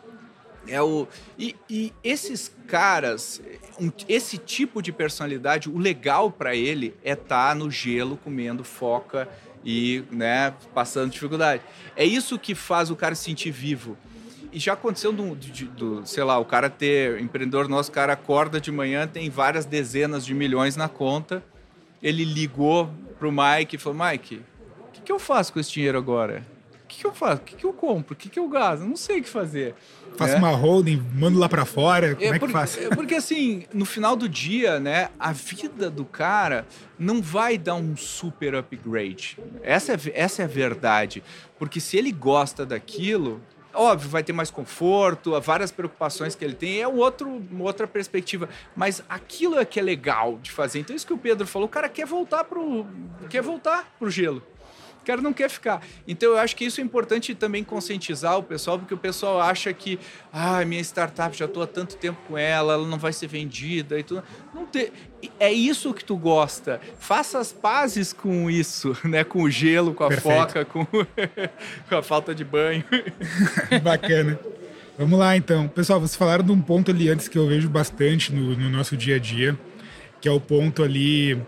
é 0.67 0.82
o 0.82 1.08
e, 1.38 1.56
e 1.69 1.93
esses 2.04 2.56
caras, 2.67 3.41
um, 3.80 3.91
esse 4.08 4.38
tipo 4.38 4.82
de 4.82 4.91
personalidade, 4.91 5.69
o 5.69 5.78
legal 5.78 6.32
para 6.32 6.56
ele 6.56 6.95
é 7.04 7.13
estar 7.13 7.50
tá 7.50 7.56
no 7.56 7.69
gelo 7.69 8.17
comendo 8.17 8.63
foca 8.63 9.28
e, 9.63 10.04
né, 10.12 10.54
passando 10.74 11.12
dificuldade. 11.12 11.62
É 11.95 12.06
isso 12.06 12.38
que 12.38 12.56
faz 12.56 12.89
o 12.89 12.95
cara 12.95 13.15
se 13.15 13.24
sentir 13.24 13.52
vivo. 13.52 13.97
E 14.52 14.60
já 14.60 14.74
aconteceu 14.74 15.13
do, 15.13 15.36
do, 15.36 16.06
sei 16.06 16.24
lá, 16.24 16.38
o 16.38 16.45
cara 16.45 16.69
ter, 16.69 17.21
empreendedor 17.21 17.69
nosso, 17.69 17.89
o 17.89 17.93
cara 17.93 18.13
acorda 18.13 18.60
de 18.60 18.71
manhã, 18.71 19.08
tem 19.08 19.30
várias 19.30 19.65
dezenas 19.65 20.26
de 20.26 20.34
milhões 20.34 20.76
na 20.76 20.89
conta. 20.89 21.43
Ele 22.04 22.26
ligou 22.26 22.89
pro 23.17 23.32
Mike 23.32 23.76
e 23.76 23.80
falou: 23.80 24.06
Mike, 24.06 24.41
o 24.89 24.91
que, 24.91 25.02
que 25.02 25.12
eu 25.12 25.19
faço 25.19 25.54
com 25.54 25.60
esse 25.60 25.71
dinheiro 25.71 25.97
agora? 25.97 26.43
que, 26.91 27.00
que 27.00 27.08
eu 27.08 27.13
faço? 27.13 27.41
O 27.41 27.45
que, 27.45 27.56
que 27.56 27.65
eu 27.65 27.74
compro? 27.74 28.13
O 28.13 28.17
que, 28.17 28.30
que 28.30 28.38
eu 28.38 28.50
gasto? 28.50 28.84
Não 28.84 28.97
sei 28.97 29.19
o 29.19 29.24
que 29.24 29.30
fazer. 29.30 29.76
Faço 30.15 30.34
é. 30.34 30.38
uma 30.38 30.50
holding, 30.50 31.02
mando 31.15 31.39
lá 31.39 31.50
para 31.50 31.65
fora, 31.65 32.15
como 32.15 32.34
é, 32.34 32.36
é 32.36 32.39
que 32.39 32.47
faz? 32.50 32.78
É 32.78 32.89
porque 32.89 33.15
assim, 33.15 33.65
no 33.74 33.86
final 33.86 34.15
do 34.15 34.28
dia, 34.28 34.80
né, 34.80 35.10
a 35.19 35.32
vida 35.32 35.89
do 35.89 36.06
cara 36.06 36.65
não 36.97 37.21
vai 37.21 37.58
dar 37.58 37.76
um 37.76 37.95
super 37.95 38.56
upgrade. 38.56 39.38
Essa 39.63 39.93
é, 39.93 39.97
essa 40.13 40.41
é 40.41 40.45
a 40.45 40.47
verdade. 40.47 41.24
Porque 41.58 41.80
se 41.80 41.97
ele 41.97 42.12
gosta 42.12 42.65
daquilo, 42.65 43.41
óbvio, 43.74 44.10
vai 44.10 44.24
ter 44.24 44.34
mais 44.34 44.52
conforto, 44.52 45.39
várias 45.41 45.71
preocupações 45.71 46.36
que 46.36 46.43
ele 46.43 46.56
tem, 46.56 46.82
é 46.82 46.88
outro, 46.88 47.41
outra 47.60 47.88
perspectiva. 47.88 48.50
Mas 48.76 49.04
aquilo 49.10 49.58
é 49.58 49.65
que 49.65 49.80
é 49.80 49.84
legal 49.84 50.39
de 50.41 50.52
fazer. 50.52 50.80
Então, 50.80 50.95
isso 50.95 51.08
que 51.08 51.13
o 51.13 51.17
Pedro 51.17 51.47
falou, 51.47 51.67
o 51.67 51.71
cara 51.71 51.89
quer 51.89 52.06
voltar 52.06 52.43
pro, 52.43 52.86
quer 53.30 53.41
voltar 53.41 53.93
pro 53.97 54.10
gelo. 54.10 54.43
O 55.01 55.05
cara 55.05 55.19
não 55.19 55.33
quer 55.33 55.49
ficar. 55.49 55.81
Então 56.07 56.29
eu 56.29 56.37
acho 56.37 56.55
que 56.55 56.63
isso 56.63 56.79
é 56.79 56.83
importante 56.83 57.33
também 57.33 57.63
conscientizar 57.63 58.37
o 58.37 58.43
pessoal, 58.43 58.77
porque 58.77 58.93
o 58.93 58.97
pessoal 58.97 59.41
acha 59.41 59.73
que, 59.73 59.99
ah, 60.31 60.63
minha 60.63 60.81
startup 60.81 61.35
já 61.35 61.45
estou 61.45 61.63
há 61.63 61.67
tanto 61.67 61.97
tempo 61.97 62.19
com 62.27 62.37
ela, 62.37 62.73
ela 62.73 62.87
não 62.87 62.99
vai 62.99 63.11
ser 63.11 63.25
vendida 63.25 63.97
e 63.97 64.03
tudo. 64.03 64.23
Não 64.53 64.65
te... 64.65 64.91
É 65.39 65.51
isso 65.51 65.93
que 65.93 66.03
tu 66.03 66.15
gosta. 66.15 66.79
Faça 66.99 67.39
as 67.39 67.51
pazes 67.51 68.13
com 68.13 68.49
isso, 68.49 68.95
né? 69.03 69.23
Com 69.23 69.43
o 69.43 69.49
gelo, 69.49 69.93
com 69.93 70.03
a 70.03 70.09
Perfeito. 70.09 70.37
foca, 70.37 70.65
com... 70.65 70.85
com 70.85 71.95
a 71.95 72.03
falta 72.03 72.35
de 72.35 72.43
banho. 72.43 72.83
Bacana. 73.81 74.39
Vamos 74.99 75.17
lá 75.17 75.35
então. 75.35 75.67
Pessoal, 75.67 75.99
vocês 75.99 76.15
falaram 76.15 76.43
de 76.43 76.51
um 76.51 76.61
ponto 76.61 76.91
ali 76.91 77.09
antes 77.09 77.27
que 77.27 77.37
eu 77.37 77.47
vejo 77.47 77.67
bastante 77.67 78.31
no, 78.31 78.55
no 78.55 78.69
nosso 78.69 78.95
dia 78.95 79.15
a 79.15 79.19
dia, 79.19 79.57
que 80.19 80.29
é 80.29 80.31
o 80.31 80.39
ponto 80.39 80.83
ali, 80.83 81.41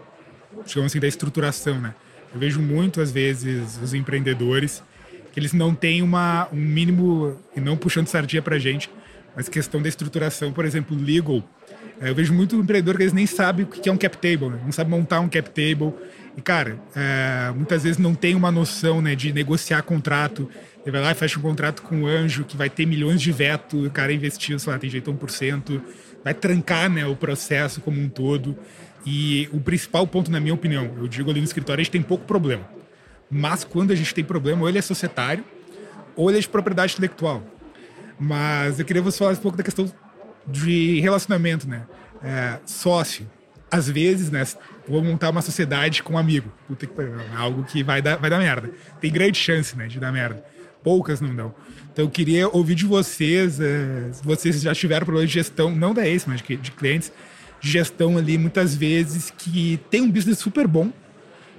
digamos 0.66 0.92
assim, 0.92 1.00
da 1.00 1.08
estruturação, 1.08 1.80
né? 1.80 1.94
Eu 2.34 2.40
vejo 2.40 2.60
muito, 2.62 3.00
às 3.00 3.12
vezes, 3.12 3.80
os 3.82 3.94
empreendedores 3.94 4.82
que 5.32 5.40
eles 5.40 5.52
não 5.52 5.74
têm 5.74 6.02
uma, 6.02 6.48
um 6.54 6.58
mínimo, 6.58 7.36
e 7.56 7.60
não 7.60 7.76
puxando 7.76 8.08
sardinha 8.08 8.42
para 8.42 8.60
gente, 8.60 8.90
mas 9.36 9.50
questão 9.50 9.82
da 9.82 9.90
estruturação, 9.90 10.54
por 10.54 10.64
exemplo, 10.64 10.96
legal. 10.96 11.44
É, 12.00 12.10
eu 12.10 12.16
vejo 12.16 12.34
muito 12.34 12.56
empreendedor 12.56 12.98
que 12.98 13.04
eles 13.04 13.14
nem 13.14 13.26
sabem 13.26 13.66
o 13.66 13.68
que 13.68 13.90
é 13.90 13.92
um 13.92 13.98
cap 13.98 14.16
table, 14.18 14.50
né? 14.50 14.60
não 14.64 14.72
sabe 14.72 14.90
montar 14.90 15.20
um 15.20 15.30
cap 15.30 15.50
table. 15.50 15.94
E, 16.38 16.42
cara, 16.42 16.80
é, 16.96 17.52
muitas 17.56 17.84
vezes 17.84 17.98
não 17.98 18.14
tem 18.14 18.36
uma 18.36 18.52
noção 18.52 19.02
né, 19.02 19.16
de 19.16 19.34
negociar 19.34 19.82
contrato. 19.84 20.50
Ele 20.84 20.92
vai 20.92 21.02
lá 21.02 21.12
e 21.12 21.16
fecha 21.16 21.40
um 21.40 21.42
contrato 21.42 21.82
com 21.82 22.02
um 22.02 22.08
anjo 22.08 22.44
que 22.44 22.58
vai 22.58 22.70
ter 22.70 22.86
milhões 22.86 23.22
de 23.22 23.32
veto, 23.32 23.86
o 23.86 23.92
cara 23.92 24.12
investiu, 24.14 24.58
sei 24.60 24.74
lá, 24.74 24.80
tem 24.80 24.90
jeito 24.90 25.12
1%, 25.12 25.82
vai 26.24 26.34
trancar 26.34 26.90
né, 26.90 27.06
o 27.06 27.16
processo 27.16 27.82
como 27.82 28.00
um 28.00 28.10
todo. 28.10 28.58
E 29.06 29.50
o 29.52 29.60
principal 29.60 30.08
ponto, 30.08 30.32
na 30.32 30.40
minha 30.40 30.54
opinião, 30.54 30.94
eu 30.98 31.08
digo 31.08 31.30
ali 31.30 31.40
no 31.40 31.46
escritório, 31.46 31.82
a 31.82 31.84
gente 31.84 31.92
tem 31.92 32.02
pouco 32.02 32.26
problema. 32.26 32.68
Mas 33.30 33.64
quando 33.64 33.92
a 33.92 33.96
gente 33.96 34.14
tem 34.14 34.24
problema, 34.24 34.62
ou 34.62 34.70
ele 34.70 34.78
é 34.78 34.82
societário, 34.82 35.44
ou 36.16 36.30
ele 36.30 36.38
é 36.38 36.42
de 36.42 36.48
propriedade 36.48 36.94
intelectual. 36.94 37.44
Mas 38.20 38.80
eu 38.80 38.86
queria 38.86 39.02
você 39.02 39.18
falar 39.18 39.32
um 39.32 39.36
pouco 39.38 39.58
da 39.58 39.64
questão 39.64 39.92
de 40.48 41.00
relacionamento, 41.00 41.68
né? 41.68 41.84
É, 42.24 42.60
sócio. 42.66 43.30
Às 43.70 43.90
vezes, 43.90 44.30
né? 44.30 44.44
Vou 44.88 45.04
montar 45.04 45.30
uma 45.30 45.42
sociedade 45.42 46.04
com 46.04 46.14
um 46.14 46.18
amigo. 46.18 46.52
Puta 46.68 46.86
que 46.86 46.94
pariu, 46.94 47.20
é 47.20 47.36
algo 47.36 47.64
que 47.64 47.84
vai 47.84 48.02
dar, 48.02 48.18
vai 48.18 48.30
dar 48.30 48.38
merda. 48.38 48.70
Tem 49.02 49.12
grande 49.12 49.38
chance, 49.38 49.76
né? 49.78 49.88
De 49.88 50.00
dar 50.00 50.12
merda. 50.12 50.46
Poucas 50.84 51.20
não 51.20 51.34
dão. 51.36 51.56
Então 51.92 52.06
eu 52.06 52.10
queria 52.10 52.48
ouvir 52.50 52.76
de 52.76 52.86
vocês, 52.86 53.60
é, 53.60 54.10
vocês 54.24 54.62
já 54.62 54.74
tiveram 54.74 55.06
problema 55.06 55.28
de 55.28 55.34
gestão, 55.34 55.74
não 55.74 55.94
da 55.94 56.08
esse, 56.08 56.28
mas 56.28 56.42
de 56.42 56.72
clientes, 56.72 57.12
de 57.64 57.72
gestão 57.72 58.18
ali, 58.18 58.38
muitas 58.38 58.76
vezes, 58.76 59.32
que 59.32 59.80
tem 59.90 60.02
um 60.02 60.12
business 60.12 60.38
super 60.38 60.68
bom, 60.68 60.92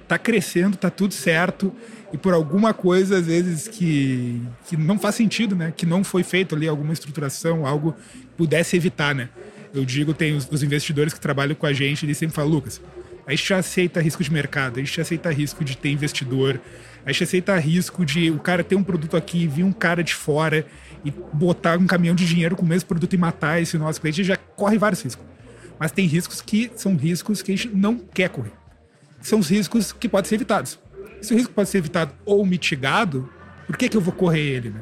tá 0.06 0.18
crescendo, 0.18 0.76
tá 0.76 0.90
tudo 0.90 1.14
certo, 1.14 1.72
e 2.12 2.18
por 2.18 2.34
alguma 2.34 2.74
coisa, 2.74 3.16
às 3.18 3.26
vezes, 3.26 3.66
que, 3.66 4.42
que 4.68 4.76
não 4.76 4.98
faz 4.98 5.14
sentido, 5.14 5.56
né? 5.56 5.72
Que 5.74 5.86
não 5.86 6.04
foi 6.04 6.22
feito 6.22 6.54
ali 6.54 6.68
alguma 6.68 6.92
estruturação, 6.92 7.66
algo 7.66 7.92
que 8.12 8.26
pudesse 8.36 8.76
evitar, 8.76 9.14
né? 9.14 9.30
Eu 9.72 9.82
digo, 9.82 10.12
tem 10.12 10.36
os, 10.36 10.46
os 10.50 10.62
investidores 10.62 11.14
que 11.14 11.18
trabalham 11.18 11.54
com 11.54 11.64
a 11.64 11.72
gente, 11.72 12.04
eles 12.04 12.18
sempre 12.18 12.36
falam, 12.36 12.50
Lucas, 12.50 12.82
a 13.26 13.30
gente 13.30 13.54
aceita 13.54 13.98
risco 13.98 14.22
de 14.22 14.30
mercado, 14.30 14.78
a 14.78 14.84
gente 14.84 15.00
aceita 15.00 15.32
risco 15.32 15.64
de 15.64 15.74
ter 15.74 15.88
investidor, 15.88 16.60
a 17.06 17.10
gente 17.12 17.24
aceita 17.24 17.56
risco 17.56 18.04
de 18.04 18.30
o 18.30 18.38
cara 18.38 18.62
ter 18.62 18.76
um 18.76 18.84
produto 18.84 19.16
aqui, 19.16 19.46
vir 19.46 19.62
um 19.62 19.72
cara 19.72 20.04
de 20.04 20.14
fora 20.14 20.66
e 21.02 21.10
botar 21.32 21.78
um 21.78 21.86
caminhão 21.86 22.14
de 22.14 22.26
dinheiro 22.26 22.54
com 22.54 22.62
o 22.62 22.68
mesmo 22.68 22.86
produto 22.86 23.14
e 23.14 23.16
matar 23.16 23.62
esse 23.62 23.78
nosso 23.78 24.02
cliente, 24.02 24.22
já 24.22 24.36
corre 24.36 24.76
vários 24.76 25.00
riscos. 25.00 25.33
Mas 25.78 25.92
tem 25.92 26.06
riscos 26.06 26.40
que 26.40 26.70
são 26.76 26.96
riscos 26.96 27.42
que 27.42 27.52
a 27.52 27.56
gente 27.56 27.68
não 27.68 27.98
quer 27.98 28.28
correr. 28.28 28.52
São 29.20 29.38
os 29.38 29.48
riscos 29.48 29.92
que 29.92 30.08
podem 30.08 30.28
ser 30.28 30.36
evitados. 30.36 30.78
Se 31.20 31.32
o 31.32 31.36
risco 31.36 31.52
pode 31.52 31.68
ser 31.68 31.78
evitado 31.78 32.12
ou 32.24 32.44
mitigado, 32.44 33.28
por 33.66 33.76
que, 33.76 33.88
que 33.88 33.96
eu 33.96 34.00
vou 34.00 34.12
correr 34.12 34.40
ele? 34.40 34.70
Né? 34.70 34.80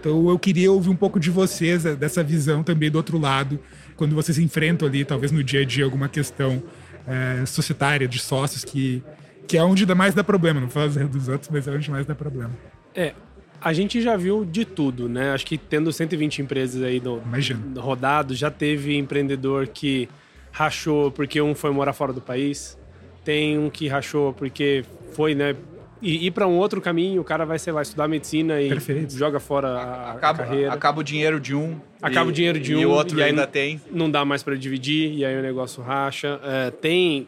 Então 0.00 0.28
eu 0.28 0.38
queria 0.38 0.70
ouvir 0.70 0.90
um 0.90 0.96
pouco 0.96 1.18
de 1.18 1.30
vocês, 1.30 1.86
eh, 1.86 1.94
dessa 1.94 2.22
visão 2.22 2.62
também 2.62 2.90
do 2.90 2.96
outro 2.96 3.18
lado, 3.18 3.58
quando 3.96 4.14
vocês 4.14 4.38
enfrentam 4.38 4.86
ali, 4.86 5.04
talvez 5.04 5.32
no 5.32 5.42
dia 5.42 5.60
a 5.60 5.64
dia, 5.64 5.84
alguma 5.84 6.08
questão 6.08 6.62
é, 7.06 7.46
societária, 7.46 8.08
de 8.08 8.18
sócios, 8.18 8.64
que, 8.64 9.02
que 9.46 9.56
é 9.56 9.62
onde 9.62 9.86
mais 9.94 10.14
dá 10.14 10.24
problema. 10.24 10.60
Não 10.60 10.68
falo 10.68 10.90
dos 11.08 11.28
outros, 11.28 11.48
mas 11.50 11.66
é 11.66 11.70
onde 11.70 11.90
mais 11.90 12.04
dá 12.04 12.14
problema. 12.14 12.50
É, 12.94 13.14
a 13.60 13.72
gente 13.72 14.02
já 14.02 14.16
viu 14.16 14.44
de 14.44 14.64
tudo, 14.64 15.08
né? 15.08 15.32
Acho 15.32 15.46
que 15.46 15.56
tendo 15.56 15.92
120 15.92 16.42
empresas 16.42 16.82
aí 16.82 17.00
no, 17.00 17.22
rodado, 17.80 18.34
já 18.34 18.50
teve 18.50 18.96
empreendedor 18.96 19.68
que 19.68 20.08
rachou 20.54 21.10
porque 21.10 21.40
um 21.42 21.52
foi 21.54 21.70
morar 21.72 21.92
fora 21.92 22.12
do 22.12 22.20
país, 22.20 22.78
tem 23.24 23.58
um 23.58 23.68
que 23.68 23.88
rachou 23.88 24.32
porque 24.32 24.84
foi, 25.12 25.34
né, 25.34 25.56
e 26.00 26.26
ir 26.26 26.30
para 26.30 26.46
um 26.46 26.56
outro 26.56 26.80
caminho, 26.80 27.20
o 27.20 27.24
cara 27.24 27.44
vai, 27.44 27.58
sei 27.58 27.72
lá, 27.72 27.82
estudar 27.82 28.06
medicina 28.06 28.60
e 28.60 28.68
Perfeito. 28.68 29.16
joga 29.16 29.40
fora 29.40 29.68
a, 29.68 29.82
a 29.82 30.12
Acaba, 30.12 30.38
carreira. 30.44 30.72
acaba 30.72 31.00
o 31.00 31.02
dinheiro 31.02 31.40
de 31.40 31.54
um. 31.56 31.80
Acaba 32.00 32.26
e- 32.28 32.30
o 32.30 32.32
dinheiro 32.32 32.60
de 32.60 32.74
um 32.74 32.78
E 32.78 32.86
o 32.86 32.90
outro 32.90 33.18
e 33.18 33.22
aí 33.22 33.30
ainda 33.30 33.42
não- 33.42 33.50
tem. 33.50 33.80
não 33.90 34.10
dá 34.10 34.24
mais 34.24 34.42
para 34.42 34.54
dividir 34.54 35.12
e 35.14 35.24
aí 35.24 35.36
o 35.36 35.42
negócio 35.42 35.82
racha. 35.82 36.38
É, 36.44 36.70
tem, 36.70 37.26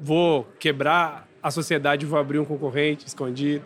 vou 0.00 0.46
quebrar 0.60 1.26
a 1.42 1.50
sociedade, 1.50 2.04
vou 2.06 2.18
abrir 2.18 2.38
um 2.38 2.44
concorrente 2.44 3.06
escondido. 3.06 3.64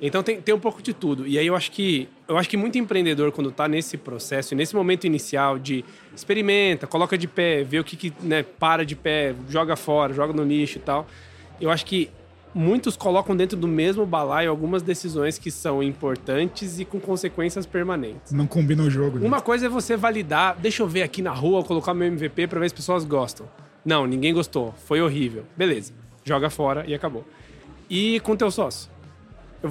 Então 0.00 0.22
tem, 0.22 0.40
tem 0.42 0.54
um 0.54 0.60
pouco 0.60 0.82
de 0.82 0.92
tudo. 0.92 1.26
E 1.26 1.38
aí 1.38 1.46
eu 1.46 1.56
acho 1.56 1.72
que 1.72 2.06
eu 2.28 2.36
acho 2.36 2.48
que 2.48 2.56
muito 2.56 2.76
empreendedor 2.76 3.30
quando 3.30 3.50
está 3.50 3.68
nesse 3.68 3.96
processo, 3.96 4.54
nesse 4.54 4.74
momento 4.74 5.06
inicial 5.06 5.58
de 5.58 5.84
experimenta, 6.14 6.86
coloca 6.86 7.16
de 7.16 7.28
pé, 7.28 7.62
vê 7.62 7.78
o 7.78 7.84
que, 7.84 7.96
que 7.96 8.12
né, 8.20 8.42
para 8.42 8.84
de 8.84 8.96
pé, 8.96 9.34
joga 9.48 9.76
fora, 9.76 10.12
joga 10.12 10.32
no 10.32 10.42
lixo 10.42 10.78
e 10.78 10.80
tal. 10.80 11.06
Eu 11.60 11.70
acho 11.70 11.86
que 11.86 12.10
muitos 12.52 12.96
colocam 12.96 13.36
dentro 13.36 13.56
do 13.56 13.68
mesmo 13.68 14.04
balaio 14.04 14.50
algumas 14.50 14.82
decisões 14.82 15.38
que 15.38 15.50
são 15.50 15.82
importantes 15.82 16.80
e 16.80 16.84
com 16.84 16.98
consequências 16.98 17.64
permanentes. 17.66 18.32
Não 18.32 18.46
combina 18.46 18.82
o 18.82 18.90
jogo, 18.90 19.18
né? 19.18 19.26
Uma 19.26 19.40
coisa 19.40 19.66
é 19.66 19.68
você 19.68 19.96
validar, 19.96 20.56
deixa 20.58 20.82
eu 20.82 20.88
ver 20.88 21.02
aqui 21.02 21.22
na 21.22 21.32
rua, 21.32 21.62
colocar 21.62 21.94
meu 21.94 22.08
MVP 22.08 22.48
pra 22.48 22.58
ver 22.58 22.68
se 22.68 22.74
as 22.74 22.80
pessoas 22.80 23.04
gostam. 23.04 23.46
Não, 23.84 24.06
ninguém 24.06 24.34
gostou, 24.34 24.74
foi 24.86 25.00
horrível. 25.00 25.44
Beleza, 25.56 25.92
joga 26.24 26.50
fora 26.50 26.84
e 26.88 26.94
acabou. 26.94 27.24
E 27.88 28.18
com 28.20 28.34
teu 28.34 28.50
sócio? 28.50 28.90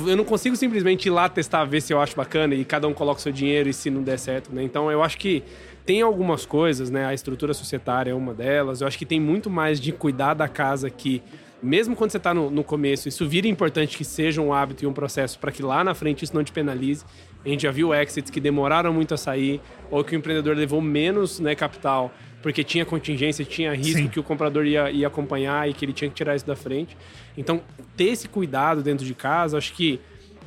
Eu, 0.08 0.18
não 0.18 0.24
consigo 0.24 0.56
simplesmente 0.56 1.08
ir 1.08 1.12
lá 1.12 1.30
testar, 1.30 1.66
ver 1.66 1.82
se 1.82 1.94
eu 1.94 2.02
acho 2.02 2.16
bacana 2.16 2.54
e 2.54 2.66
cada 2.66 2.88
um 2.88 2.94
coloca 2.94 3.20
o 3.20 3.22
seu 3.22 3.32
dinheiro 3.32 3.70
e 3.70 3.74
se 3.74 3.90
não 3.90 4.04
der 4.04 4.18
certo, 4.18 4.54
né? 4.54 4.64
Então 4.64 4.92
eu 4.92 5.02
acho 5.02 5.18
que 5.18 5.44
tem 5.86 6.02
algumas 6.02 6.46
coisas, 6.46 6.90
né? 6.90 7.06
A 7.06 7.14
estrutura 7.14 7.54
societária 7.54 8.12
é 8.12 8.14
uma 8.14 8.34
delas. 8.34 8.82
Eu 8.82 8.88
acho 8.88 8.98
que 8.98 9.06
tem 9.06 9.20
muito 9.20 9.50
mais 9.50 9.80
de 9.80 9.92
cuidar 9.92 10.34
da 10.34 10.48
casa 10.48 10.90
que, 10.90 11.22
mesmo 11.62 11.96
quando 11.96 12.12
você 12.12 12.18
está 12.18 12.34
no, 12.34 12.50
no 12.50 12.64
começo, 12.64 13.08
isso 13.08 13.28
vira 13.28 13.48
importante 13.48 13.98
que 13.98 14.04
seja 14.04 14.42
um 14.42 14.52
hábito 14.52 14.84
e 14.84 14.88
um 14.88 14.94
processo 14.94 15.40
para 15.40 15.52
que 15.52 15.62
lá 15.62 15.84
na 15.84 15.94
frente 15.94 16.24
isso 16.24 16.36
não 16.36 16.44
te 16.44 16.52
penalize. 16.52 17.06
A 17.46 17.50
gente 17.50 17.62
já 17.62 17.72
viu 17.72 17.94
exits 17.94 18.32
que 18.32 18.40
demoraram 18.40 18.92
muito 18.92 19.14
a 19.14 19.18
sair, 19.18 19.62
ou 19.92 20.04
que 20.04 20.16
o 20.16 20.18
empreendedor 20.18 20.56
levou 20.58 20.82
menos 20.82 21.40
né, 21.40 21.54
capital 21.54 22.12
porque 22.46 22.64
tinha 22.64 22.86
contingência, 22.86 23.44
tinha 23.44 23.74
risco 23.74 24.04
Sim. 24.04 24.08
que 24.08 24.20
o 24.20 24.24
comprador 24.24 24.68
ia, 24.68 24.92
ia 24.92 25.08
acompanhar 25.08 25.68
e 25.68 25.74
que 25.74 25.84
ele 25.84 25.92
tinha 25.92 26.08
que 26.08 26.16
tirar 26.16 26.36
isso 26.36 26.46
da 26.46 26.56
frente. 26.56 26.96
Então, 27.36 27.60
ter 27.98 28.04
esse 28.04 28.28
cuidado 28.30 28.84
dentro 28.84 29.04
de 29.04 29.16
casa, 29.16 29.58
acho 29.58 29.74
que 29.74 30.00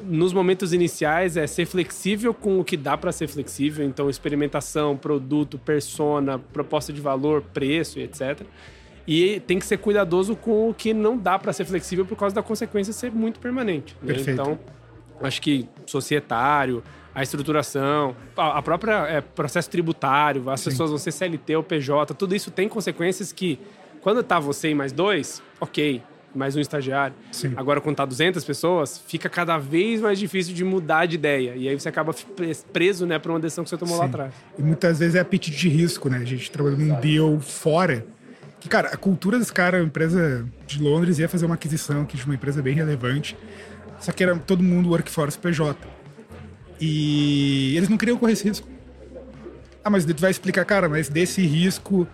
nos 0.05 0.33
momentos 0.33 0.73
iniciais 0.73 1.37
é 1.37 1.45
ser 1.45 1.67
flexível 1.67 2.33
com 2.33 2.61
o 2.61 2.63
que 2.63 2.77
dá 2.77 2.97
para 2.97 3.11
ser 3.11 3.27
flexível, 3.27 3.85
então 3.85 4.09
experimentação, 4.09 4.97
produto, 4.97 5.59
persona, 5.59 6.39
proposta 6.39 6.93
de 6.93 7.01
valor, 7.01 7.43
preço 7.53 7.99
etc. 7.99 8.43
E 9.05 9.41
tem 9.41 9.59
que 9.59 9.67
ser 9.67 9.79
cuidadoso 9.79 10.37
com 10.37 10.71
o 10.71 10.75
que 10.75 10.95
não 10.95 11.19
dá 11.19 11.37
para 11.37 11.53
ser 11.53 11.65
flexível 11.65 12.07
por 12.07 12.17
causa 12.17 12.33
da 12.33 12.45
consequência 12.45 12.93
ser 12.93 13.11
muito 13.11 13.41
permanente. 13.41 13.97
né? 14.01 14.15
Então, 14.29 14.57
acho 15.21 15.43
que 15.43 15.69
societário, 15.85 16.81
a 17.19 17.23
estruturação, 17.23 18.15
a 18.37 18.59
a 18.59 18.63
própria 18.63 19.07
é, 19.09 19.21
processo 19.21 19.69
tributário, 19.69 20.49
as 20.49 20.61
Sim. 20.61 20.71
pessoas 20.71 20.91
vão 20.91 20.99
ser 20.99 21.11
CLT 21.13 21.57
ou 21.57 21.63
PJ, 21.65 22.15
tudo 22.15 22.35
isso 22.35 22.51
tem 22.51 22.69
consequências 22.69 23.33
que, 23.33 23.59
quando 24.01 24.23
tá 24.23 24.39
você 24.39 24.71
e 24.71 24.75
mais 24.75 24.93
dois, 24.93 25.43
ok, 25.61 26.01
mais 26.35 26.55
um 26.55 26.61
estagiário. 26.61 27.17
Sim. 27.33 27.55
Agora, 27.57 27.81
quando 27.81 27.97
tá 27.97 28.05
200 28.05 28.45
pessoas, 28.45 28.99
fica 29.07 29.29
cada 29.29 29.59
vez 29.59 30.01
mais 30.01 30.19
difícil 30.19 30.55
de 30.55 30.63
mudar 30.63 31.07
de 31.07 31.17
ideia. 31.17 31.57
E 31.57 31.69
aí 31.69 31.79
você 31.79 31.89
acaba 31.89 32.13
pres- 32.15 32.65
preso 32.73 33.05
né, 33.07 33.19
por 33.19 33.31
uma 33.33 33.41
decisão 33.41 33.65
que 33.65 33.71
você 33.71 33.77
tomou 33.77 33.97
lá 33.97 34.05
Sim. 34.05 34.11
atrás. 34.11 34.35
E 34.57 34.63
muitas 34.63 34.99
vezes 35.01 35.15
é 35.17 35.21
apetite 35.21 35.57
de 35.57 35.69
risco, 35.69 36.09
né? 36.09 36.19
A 36.19 36.25
gente 36.25 36.51
trabalhou 36.51 36.79
num 36.79 36.95
deal 37.01 37.41
fora. 37.41 38.07
Que, 38.61 38.69
cara, 38.69 38.89
a 38.91 38.97
cultura 38.97 39.39
desse 39.39 39.53
cara, 39.53 39.79
a 39.79 39.83
empresa 39.83 40.47
de 40.67 40.81
Londres, 40.83 41.19
ia 41.19 41.29
fazer 41.29 41.47
uma 41.47 41.55
aquisição 41.57 42.03
aqui 42.03 42.17
de 42.17 42.25
uma 42.25 42.35
empresa 42.35 42.61
bem 42.63 42.75
relevante. 42.75 43.37
Só 43.99 44.13
que 44.13 44.23
era 44.23 44.37
todo 44.37 44.63
mundo 44.63 44.91
workforce 44.91 45.37
PJ. 45.39 45.77
E 46.81 47.75
eles 47.77 47.89
não 47.89 47.97
queriam 47.97 48.17
correr 48.17 48.33
esse 48.33 48.45
risco. 48.49 48.69
Ah, 49.85 49.91
mas 49.91 50.05
tu 50.05 50.15
vai 50.21 50.31
explicar, 50.31 50.65
cara, 50.65 50.89
mas 50.89 51.09
desse 51.09 51.45
risco 51.47 52.07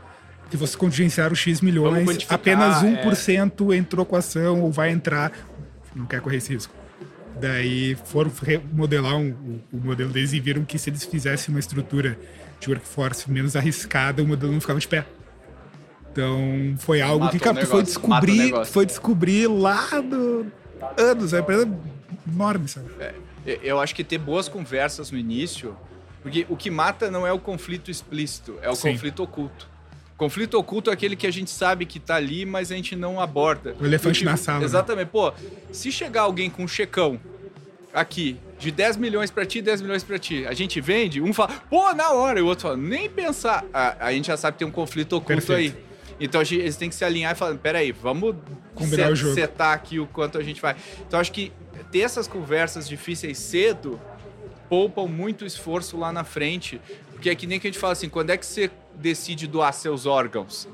que 0.50 0.56
vocês 0.56 0.76
contingenciaram 0.76 1.34
X 1.34 1.60
milhões, 1.60 2.06
apenas 2.28 2.82
é. 2.84 3.04
1% 3.04 3.74
entrou 3.76 4.04
com 4.06 4.14
a 4.16 4.18
ação 4.20 4.60
ou 4.62 4.70
vai 4.70 4.90
entrar. 4.90 5.32
Não 5.94 6.06
quer 6.06 6.20
correr 6.20 6.36
esse 6.36 6.52
risco. 6.52 6.72
Daí 7.40 7.96
foram 8.04 8.30
remodelar 8.42 9.16
um- 9.16 9.30
o, 9.72 9.76
o 9.76 9.80
modelo 9.84 10.10
deles 10.12 10.32
e 10.32 10.38
viram 10.40 10.64
que 10.64 10.78
se 10.78 10.90
eles 10.90 11.04
fizessem 11.04 11.52
uma 11.52 11.58
estrutura 11.58 12.16
de 12.60 12.68
workforce 12.68 13.28
menos 13.30 13.56
arriscada, 13.56 14.22
o 14.22 14.26
modelo 14.26 14.52
não 14.52 14.60
ficava 14.60 14.78
de 14.78 14.86
pé. 14.86 15.04
Então 16.12 16.74
foi 16.78 17.00
algo 17.00 17.24
Mata 17.24 17.36
que, 17.36 17.42
cara, 17.42 17.66
foi 17.66 17.82
descobrir, 17.82 18.64
foi 18.66 18.86
descobrir 18.86 19.48
lá 19.48 20.00
do 20.00 20.46
anos, 20.96 21.34
a 21.34 21.40
empresa 21.40 21.68
enorme, 22.32 22.68
sabe? 22.68 22.86
Eu- 23.00 23.24
Eu 23.46 23.80
acho 23.80 23.94
que 23.94 24.02
ter 24.04 24.18
boas 24.18 24.48
conversas 24.48 25.10
no 25.10 25.18
início, 25.18 25.76
porque 26.22 26.46
o 26.48 26.56
que 26.56 26.70
mata 26.70 27.10
não 27.10 27.26
é 27.26 27.32
o 27.32 27.38
conflito 27.38 27.90
explícito, 27.90 28.58
é 28.62 28.70
o 28.70 28.74
Sim. 28.74 28.92
conflito 28.92 29.22
oculto. 29.22 29.68
Conflito 30.16 30.54
oculto 30.58 30.90
é 30.90 30.92
aquele 30.92 31.16
que 31.16 31.26
a 31.26 31.30
gente 31.32 31.50
sabe 31.50 31.84
que 31.84 31.98
tá 31.98 32.14
ali, 32.14 32.46
mas 32.46 32.70
a 32.70 32.76
gente 32.76 32.94
não 32.94 33.20
aborda. 33.20 33.74
O 33.80 33.84
elefante 33.84 34.24
na 34.24 34.36
sala, 34.36 34.60
né? 34.60 34.64
Exatamente. 34.64 35.08
Pô, 35.08 35.32
se 35.72 35.90
chegar 35.90 36.22
alguém 36.22 36.48
com 36.48 36.62
um 36.64 36.68
checão 36.68 37.20
aqui 37.92 38.36
de 38.58 38.70
10 38.70 38.96
milhões 38.96 39.30
pra 39.30 39.44
ti, 39.44 39.60
10 39.60 39.82
milhões 39.82 40.02
pra 40.04 40.18
ti, 40.18 40.46
a 40.46 40.54
gente 40.54 40.80
vende, 40.80 41.20
um 41.20 41.32
fala, 41.34 41.50
pô, 41.68 41.92
na 41.92 42.12
hora, 42.12 42.38
e 42.38 42.42
o 42.42 42.46
outro 42.46 42.62
fala, 42.68 42.76
nem 42.76 43.10
pensar. 43.10 43.64
A, 43.72 44.06
a 44.06 44.12
gente 44.12 44.28
já 44.28 44.36
sabe 44.36 44.54
que 44.54 44.60
tem 44.60 44.68
um 44.68 44.72
conflito 44.72 45.14
oculto 45.14 45.26
Perfeito. 45.46 45.76
aí. 45.76 45.84
Então 46.20 46.40
a 46.40 46.44
gente- 46.44 46.60
eles 46.62 46.76
têm 46.76 46.88
que 46.88 46.94
se 46.94 47.04
alinhar 47.04 47.32
e 47.32 47.34
falar, 47.34 47.56
peraí, 47.56 47.90
vamos 47.90 48.36
Combinar 48.74 49.10
o 49.10 49.16
jogo. 49.16 49.34
setar 49.34 49.72
aqui 49.74 49.98
o 49.98 50.06
quanto 50.06 50.38
a 50.38 50.42
gente 50.44 50.60
vai. 50.62 50.76
Então 51.06 51.18
acho 51.18 51.32
que 51.32 51.52
ter 51.94 52.00
essas 52.00 52.26
conversas 52.26 52.88
difíceis 52.88 53.38
cedo 53.38 54.00
poupam 54.68 55.06
muito 55.06 55.46
esforço 55.46 55.96
lá 55.96 56.10
na 56.10 56.24
frente. 56.24 56.80
Porque 57.12 57.30
é 57.30 57.36
que 57.36 57.46
nem 57.46 57.60
que 57.60 57.68
a 57.68 57.70
gente 57.70 57.78
fala 57.78 57.92
assim, 57.92 58.08
quando 58.08 58.30
é 58.30 58.36
que 58.36 58.44
você 58.44 58.68
decide 58.96 59.46
doar 59.46 59.72
seus 59.72 60.04
órgãos? 60.04 60.66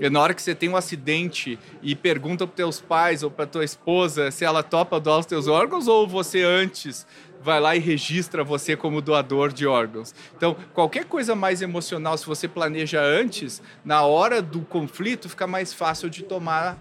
É 0.00 0.08
na 0.08 0.18
hora 0.18 0.32
que 0.32 0.40
você 0.40 0.54
tem 0.54 0.70
um 0.70 0.76
acidente 0.76 1.58
e 1.82 1.94
pergunta 1.94 2.46
para 2.46 2.56
teus 2.56 2.80
pais 2.80 3.22
ou 3.22 3.30
para 3.30 3.46
tua 3.46 3.62
esposa 3.62 4.30
se 4.30 4.46
ela 4.46 4.62
topa 4.62 4.98
doar 4.98 5.18
os 5.18 5.26
teus 5.26 5.46
órgãos 5.46 5.86
ou 5.88 6.08
você 6.08 6.42
antes 6.42 7.06
vai 7.42 7.60
lá 7.60 7.76
e 7.76 7.78
registra 7.78 8.42
você 8.42 8.74
como 8.74 9.02
doador 9.02 9.52
de 9.52 9.66
órgãos. 9.66 10.14
Então, 10.34 10.56
qualquer 10.72 11.04
coisa 11.04 11.34
mais 11.34 11.60
emocional, 11.60 12.16
se 12.16 12.24
você 12.24 12.48
planeja 12.48 13.02
antes, 13.02 13.60
na 13.84 14.02
hora 14.06 14.40
do 14.40 14.62
conflito 14.62 15.28
fica 15.28 15.46
mais 15.46 15.74
fácil 15.74 16.08
de 16.08 16.22
tomar 16.22 16.78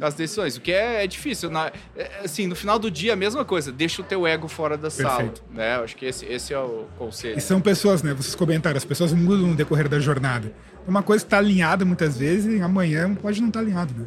as 0.00 0.14
decisões, 0.14 0.56
o 0.56 0.60
que 0.60 0.72
é, 0.72 1.04
é 1.04 1.06
difícil. 1.06 1.50
Na- 1.50 1.72
é, 1.96 2.20
assim, 2.24 2.46
no 2.46 2.54
final 2.56 2.78
do 2.78 2.90
dia, 2.90 3.12
a 3.12 3.16
mesma 3.16 3.44
coisa, 3.44 3.70
deixa 3.72 4.02
o 4.02 4.04
teu 4.04 4.26
ego 4.26 4.48
fora 4.48 4.76
da 4.76 4.90
sala. 4.90 5.16
Perfeito. 5.16 5.42
Né? 5.52 5.76
Eu 5.76 5.84
acho 5.84 5.96
que 5.96 6.06
esse, 6.06 6.24
esse 6.26 6.52
é 6.54 6.58
o 6.58 6.86
conselho. 6.98 7.38
E 7.38 7.40
são 7.40 7.60
pessoas, 7.60 8.02
né? 8.02 8.12
Vocês 8.14 8.34
comentaram, 8.34 8.76
as 8.76 8.84
pessoas 8.84 9.12
mudam 9.12 9.48
no 9.48 9.54
decorrer 9.56 9.88
da 9.88 9.98
jornada. 9.98 10.52
Uma 10.86 11.02
coisa 11.02 11.24
que 11.24 11.30
tá 11.30 11.38
alinhada 11.38 11.84
muitas 11.84 12.16
vezes 12.18 12.58
e 12.58 12.62
amanhã 12.62 13.14
pode 13.14 13.40
não 13.40 13.48
estar 13.48 13.60
alinhado, 13.60 13.92
né? 13.94 14.06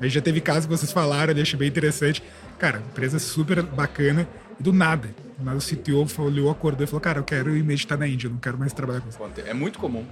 Aí 0.00 0.08
já 0.08 0.20
teve 0.20 0.40
caso 0.40 0.66
que 0.66 0.76
vocês 0.76 0.90
falaram, 0.90 1.32
eu 1.32 1.42
achei 1.42 1.58
bem 1.58 1.68
interessante. 1.68 2.22
Cara, 2.58 2.78
empresa 2.90 3.18
super 3.18 3.62
bacana 3.62 4.26
e 4.58 4.62
do 4.62 4.72
nada. 4.72 5.14
Do 5.38 5.44
nada 5.44 5.58
o 5.58 5.60
CTO 5.60 6.06
olhou, 6.22 6.50
acordou 6.50 6.82
e 6.84 6.86
falou, 6.86 7.00
cara, 7.00 7.20
eu 7.20 7.24
quero 7.24 7.56
ir 7.56 7.62
meditar 7.62 7.96
na 7.96 8.06
Índia, 8.08 8.26
eu 8.26 8.32
não 8.32 8.38
quero 8.38 8.58
mais 8.58 8.72
trabalhar 8.72 9.00
com 9.00 9.08
isso. 9.08 9.18
É 9.46 9.54
muito 9.54 9.78
comum. 9.78 10.04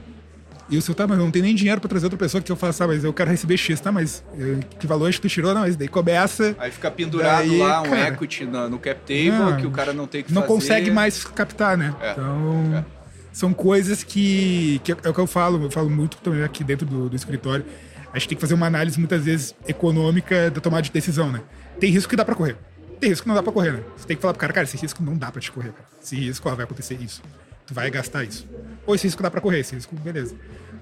E 0.70 0.76
o 0.78 0.82
seu, 0.82 0.94
tá, 0.94 1.06
mas 1.06 1.18
eu 1.18 1.24
não 1.24 1.32
tenho 1.32 1.44
nem 1.44 1.54
dinheiro 1.54 1.80
pra 1.80 1.88
trazer 1.88 2.06
outra 2.06 2.18
pessoa 2.18 2.40
que 2.40 2.50
eu 2.52 2.54
faça, 2.56 2.84
ah, 2.84 2.86
mas 2.86 3.02
eu 3.02 3.12
quero 3.12 3.28
receber 3.28 3.56
X, 3.56 3.80
tá, 3.80 3.90
mas 3.90 4.22
eh, 4.38 4.60
que 4.78 4.86
valor 4.86 5.08
acho 5.08 5.20
que 5.20 5.28
tu 5.28 5.32
tirou? 5.32 5.52
Não, 5.52 5.62
mas 5.62 5.74
daí 5.74 5.88
começa, 5.88 6.54
Aí 6.58 6.70
fica 6.70 6.88
pendurado 6.90 7.38
Daí, 7.48 7.58
lá 7.58 7.80
um 7.80 7.90
cara, 7.90 8.08
equity 8.08 8.44
no, 8.44 8.68
no 8.70 8.78
cap 8.78 9.00
table 9.00 9.30
não, 9.32 9.56
que 9.56 9.66
o 9.66 9.70
cara 9.72 9.92
não 9.92 10.06
tem 10.06 10.22
que 10.22 10.32
não 10.32 10.42
fazer. 10.42 10.54
consegue 10.54 10.90
mais 10.92 11.24
captar, 11.24 11.76
né? 11.76 11.92
É, 12.00 12.12
Então, 12.12 12.76
é. 12.76 12.84
são 13.32 13.52
coisas 13.52 14.04
que, 14.04 14.80
que 14.84 14.92
é 14.92 15.08
o 15.08 15.12
que 15.12 15.18
eu 15.20 15.26
falo, 15.26 15.60
eu 15.64 15.70
falo 15.72 15.90
muito 15.90 16.18
também 16.18 16.44
aqui 16.44 16.62
dentro 16.62 16.86
do, 16.86 17.08
do 17.08 17.16
escritório. 17.16 17.64
A 18.12 18.18
gente 18.18 18.28
tem 18.28 18.36
que 18.36 18.40
fazer 18.40 18.54
uma 18.54 18.66
análise 18.66 18.98
muitas 18.98 19.24
vezes 19.24 19.54
econômica 19.66 20.50
da 20.50 20.60
tomada 20.60 20.82
de 20.82 20.90
decisão, 20.92 21.30
né? 21.32 21.40
Tem 21.80 21.90
risco 21.90 22.08
que 22.10 22.16
dá 22.16 22.24
pra 22.24 22.34
correr. 22.36 22.56
Tem 23.00 23.08
risco 23.10 23.24
que 23.24 23.28
não 23.28 23.34
dá 23.34 23.42
pra 23.42 23.52
correr, 23.52 23.72
né? 23.72 23.80
Você 23.96 24.06
tem 24.06 24.16
que 24.16 24.20
falar 24.22 24.34
pro 24.34 24.40
cara, 24.40 24.52
cara, 24.52 24.64
esse 24.64 24.76
risco 24.76 25.02
não 25.02 25.16
dá 25.16 25.32
pra 25.32 25.40
te 25.40 25.50
correr, 25.50 25.70
cara. 25.72 25.86
Esse 26.02 26.14
risco, 26.16 26.48
ó, 26.48 26.54
vai 26.54 26.64
acontecer 26.64 26.94
isso. 27.00 27.22
Tu 27.70 27.74
vai 27.74 27.88
gastar 27.88 28.24
isso. 28.24 28.48
Ou 28.84 28.96
esse 28.96 29.06
risco 29.06 29.22
dá 29.22 29.30
pra 29.30 29.40
correr, 29.40 29.60
esse 29.60 29.76
risco, 29.76 29.94
beleza. 29.94 30.34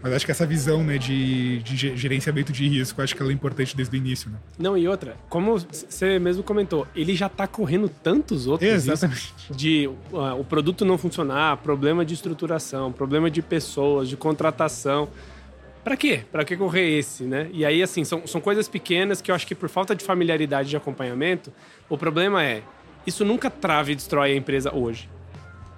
Mas 0.03 0.15
acho 0.15 0.25
que 0.25 0.31
essa 0.33 0.47
visão, 0.47 0.83
né, 0.83 0.97
de, 0.97 1.59
de 1.59 1.77
ge- 1.77 1.95
gerenciamento 1.99 2.51
de 2.51 2.67
risco, 2.67 3.03
acho 3.03 3.15
que 3.15 3.21
ela 3.21 3.31
é 3.31 3.35
importante 3.35 3.77
desde 3.77 3.95
o 3.95 3.99
início, 3.99 4.31
né? 4.31 4.39
Não, 4.59 4.79
e 4.79 4.89
outra, 4.89 5.15
como 5.29 5.59
você 5.59 6.19
mesmo 6.19 6.43
comentou, 6.43 6.87
ele 6.97 7.15
já 7.15 7.29
tá 7.29 7.47
correndo 7.47 7.91
tantos 7.91 8.47
outros 8.47 8.71
Exatamente. 8.71 9.35
riscos 9.37 9.55
de 9.55 9.91
ah, 10.15 10.35
o 10.35 10.45
produto 10.45 10.83
não 10.87 10.97
funcionar, 10.97 11.59
problema 11.59 12.07
de 12.07 12.15
estruturação, 12.15 12.91
problema 12.91 13.31
de 13.31 13.43
pessoas, 13.43 14.09
de 14.09 14.17
contratação. 14.17 15.11
Pra 15.85 15.95
quê? 15.95 16.23
Pra 16.33 16.43
que 16.47 16.57
correr 16.57 16.89
esse, 16.99 17.25
né? 17.25 17.51
E 17.53 17.67
aí, 17.67 17.83
assim, 17.83 18.03
são, 18.03 18.27
são 18.27 18.41
coisas 18.41 18.67
pequenas 18.67 19.21
que 19.21 19.31
eu 19.31 19.35
acho 19.35 19.47
que 19.47 19.55
por 19.55 19.69
falta 19.69 19.95
de 19.95 20.03
familiaridade 20.03 20.71
de 20.71 20.77
acompanhamento, 20.77 21.53
o 21.87 21.99
problema 21.99 22.43
é, 22.43 22.63
isso 23.07 23.27
nunca 23.27 23.51
trava 23.51 23.93
e 23.93 23.95
destrói 23.95 24.33
a 24.33 24.37
empresa 24.37 24.75
hoje. 24.75 25.07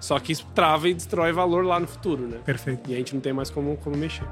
Só 0.01 0.19
que 0.19 0.31
isso 0.31 0.45
trava 0.53 0.89
e 0.89 0.93
destrói 0.93 1.31
valor 1.31 1.63
lá 1.63 1.79
no 1.79 1.87
futuro, 1.87 2.27
né? 2.27 2.39
Perfeito. 2.43 2.89
E 2.89 2.95
a 2.95 2.97
gente 2.97 3.13
não 3.13 3.21
tem 3.21 3.31
mais 3.31 3.49
como, 3.49 3.77
como 3.77 3.95
mexer. 3.95 4.27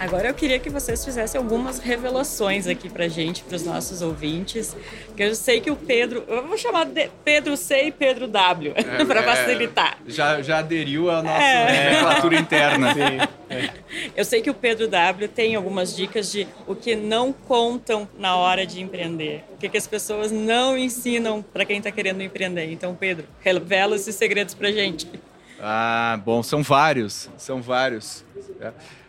Agora 0.00 0.28
eu 0.28 0.32
queria 0.32 0.58
que 0.58 0.70
vocês 0.70 1.04
fizessem 1.04 1.38
algumas 1.38 1.78
revelações 1.78 2.66
aqui 2.66 2.88
pra 2.88 3.06
gente, 3.06 3.44
pros 3.44 3.66
nossos 3.66 4.00
ouvintes. 4.00 4.74
Que 5.14 5.24
eu 5.24 5.34
sei 5.34 5.60
que 5.60 5.70
o 5.70 5.76
Pedro. 5.76 6.24
Eu 6.26 6.46
vou 6.46 6.56
chamar 6.56 6.86
de 6.86 7.10
Pedro 7.22 7.54
C 7.54 7.84
e 7.84 7.92
Pedro 7.92 8.26
W, 8.26 8.72
é, 8.76 8.82
para 9.04 9.22
facilitar. 9.22 9.98
É, 10.06 10.10
já, 10.10 10.40
já 10.40 10.58
aderiu 10.60 11.10
à 11.10 11.22
nossa 11.22 11.42
é. 11.42 11.90
nomenclatura 11.90 12.36
interna. 12.38 12.94
Sim. 12.96 13.28
É. 13.50 13.70
Eu 14.16 14.24
sei 14.24 14.40
que 14.40 14.48
o 14.48 14.54
Pedro 14.54 14.88
W 14.88 15.28
tem 15.28 15.54
algumas 15.54 15.94
dicas 15.94 16.32
de 16.32 16.48
o 16.66 16.74
que 16.74 16.96
não 16.96 17.30
contam 17.30 18.08
na 18.18 18.36
hora 18.36 18.66
de 18.66 18.80
empreender. 18.80 19.44
O 19.50 19.58
que, 19.58 19.68
que 19.68 19.76
as 19.76 19.86
pessoas 19.86 20.32
não 20.32 20.78
ensinam 20.78 21.42
para 21.42 21.66
quem 21.66 21.76
está 21.76 21.90
querendo 21.90 22.22
empreender. 22.22 22.72
Então, 22.72 22.94
Pedro, 22.94 23.26
revela 23.40 23.96
esses 23.96 24.14
segredos 24.14 24.54
pra 24.54 24.72
gente. 24.72 25.06
Ah, 25.60 26.18
bom, 26.24 26.42
são 26.42 26.62
vários. 26.62 27.28
São 27.36 27.60
vários. 27.60 28.24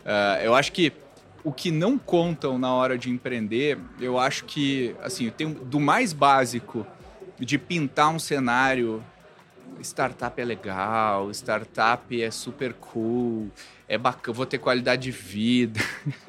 Uh, 0.06 0.44
eu 0.44 0.56
acho 0.56 0.72
que 0.72 0.92
o 1.44 1.52
que 1.52 1.72
não 1.72 1.98
contam 1.98 2.58
na 2.58 2.74
hora 2.74 2.98
de 2.98 3.10
empreender, 3.10 3.78
eu 4.00 4.20
acho 4.20 4.46
que, 4.46 4.96
assim, 5.02 5.30
tem 5.30 5.52
do 5.52 5.80
mais 5.80 6.14
básico 6.14 6.86
de 7.40 7.58
pintar 7.58 8.10
um 8.10 8.20
cenário, 8.20 9.04
startup 9.82 10.40
é 10.40 10.46
legal, 10.46 11.32
startup 11.32 12.22
é 12.22 12.30
super 12.30 12.74
cool, 12.74 13.50
é 13.88 13.98
bacana, 13.98 14.36
vou 14.36 14.46
ter 14.46 14.60
qualidade 14.60 15.04
de 15.04 15.12
vida. 15.12 15.80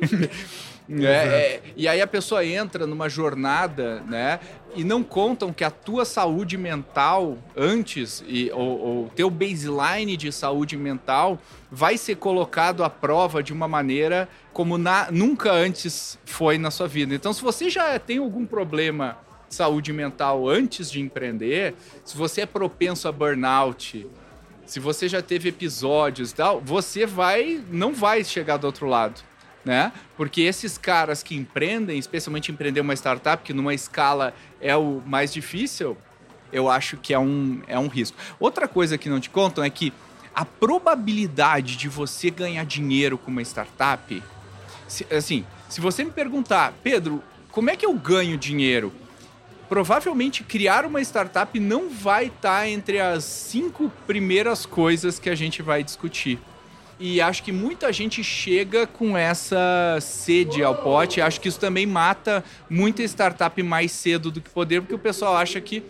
É, 0.90 1.04
é, 1.04 1.62
e 1.76 1.86
aí 1.86 2.00
a 2.00 2.06
pessoa 2.06 2.44
entra 2.44 2.86
numa 2.86 3.08
jornada, 3.08 4.00
né? 4.08 4.40
E 4.74 4.82
não 4.82 5.02
contam 5.02 5.52
que 5.52 5.62
a 5.62 5.70
tua 5.70 6.04
saúde 6.04 6.56
mental 6.56 7.38
antes, 7.56 8.24
e, 8.26 8.50
ou, 8.52 9.04
o 9.04 9.10
teu 9.14 9.30
baseline 9.30 10.16
de 10.16 10.32
saúde 10.32 10.76
mental 10.76 11.38
vai 11.70 11.96
ser 11.96 12.16
colocado 12.16 12.82
à 12.82 12.90
prova 12.90 13.42
de 13.42 13.52
uma 13.52 13.68
maneira 13.68 14.28
como 14.52 14.76
na, 14.76 15.10
nunca 15.10 15.52
antes 15.52 16.18
foi 16.24 16.58
na 16.58 16.70
sua 16.70 16.88
vida. 16.88 17.14
Então, 17.14 17.32
se 17.32 17.42
você 17.42 17.70
já 17.70 17.98
tem 17.98 18.18
algum 18.18 18.44
problema 18.44 19.18
de 19.48 19.54
saúde 19.54 19.92
mental 19.92 20.48
antes 20.48 20.90
de 20.90 21.00
empreender, 21.00 21.74
se 22.04 22.16
você 22.16 22.42
é 22.42 22.46
propenso 22.46 23.06
a 23.06 23.12
burnout, 23.12 24.06
se 24.66 24.80
você 24.80 25.08
já 25.08 25.22
teve 25.22 25.50
episódios 25.50 26.32
e 26.32 26.34
tal, 26.34 26.60
você 26.60 27.06
vai 27.06 27.62
não 27.70 27.92
vai 27.92 28.24
chegar 28.24 28.56
do 28.56 28.66
outro 28.66 28.86
lado 28.86 29.31
né? 29.64 29.92
Porque 30.16 30.42
esses 30.42 30.76
caras 30.76 31.22
que 31.22 31.34
empreendem, 31.36 31.98
especialmente 31.98 32.50
empreender 32.50 32.80
uma 32.80 32.94
startup, 32.94 33.42
que 33.42 33.52
numa 33.52 33.74
escala 33.74 34.34
é 34.60 34.76
o 34.76 35.02
mais 35.06 35.32
difícil, 35.32 35.96
eu 36.52 36.68
acho 36.68 36.96
que 36.96 37.14
é 37.14 37.18
um, 37.18 37.62
é 37.66 37.78
um 37.78 37.88
risco. 37.88 38.16
Outra 38.38 38.68
coisa 38.68 38.98
que 38.98 39.08
não 39.08 39.20
te 39.20 39.30
contam 39.30 39.64
é 39.64 39.70
que 39.70 39.92
a 40.34 40.44
probabilidade 40.44 41.76
de 41.76 41.88
você 41.88 42.30
ganhar 42.30 42.64
dinheiro 42.64 43.16
com 43.18 43.30
uma 43.30 43.42
startup, 43.42 44.22
se, 44.88 45.06
assim, 45.10 45.44
se 45.68 45.80
você 45.80 46.04
me 46.04 46.10
perguntar, 46.10 46.74
Pedro, 46.82 47.22
como 47.50 47.70
é 47.70 47.76
que 47.76 47.84
eu 47.84 47.94
ganho 47.94 48.36
dinheiro? 48.36 48.92
Provavelmente 49.68 50.44
criar 50.44 50.84
uma 50.84 51.00
startup 51.00 51.58
não 51.58 51.88
vai 51.88 52.26
estar 52.26 52.60
tá 52.60 52.68
entre 52.68 53.00
as 53.00 53.24
cinco 53.24 53.90
primeiras 54.06 54.66
coisas 54.66 55.18
que 55.18 55.30
a 55.30 55.34
gente 55.34 55.62
vai 55.62 55.82
discutir. 55.82 56.38
E 57.04 57.20
acho 57.20 57.42
que 57.42 57.50
muita 57.50 57.92
gente 57.92 58.22
chega 58.22 58.86
com 58.86 59.18
essa 59.18 59.98
sede 60.00 60.62
ao 60.62 60.72
pote. 60.72 61.20
Acho 61.20 61.40
que 61.40 61.48
isso 61.48 61.58
também 61.58 61.84
mata 61.84 62.44
muita 62.70 63.02
startup 63.02 63.60
mais 63.60 63.90
cedo 63.90 64.30
do 64.30 64.40
que 64.40 64.48
poder, 64.48 64.82
porque 64.82 64.94
o 64.94 64.98
pessoal 65.00 65.36
acha 65.36 65.60
que 65.60 65.82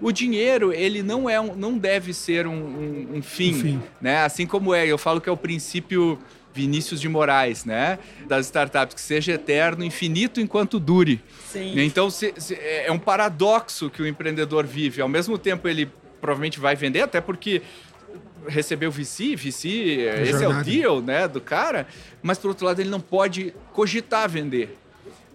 o 0.00 0.10
dinheiro 0.10 0.72
ele 0.72 1.04
não 1.04 1.30
é 1.30 1.40
um, 1.40 1.54
não 1.54 1.78
deve 1.78 2.12
ser 2.12 2.48
um, 2.48 2.52
um, 2.52 3.08
um 3.14 3.22
fim, 3.22 3.54
um 3.54 3.60
fim, 3.60 3.82
né? 4.00 4.24
Assim 4.24 4.44
como 4.44 4.74
é, 4.74 4.84
eu 4.84 4.98
falo 4.98 5.20
que 5.20 5.28
é 5.28 5.32
o 5.32 5.36
princípio 5.36 6.18
Vinícius 6.52 7.00
de 7.00 7.08
Moraes, 7.08 7.64
né? 7.64 8.00
Das 8.26 8.46
startups, 8.46 8.92
que 8.92 9.00
seja 9.00 9.34
eterno, 9.34 9.84
infinito 9.84 10.40
enquanto 10.40 10.80
dure. 10.80 11.22
Sim. 11.48 11.80
Então 11.80 12.10
se, 12.10 12.34
se, 12.38 12.54
é 12.60 12.90
um 12.90 12.98
paradoxo 12.98 13.88
que 13.88 14.02
o 14.02 14.06
empreendedor 14.06 14.66
vive. 14.66 15.00
Ao 15.00 15.08
mesmo 15.08 15.38
tempo 15.38 15.68
ele 15.68 15.88
provavelmente 16.20 16.58
vai 16.58 16.74
vender, 16.74 17.02
até 17.02 17.20
porque 17.20 17.62
recebeu 18.48 18.90
VC, 18.90 19.36
VC, 19.36 20.08
é 20.08 20.22
esse 20.22 20.44
é 20.44 20.48
o 20.48 20.62
deal, 20.62 21.00
né, 21.00 21.28
do 21.28 21.40
cara, 21.40 21.86
mas 22.22 22.38
por 22.38 22.48
outro 22.48 22.66
lado 22.66 22.80
ele 22.80 22.90
não 22.90 23.00
pode 23.00 23.54
cogitar 23.72 24.28
vender. 24.28 24.76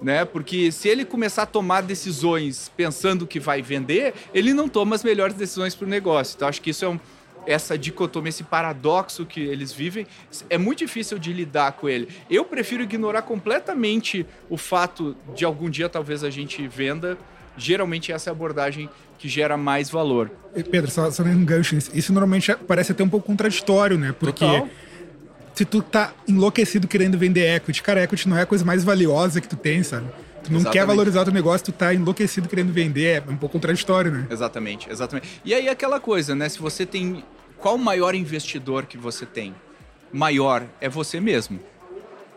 Né? 0.02 0.26
Porque 0.26 0.72
se 0.72 0.88
ele 0.90 1.06
começar 1.06 1.44
a 1.44 1.46
tomar 1.46 1.82
decisões 1.82 2.72
pensando 2.76 3.28
que 3.28 3.40
vai 3.40 3.62
vender, 3.62 4.16
ele 4.34 4.52
não 4.52 4.68
toma 4.68 4.96
as 4.96 5.04
melhores 5.04 5.36
decisões 5.36 5.76
para 5.76 5.86
o 5.86 5.90
negócio. 5.90 6.36
Então 6.36 6.48
acho 6.48 6.60
que 6.60 6.72
isso 6.72 6.84
é 6.84 6.90
um, 6.90 7.00
essa 7.46 7.78
dicotomia, 7.78 8.30
esse 8.30 8.44
paradoxo 8.44 9.26
que 9.26 9.42
eles 9.42 9.72
vivem, 9.72 10.08
é 10.50 10.58
muito 10.58 10.80
difícil 10.80 11.18
de 11.18 11.32
lidar 11.34 11.74
com 11.74 11.88
ele. 11.88 12.10
Eu 12.30 12.46
prefiro 12.46 12.84
ignorar 12.84 13.22
completamente 13.22 14.26
o 14.50 14.58
fato 14.58 15.16
de 15.36 15.46
algum 15.46 15.70
dia 15.70 15.88
talvez 15.88 16.24
a 16.24 16.30
gente 16.30 16.68
venda. 16.68 17.18
Geralmente 17.58 18.12
essa 18.12 18.30
é 18.30 18.32
a 18.32 18.34
abordagem 18.34 18.90
que 19.18 19.30
gera 19.30 19.56
mais 19.56 19.90
valor. 19.90 20.32
Pedro, 20.70 20.90
só, 20.90 21.10
só 21.12 21.24
um 21.24 21.46
gancho, 21.46 21.78
isso 21.94 22.12
normalmente 22.12 22.54
parece 22.68 22.92
até 22.92 23.04
um 23.04 23.10
pouco 23.10 23.28
contraditório, 23.28 23.98
né? 23.98 24.14
Porque 24.18 24.44
Total. 24.44 24.68
se 25.54 25.64
tu 25.64 25.82
tá 25.82 26.12
enlouquecido 26.28 26.88
querendo 26.88 27.18
vender 27.18 27.56
equity, 27.56 27.84
cara, 27.84 28.04
equity 28.04 28.28
não 28.28 28.38
é 28.38 28.42
a 28.42 28.46
coisa 28.46 28.66
mais 28.66 28.84
valiosa 28.84 29.40
que 29.40 29.48
tu 29.48 29.56
tem, 29.56 29.84
sabe? 29.84 30.08
Tu 30.44 30.52
não 30.52 30.60
exatamente. 30.60 30.72
quer 30.72 30.86
valorizar 30.86 31.22
o 31.22 31.26
teu 31.26 31.34
negócio, 31.34 31.66
tu 31.66 31.72
tá 31.72 31.94
enlouquecido 31.94 32.50
querendo 32.50 32.74
vender, 32.74 33.24
é 33.28 33.32
um 33.32 33.38
pouco 33.38 33.54
contraditório, 33.54 34.12
né? 34.12 34.28
Exatamente, 34.30 34.90
exatamente. 34.90 35.42
E 35.46 35.54
aí 35.54 35.70
aquela 35.70 36.00
coisa, 36.00 36.36
né? 36.36 36.50
Se 36.50 36.60
você 36.60 36.86
tem. 36.86 37.24
Qual 37.60 37.76
o 37.76 37.80
maior 37.80 38.16
investidor 38.16 38.88
que 38.88 38.98
você 38.98 39.24
tem? 39.24 39.54
Maior 40.12 40.64
é 40.82 40.90
você 40.90 41.20
mesmo. 41.20 41.60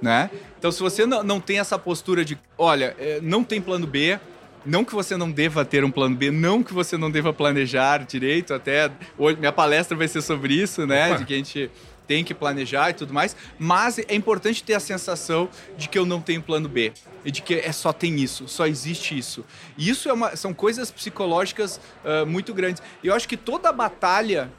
Né? 0.03 0.31
Então, 0.59 0.71
se 0.71 0.81
você 0.81 1.07
não, 1.07 1.23
não 1.23 1.41
tem 1.41 1.59
essa 1.59 1.79
postura 1.79 2.27
de, 2.27 2.39
olha, 2.59 2.95
é, 2.99 3.21
não 3.23 3.43
tem 3.43 3.59
plano 3.59 3.87
B, 3.87 4.21
não 4.65 4.85
que 4.85 4.95
você 4.95 5.17
não 5.17 5.31
deva 5.31 5.65
ter 5.65 5.85
um 5.85 5.91
plano 5.91 6.17
B, 6.17 6.31
não 6.31 6.63
que 6.63 6.73
você 6.73 6.97
não 6.97 7.11
deva 7.11 7.33
planejar 7.33 8.05
direito, 8.05 8.55
até 8.55 8.91
hoje 9.19 9.39
minha 9.39 9.53
palestra 9.53 9.97
vai 9.97 10.09
ser 10.09 10.23
sobre 10.23 10.55
isso, 10.55 10.87
né? 10.87 11.09
Opa. 11.09 11.19
De 11.19 11.25
que 11.25 11.35
a 11.35 11.37
gente 11.37 11.71
tem 12.07 12.23
que 12.23 12.35
planejar 12.35 12.91
e 12.91 12.95
tudo 12.95 13.13
mais, 13.13 13.35
mas 13.59 13.99
é 13.99 14.15
importante 14.15 14.63
ter 14.63 14.75
a 14.75 14.81
sensação 14.81 15.49
de 15.77 15.89
que 15.89 15.99
eu 15.99 16.05
não 16.05 16.21
tenho 16.21 16.43
plano 16.43 16.69
B 16.69 16.93
e 17.25 17.31
de 17.31 17.41
que 17.41 17.55
é 17.55 17.73
só 17.73 17.93
tem 17.93 18.21
isso, 18.21 18.47
só 18.47 18.67
existe 18.67 19.17
isso. 19.17 19.45
E 19.77 19.89
isso 19.89 20.09
é 20.09 20.13
uma, 20.13 20.37
são 20.37 20.53
coisas 20.53 20.91
psicológicas 20.91 21.81
uh, 22.05 22.27
muito 22.27 22.53
grandes. 22.53 22.83
Eu 23.03 23.15
acho 23.15 23.27
que 23.27 23.37
toda 23.37 23.71
a 23.71 23.73
batalha 23.73 24.51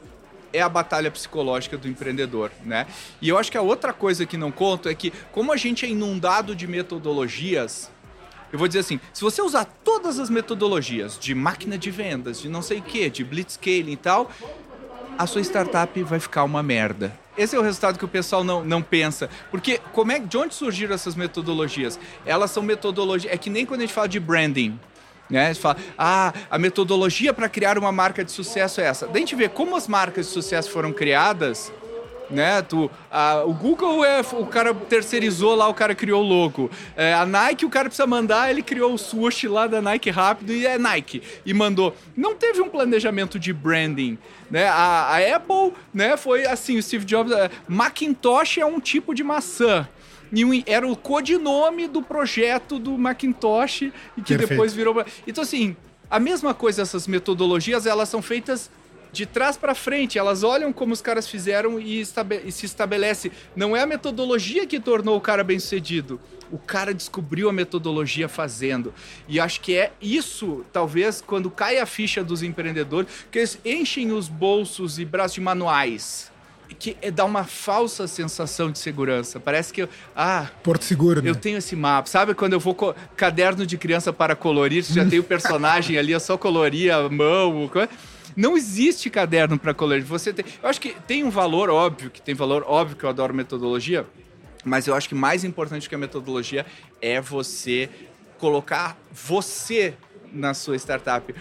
é 0.51 0.61
a 0.61 0.69
batalha 0.69 1.11
psicológica 1.11 1.77
do 1.77 1.87
empreendedor, 1.87 2.49
né? 2.63 2.87
E 3.21 3.27
eu 3.27 3.37
acho 3.37 3.51
que 3.51 3.57
a 3.57 3.61
outra 3.61 3.91
coisa 3.91 4.25
que 4.25 4.37
não 4.37 4.51
conto 4.51 4.87
é 4.87 4.95
que 4.95 5.11
como 5.31 5.51
a 5.51 5.57
gente 5.57 5.85
é 5.85 5.89
inundado 5.89 6.55
de 6.55 6.65
metodologias 6.65 7.91
eu 8.51 8.59
vou 8.59 8.67
dizer 8.67 8.79
assim, 8.79 8.99
se 9.13 9.21
você 9.21 9.41
usar 9.41 9.65
todas 9.83 10.19
as 10.19 10.29
metodologias 10.29 11.17
de 11.19 11.33
máquina 11.35 11.77
de 11.77 11.91
vendas, 11.91 12.41
de 12.41 12.49
não 12.49 12.61
sei 12.61 12.79
o 12.79 12.81
que, 12.81 13.09
de 13.09 13.23
blitzscaling 13.23 13.91
e 13.91 13.97
tal, 13.97 14.31
a 15.17 15.25
sua 15.27 15.41
startup 15.41 16.01
vai 16.03 16.19
ficar 16.19 16.43
uma 16.43 16.61
merda. 16.61 17.17
Esse 17.37 17.55
é 17.55 17.59
o 17.59 17.61
resultado 17.61 17.97
que 17.99 18.05
o 18.05 18.07
pessoal 18.07 18.43
não, 18.43 18.63
não 18.63 18.81
pensa. 18.81 19.29
Porque 19.51 19.79
como 19.91 20.11
é, 20.11 20.19
de 20.19 20.37
onde 20.37 20.55
surgiram 20.55 20.95
essas 20.95 21.15
metodologias? 21.15 21.99
Elas 22.25 22.51
são 22.51 22.63
metodologias. 22.63 23.33
É 23.33 23.37
que 23.37 23.49
nem 23.49 23.65
quando 23.65 23.81
a 23.81 23.83
gente 23.83 23.93
fala 23.93 24.07
de 24.07 24.19
branding. 24.19 24.79
Né? 25.29 25.45
A 25.45 25.53
gente 25.53 25.61
fala, 25.61 25.77
ah, 25.97 26.33
a 26.49 26.57
metodologia 26.57 27.33
para 27.33 27.49
criar 27.49 27.77
uma 27.77 27.91
marca 27.91 28.23
de 28.23 28.31
sucesso 28.31 28.79
é 28.79 28.85
essa. 28.85 29.07
Daí 29.07 29.17
a 29.17 29.19
gente 29.19 29.35
vê 29.35 29.49
como 29.49 29.75
as 29.75 29.87
marcas 29.87 30.27
de 30.27 30.31
sucesso 30.31 30.69
foram 30.69 30.93
criadas 30.93 31.71
né? 32.29 32.61
Tu, 32.61 32.89
a, 33.11 33.43
o 33.43 33.53
Google 33.53 34.03
é 34.03 34.21
o 34.33 34.45
cara 34.45 34.73
terceirizou 34.73 35.55
lá, 35.55 35.67
o 35.67 35.73
cara 35.73 35.93
criou 35.93 36.23
o 36.23 36.27
logo. 36.27 36.69
É, 36.95 37.13
a 37.13 37.25
Nike, 37.25 37.65
o 37.65 37.69
cara 37.69 37.85
precisa 37.89 38.07
mandar, 38.07 38.49
ele 38.49 38.61
criou 38.61 38.93
o 38.93 38.97
swoosh 38.97 39.47
lá 39.47 39.67
da 39.67 39.81
Nike 39.81 40.09
rápido 40.09 40.53
e 40.53 40.65
é 40.65 40.77
Nike 40.77 41.21
e 41.45 41.53
mandou. 41.53 41.95
Não 42.15 42.35
teve 42.35 42.61
um 42.61 42.69
planejamento 42.69 43.39
de 43.39 43.53
branding, 43.53 44.17
né? 44.49 44.67
A, 44.67 45.15
a 45.15 45.35
Apple, 45.35 45.73
né? 45.93 46.17
Foi 46.17 46.45
assim, 46.45 46.77
o 46.77 46.83
Steve 46.83 47.05
Jobs, 47.05 47.31
é, 47.31 47.49
Macintosh 47.67 48.57
é 48.57 48.65
um 48.65 48.79
tipo 48.79 49.13
de 49.13 49.23
maçã. 49.23 49.87
E 50.33 50.63
era 50.65 50.85
o 50.87 50.95
codinome 50.95 51.87
do 51.87 52.01
projeto 52.01 52.77
do 52.79 52.97
Macintosh 52.97 53.83
e 53.83 53.91
que 54.17 54.35
Perfeito. 54.35 54.49
depois 54.49 54.73
virou. 54.73 55.05
Então 55.25 55.43
assim, 55.43 55.75
a 56.09 56.19
mesma 56.19 56.53
coisa 56.53 56.81
essas 56.81 57.07
metodologias, 57.07 57.85
elas 57.85 58.09
são 58.09 58.21
feitas 58.21 58.69
de 59.15 59.25
trás 59.25 59.57
para 59.57 59.73
frente. 59.73 60.19
Elas 60.19 60.43
olham 60.43 60.71
como 60.73 60.93
os 60.93 61.01
caras 61.01 61.27
fizeram 61.27 61.79
e, 61.79 62.01
e, 62.01 62.51
se 62.51 62.65
estabelece. 62.65 63.31
Não 63.55 63.75
é 63.75 63.81
a 63.81 63.87
metodologia 63.87 64.67
que 64.67 64.79
tornou 64.79 65.17
o 65.17 65.21
cara 65.21 65.43
bem 65.43 65.57
sucedido. 65.57 66.19
O 66.51 66.59
cara 66.59 66.93
descobriu 66.93 67.49
a 67.49 67.53
metodologia 67.53 68.27
fazendo. 68.27 68.93
E 69.27 69.39
acho 69.39 69.61
que 69.61 69.75
é 69.75 69.91
isso, 70.01 70.63
talvez, 70.71 71.21
quando 71.21 71.49
cai 71.49 71.79
a 71.79 71.85
ficha 71.85 72.23
dos 72.23 72.43
empreendedores, 72.43 73.09
que 73.31 73.39
eles 73.39 73.57
enchem 73.65 74.11
os 74.11 74.27
bolsos 74.27 74.99
e 74.99 75.05
braços 75.05 75.35
de 75.35 75.41
manuais 75.41 76.31
que 76.79 76.97
é, 77.01 77.11
dá 77.11 77.23
uma 77.23 77.43
falsa 77.43 78.07
sensação 78.07 78.71
de 78.71 78.79
segurança. 78.79 79.39
Parece 79.39 79.71
que 79.71 79.83
eu, 79.83 79.89
ah, 80.15 80.47
Porto 80.63 80.83
Seguro, 80.83 81.21
né? 81.21 81.29
Eu 81.29 81.35
tenho 81.35 81.59
esse 81.59 81.75
mapa. 81.75 82.09
Sabe 82.09 82.33
quando 82.33 82.53
eu 82.53 82.59
vou 82.59 82.75
caderno 83.15 83.65
de 83.65 83.77
criança 83.77 84.11
para 84.11 84.35
colorir, 84.35 84.83
já 84.83 85.05
tem 85.05 85.19
o 85.19 85.23
personagem 85.23 85.97
ali, 85.97 86.11
eu 86.11 86.19
só 86.19 86.37
coloria 86.37 86.97
a 86.97 87.09
mão, 87.09 87.69
não 88.35 88.57
existe 88.57 89.09
caderno 89.09 89.57
para 89.57 89.73
colorir. 89.73 90.03
Você 90.03 90.33
tem, 90.33 90.45
eu 90.61 90.69
acho 90.69 90.81
que 90.81 90.95
tem 91.07 91.23
um 91.23 91.29
valor 91.29 91.69
óbvio, 91.69 92.09
que 92.09 92.21
tem 92.21 92.35
valor 92.35 92.63
óbvio 92.67 92.97
que 92.97 93.03
eu 93.03 93.09
adoro 93.09 93.33
metodologia, 93.33 94.05
Mas 94.63 94.87
eu 94.87 94.95
acho 94.95 95.07
que 95.07 95.15
mais 95.15 95.43
importante 95.43 95.87
que 95.87 95.93
a 95.93 95.97
metodologia 95.97 96.65
é 97.01 97.21
você 97.21 97.89
colocar 98.39 98.97
você 99.11 99.93
na 100.33 100.53
sua 100.53 100.75
startup, 100.75 101.33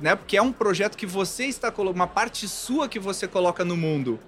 né? 0.00 0.16
Porque 0.16 0.36
é 0.36 0.42
um 0.42 0.52
projeto 0.52 0.96
que 0.96 1.04
você 1.04 1.44
está 1.44 1.72
uma 1.76 2.06
parte 2.06 2.48
sua 2.48 2.88
que 2.88 2.98
você 2.98 3.28
coloca 3.28 3.64
no 3.64 3.76
mundo. 3.76 4.18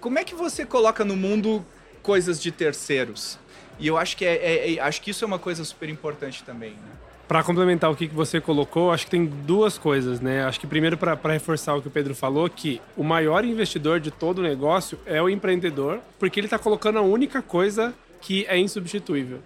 Como 0.00 0.18
é 0.18 0.24
que 0.24 0.34
você 0.34 0.66
coloca 0.66 1.04
no 1.04 1.16
mundo 1.16 1.64
coisas 2.02 2.42
de 2.42 2.52
terceiros? 2.52 3.38
E 3.78 3.86
eu 3.86 3.96
acho 3.96 4.16
que 4.16 4.24
é, 4.24 4.34
é, 4.34 4.74
é 4.74 4.80
acho 4.80 5.00
que 5.00 5.10
isso 5.10 5.24
é 5.24 5.26
uma 5.26 5.38
coisa 5.38 5.64
super 5.64 5.88
importante 5.88 6.44
também. 6.44 6.72
Né? 6.72 7.03
Para 7.26 7.42
complementar 7.42 7.90
o 7.90 7.96
que 7.96 8.06
você 8.06 8.40
colocou, 8.40 8.92
acho 8.92 9.06
que 9.06 9.10
tem 9.10 9.24
duas 9.24 9.78
coisas, 9.78 10.20
né? 10.20 10.44
Acho 10.44 10.60
que 10.60 10.66
primeiro 10.66 10.96
para 10.98 11.32
reforçar 11.32 11.74
o 11.74 11.80
que 11.80 11.88
o 11.88 11.90
Pedro 11.90 12.14
falou, 12.14 12.48
que 12.50 12.80
o 12.96 13.02
maior 13.02 13.44
investidor 13.44 13.98
de 13.98 14.10
todo 14.10 14.38
o 14.38 14.42
negócio 14.42 14.98
é 15.06 15.22
o 15.22 15.28
empreendedor, 15.28 16.00
porque 16.18 16.38
ele 16.38 16.46
está 16.46 16.58
colocando 16.58 16.98
a 16.98 17.02
única 17.02 17.40
coisa 17.40 17.94
que 18.20 18.44
é 18.46 18.58
insubstituível. 18.58 19.40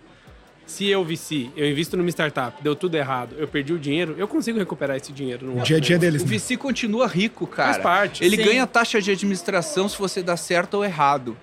Se 0.67 0.87
eu 0.87 1.03
VC, 1.03 1.49
eu 1.57 1.67
invisto 1.71 1.97
numa 1.97 2.11
startup, 2.11 2.63
deu 2.63 2.77
tudo 2.77 2.95
errado, 2.95 3.35
eu 3.39 3.49
perdi 3.49 3.73
o 3.73 3.79
dinheiro, 3.79 4.15
eu 4.19 4.29
consigo 4.29 4.59
recuperar 4.59 4.99
esse 4.99 5.11
dinheiro. 5.13 5.47
No 5.47 5.63
dia 5.63 5.79
a 5.79 5.81
dia 5.81 5.99
deles. 5.99 6.23
O 6.23 6.27
né? 6.27 6.37
VC 6.37 6.59
continua 6.59 7.07
rico, 7.07 7.47
cara. 7.47 7.73
Faz 7.73 7.83
parte. 7.83 8.23
Ele 8.23 8.37
Sim. 8.37 8.45
ganha 8.45 8.67
taxa 8.67 9.01
de 9.01 9.11
administração 9.11 9.89
se 9.89 9.99
você 9.99 10.23
dá 10.23 10.37
certo 10.37 10.75
ou 10.75 10.85
errado. 10.85 11.35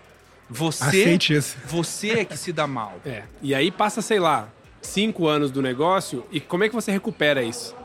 Você, 0.48 0.84
Aceite 0.84 1.34
isso. 1.34 1.58
Você 1.66 2.12
é 2.12 2.26
que 2.26 2.38
se 2.38 2.54
dá 2.54 2.68
mal. 2.68 3.00
É. 3.04 3.24
E 3.42 3.56
aí 3.56 3.72
passa, 3.72 4.00
sei 4.00 4.20
lá, 4.20 4.48
cinco 4.86 5.28
anos 5.28 5.52
do 5.52 5.62
negócio 5.62 6.24
e 6.32 6.40
como 6.40 6.64
é 6.64 6.70
que 6.70 6.76
você 6.76 6.92
recupera 6.92 7.44
isso? 7.44 7.76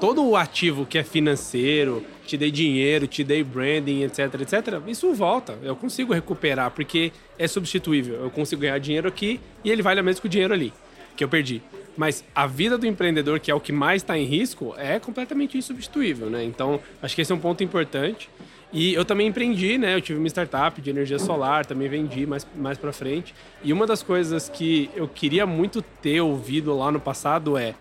Todo 0.00 0.24
o 0.24 0.36
ativo 0.36 0.84
que 0.84 0.98
é 0.98 1.04
financeiro, 1.04 2.04
te 2.26 2.36
dei 2.36 2.50
dinheiro, 2.50 3.06
te 3.06 3.22
dei 3.22 3.42
branding, 3.42 4.02
etc, 4.02 4.40
etc, 4.40 4.82
isso 4.86 5.12
volta. 5.14 5.58
Eu 5.62 5.76
consigo 5.76 6.12
recuperar 6.12 6.70
porque 6.70 7.12
é 7.38 7.46
substituível. 7.46 8.16
Eu 8.16 8.30
consigo 8.30 8.62
ganhar 8.62 8.78
dinheiro 8.78 9.08
aqui 9.08 9.40
e 9.64 9.70
ele 9.70 9.82
vale 9.82 10.00
a 10.00 10.02
mesmo 10.02 10.20
que 10.20 10.26
o 10.26 10.30
dinheiro 10.30 10.52
ali 10.52 10.72
que 11.16 11.24
eu 11.24 11.28
perdi. 11.28 11.62
Mas 11.96 12.22
a 12.34 12.46
vida 12.46 12.76
do 12.76 12.86
empreendedor, 12.86 13.40
que 13.40 13.50
é 13.50 13.54
o 13.54 13.60
que 13.60 13.72
mais 13.72 14.02
está 14.02 14.18
em 14.18 14.24
risco, 14.24 14.74
é 14.76 14.98
completamente 14.98 15.56
insubstituível, 15.56 16.28
né? 16.28 16.44
Então, 16.44 16.78
acho 17.02 17.14
que 17.14 17.22
esse 17.22 17.32
é 17.32 17.34
um 17.34 17.38
ponto 17.38 17.64
importante. 17.64 18.28
E 18.72 18.94
eu 18.94 19.04
também 19.04 19.28
empreendi, 19.28 19.78
né? 19.78 19.94
Eu 19.94 20.00
tive 20.00 20.18
uma 20.18 20.28
startup 20.28 20.80
de 20.80 20.90
energia 20.90 21.18
solar, 21.18 21.64
também 21.64 21.88
vendi 21.88 22.26
mais, 22.26 22.46
mais 22.54 22.76
para 22.76 22.92
frente. 22.92 23.34
E 23.62 23.72
uma 23.72 23.86
das 23.86 24.02
coisas 24.02 24.48
que 24.48 24.90
eu 24.94 25.06
queria 25.08 25.46
muito 25.46 25.80
ter 25.80 26.20
ouvido 26.20 26.76
lá 26.76 26.90
no 26.90 27.00
passado 27.00 27.56
é: 27.56 27.74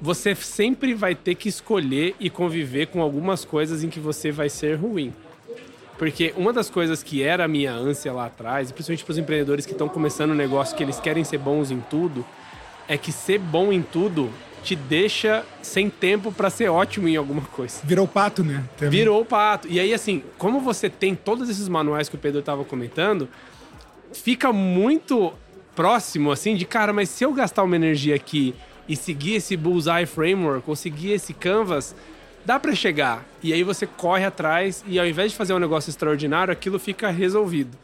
você 0.00 0.34
sempre 0.34 0.94
vai 0.94 1.14
ter 1.14 1.34
que 1.34 1.48
escolher 1.48 2.14
e 2.18 2.30
conviver 2.30 2.86
com 2.86 3.00
algumas 3.00 3.44
coisas 3.44 3.84
em 3.84 3.90
que 3.90 4.00
você 4.00 4.32
vai 4.32 4.48
ser 4.48 4.74
ruim. 4.74 5.12
Porque 5.98 6.34
uma 6.36 6.52
das 6.52 6.68
coisas 6.68 7.02
que 7.02 7.22
era 7.22 7.44
a 7.44 7.48
minha 7.48 7.72
ânsia 7.72 8.12
lá 8.12 8.26
atrás, 8.26 8.72
principalmente 8.72 9.04
para 9.04 9.12
os 9.12 9.18
empreendedores 9.18 9.64
que 9.64 9.72
estão 9.72 9.88
começando 9.88 10.32
um 10.32 10.34
negócio 10.34 10.76
que 10.76 10.82
eles 10.82 10.98
querem 10.98 11.22
ser 11.22 11.38
bons 11.38 11.70
em 11.70 11.80
tudo, 11.88 12.24
é 12.88 12.98
que 12.98 13.12
ser 13.12 13.38
bom 13.38 13.72
em 13.72 13.80
tudo 13.80 14.30
te 14.64 14.74
deixa 14.74 15.44
sem 15.60 15.90
tempo 15.90 16.32
para 16.32 16.48
ser 16.48 16.70
ótimo 16.70 17.06
em 17.06 17.16
alguma 17.16 17.42
coisa. 17.42 17.80
Virou 17.84 18.08
pato, 18.08 18.42
né? 18.42 18.64
Também. 18.76 18.98
Virou 18.98 19.24
pato. 19.24 19.68
E 19.68 19.78
aí, 19.78 19.92
assim, 19.92 20.24
como 20.38 20.60
você 20.60 20.88
tem 20.88 21.14
todos 21.14 21.50
esses 21.50 21.68
manuais 21.68 22.08
que 22.08 22.14
o 22.14 22.18
Pedro 22.18 22.40
estava 22.40 22.64
comentando, 22.64 23.28
fica 24.12 24.52
muito 24.52 25.34
próximo, 25.76 26.32
assim, 26.32 26.56
de 26.56 26.64
cara, 26.64 26.92
mas 26.92 27.10
se 27.10 27.24
eu 27.24 27.32
gastar 27.32 27.62
uma 27.62 27.76
energia 27.76 28.14
aqui 28.14 28.54
e 28.88 28.96
seguir 28.96 29.34
esse 29.34 29.56
Bullseye 29.56 30.06
Framework, 30.06 30.62
ou 30.66 30.74
seguir 30.74 31.12
esse 31.12 31.34
Canvas, 31.34 31.94
dá 32.44 32.58
para 32.58 32.74
chegar. 32.74 33.24
E 33.42 33.52
aí 33.52 33.62
você 33.62 33.86
corre 33.86 34.24
atrás 34.24 34.82
e 34.86 34.98
ao 34.98 35.06
invés 35.06 35.32
de 35.32 35.36
fazer 35.36 35.52
um 35.52 35.58
negócio 35.58 35.90
extraordinário, 35.90 36.52
aquilo 36.52 36.78
fica 36.78 37.10
resolvido. 37.10 37.76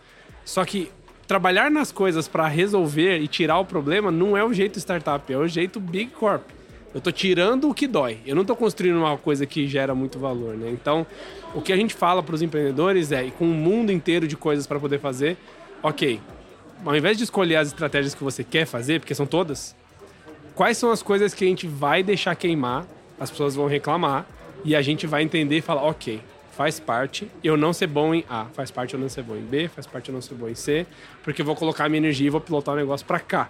Só 0.45 0.65
que 0.65 0.91
trabalhar 1.27 1.71
nas 1.71 1.93
coisas 1.93 2.27
para 2.27 2.49
resolver 2.49 3.19
e 3.19 3.29
tirar 3.29 3.59
o 3.59 3.65
problema 3.65 4.11
não 4.11 4.37
é 4.37 4.43
o 4.43 4.53
jeito 4.53 4.79
startup, 4.79 5.31
é 5.33 5.37
o 5.37 5.47
jeito 5.47 5.79
big 5.79 6.11
corp. 6.13 6.43
Eu 6.95 7.01
tô 7.01 7.13
tirando 7.13 7.71
o 7.71 7.75
que 7.75 7.87
dói. 7.87 8.19
Eu 8.27 8.35
não 8.35 8.45
tô 8.45 8.57
construindo 8.57 8.97
uma 8.97 9.17
coisa 9.17 9.47
que 9.47 9.69
gera 9.69 9.95
muito 9.95 10.19
valor, 10.19 10.57
né? 10.57 10.69
Então, 10.71 11.07
o 11.55 11.61
que 11.61 11.73
a 11.73 11.77
gente 11.77 11.95
fala 11.95 12.23
para 12.23 12.35
os 12.35 12.43
empreendedores 12.43 13.13
é, 13.13 13.25
e 13.25 13.31
com 13.31 13.45
um 13.45 13.55
mundo 13.55 13.93
inteiro 13.93 14.27
de 14.27 14.37
coisas 14.37 14.67
para 14.67 14.81
poder 14.81 14.99
fazer, 14.99 15.37
ok. 15.83 16.21
Ao 16.85 16.97
invés 16.97 17.17
de 17.17 17.25
escolher 17.25 17.57
as 17.57 17.69
estratégias 17.69 18.15
que 18.15 18.25
você 18.25 18.43
quer 18.43 18.67
fazer, 18.67 18.99
porque 19.01 19.15
são 19.15 19.27
todas, 19.27 19.77
quais 20.55 20.77
são 20.79 20.91
as 20.91 21.03
coisas 21.03 21.33
que 21.33 21.45
a 21.45 21.47
gente 21.47 21.67
vai 21.67 22.03
deixar 22.03 22.35
queimar? 22.35 22.87
As 23.21 23.31
pessoas 23.31 23.55
vão 23.55 23.67
reclamar 23.67 24.27
e 24.65 24.75
a 24.75 24.83
gente 24.83 25.07
vai 25.07 25.23
entender 25.23 25.59
e 25.59 25.61
falar, 25.61 25.83
ok, 25.83 26.21
faz 26.53 26.81
parte 26.81 27.31
eu 27.45 27.57
não 27.57 27.73
ser 27.73 27.87
bom 27.87 28.15
em 28.15 28.25
A, 28.29 28.47
faz 28.47 28.71
parte 28.71 28.95
eu 28.95 29.01
não 29.01 29.09
ser 29.09 29.23
bom 29.23 29.37
em 29.37 29.43
B, 29.43 29.69
faz 29.69 29.87
parte 29.87 30.09
eu 30.09 30.15
não 30.15 30.21
ser 30.21 30.35
bom 30.35 30.49
em 30.49 30.55
C, 30.55 30.87
porque 31.23 31.43
eu 31.43 31.47
vou 31.47 31.55
colocar 31.55 31.89
minha 31.89 31.99
energia 31.99 32.27
e 32.27 32.31
vou 32.31 32.41
pilotar 32.41 32.75
o 32.75 32.79
negócio 32.79 33.07
para 33.07 33.21
cá. 33.21 33.49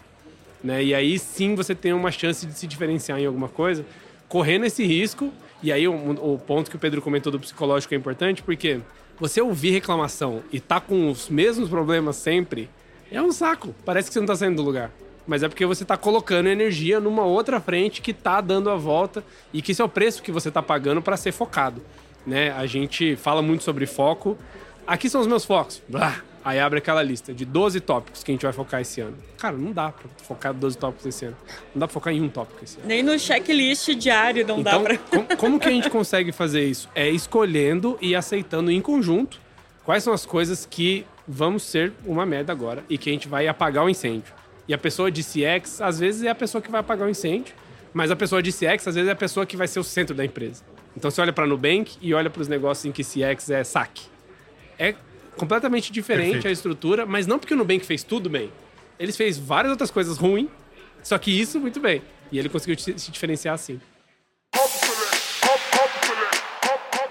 Né? 0.62 0.84
E 0.84 0.94
aí 0.94 1.18
sim 1.18 1.54
você 1.54 1.74
tem 1.74 1.92
uma 1.92 2.10
chance 2.10 2.46
de 2.46 2.54
se 2.54 2.66
diferenciar 2.66 3.18
em 3.18 3.26
alguma 3.26 3.48
coisa, 3.48 3.84
correndo 4.28 4.66
esse 4.66 4.84
risco. 4.84 5.32
E 5.62 5.72
aí 5.72 5.86
o, 5.86 5.92
o 5.92 6.38
ponto 6.38 6.70
que 6.70 6.76
o 6.76 6.78
Pedro 6.78 7.02
comentou 7.02 7.30
do 7.30 7.40
psicológico 7.40 7.94
é 7.94 7.96
importante, 7.96 8.42
porque 8.42 8.80
você 9.18 9.40
ouvir 9.40 9.70
reclamação 9.70 10.42
e 10.50 10.58
tá 10.58 10.80
com 10.80 11.10
os 11.10 11.28
mesmos 11.28 11.68
problemas 11.68 12.16
sempre 12.16 12.68
é 13.10 13.20
um 13.20 13.32
saco. 13.32 13.74
Parece 13.84 14.08
que 14.08 14.14
você 14.14 14.20
não 14.20 14.26
tá 14.26 14.36
saindo 14.36 14.56
do 14.56 14.62
lugar. 14.62 14.90
Mas 15.26 15.42
é 15.42 15.48
porque 15.48 15.66
você 15.66 15.82
está 15.82 15.96
colocando 15.96 16.48
energia 16.48 16.98
numa 16.98 17.24
outra 17.24 17.60
frente 17.60 18.00
que 18.00 18.12
está 18.12 18.40
dando 18.40 18.70
a 18.70 18.76
volta 18.76 19.22
e 19.52 19.60
que 19.60 19.72
esse 19.72 19.82
é 19.82 19.84
o 19.84 19.88
preço 19.88 20.22
que 20.22 20.32
você 20.32 20.48
está 20.48 20.62
pagando 20.62 21.02
para 21.02 21.16
ser 21.16 21.32
focado. 21.32 21.82
Né? 22.26 22.50
A 22.52 22.66
gente 22.66 23.16
fala 23.16 23.42
muito 23.42 23.62
sobre 23.62 23.86
foco. 23.86 24.38
Aqui 24.86 25.08
são 25.08 25.20
os 25.20 25.26
meus 25.26 25.44
focos. 25.44 25.82
Blá. 25.88 26.29
Aí 26.44 26.58
abre 26.58 26.78
aquela 26.78 27.02
lista 27.02 27.34
de 27.34 27.44
12 27.44 27.80
tópicos 27.80 28.24
que 28.24 28.30
a 28.30 28.34
gente 28.34 28.42
vai 28.42 28.52
focar 28.52 28.80
esse 28.80 29.00
ano. 29.00 29.16
Cara, 29.36 29.56
não 29.56 29.72
dá 29.72 29.90
pra 29.90 30.08
focar 30.22 30.54
12 30.54 30.78
tópicos 30.78 31.06
esse 31.06 31.26
ano. 31.26 31.36
Não 31.74 31.80
dá 31.80 31.86
pra 31.86 31.92
focar 31.94 32.14
em 32.14 32.22
um 32.22 32.28
tópico 32.28 32.64
esse 32.64 32.78
ano. 32.78 32.88
Nem 32.88 33.02
no 33.02 33.18
checklist 33.18 33.90
diário 33.90 34.46
não 34.46 34.60
então, 34.60 34.82
dá 34.82 34.88
pra. 34.88 34.98
como, 34.98 35.36
como 35.36 35.60
que 35.60 35.68
a 35.68 35.72
gente 35.72 35.90
consegue 35.90 36.32
fazer 36.32 36.64
isso? 36.64 36.88
É 36.94 37.08
escolhendo 37.10 37.98
e 38.00 38.16
aceitando 38.16 38.70
em 38.70 38.80
conjunto 38.80 39.38
quais 39.84 40.02
são 40.02 40.12
as 40.12 40.24
coisas 40.24 40.64
que 40.64 41.04
vamos 41.26 41.62
ser 41.62 41.92
uma 42.04 42.24
merda 42.24 42.52
agora 42.52 42.84
e 42.88 42.96
que 42.96 43.10
a 43.10 43.12
gente 43.12 43.28
vai 43.28 43.46
apagar 43.46 43.84
o 43.84 43.88
incêndio. 43.88 44.32
E 44.66 44.72
a 44.72 44.78
pessoa 44.78 45.10
de 45.10 45.22
CX, 45.22 45.80
às 45.80 45.98
vezes, 45.98 46.22
é 46.22 46.30
a 46.30 46.34
pessoa 46.34 46.62
que 46.62 46.70
vai 46.70 46.80
apagar 46.80 47.06
o 47.06 47.10
incêndio, 47.10 47.54
mas 47.92 48.10
a 48.10 48.16
pessoa 48.16 48.42
de 48.42 48.52
CX, 48.52 48.86
às 48.86 48.94
vezes, 48.94 49.08
é 49.08 49.12
a 49.12 49.16
pessoa 49.16 49.44
que 49.44 49.56
vai 49.56 49.66
ser 49.66 49.80
o 49.80 49.84
centro 49.84 50.14
da 50.14 50.24
empresa. 50.24 50.62
Então, 50.96 51.10
você 51.10 51.20
olha 51.20 51.32
para 51.32 51.46
Nubank 51.46 51.96
e 52.00 52.14
olha 52.14 52.30
para 52.30 52.40
os 52.40 52.48
negócios 52.48 52.84
em 52.84 52.92
que 52.92 53.02
CX 53.02 53.50
é 53.50 53.64
saque. 53.64 54.04
É 54.78 54.94
completamente 55.36 55.92
diferente 55.92 56.24
Perfeito. 56.32 56.48
a 56.48 56.50
estrutura, 56.50 57.06
mas 57.06 57.26
não 57.26 57.38
porque 57.38 57.54
o 57.54 57.56
Nubank 57.56 57.84
fez 57.84 58.02
tudo 58.02 58.28
bem. 58.28 58.50
Ele 58.98 59.12
fez 59.12 59.38
várias 59.38 59.70
outras 59.70 59.90
coisas 59.90 60.18
ruins, 60.18 60.48
só 61.02 61.16
que 61.18 61.30
isso 61.30 61.58
muito 61.58 61.80
bem. 61.80 62.02
E 62.30 62.38
ele 62.38 62.48
conseguiu 62.48 62.78
se 62.78 63.10
diferenciar 63.10 63.54
assim. 63.54 63.80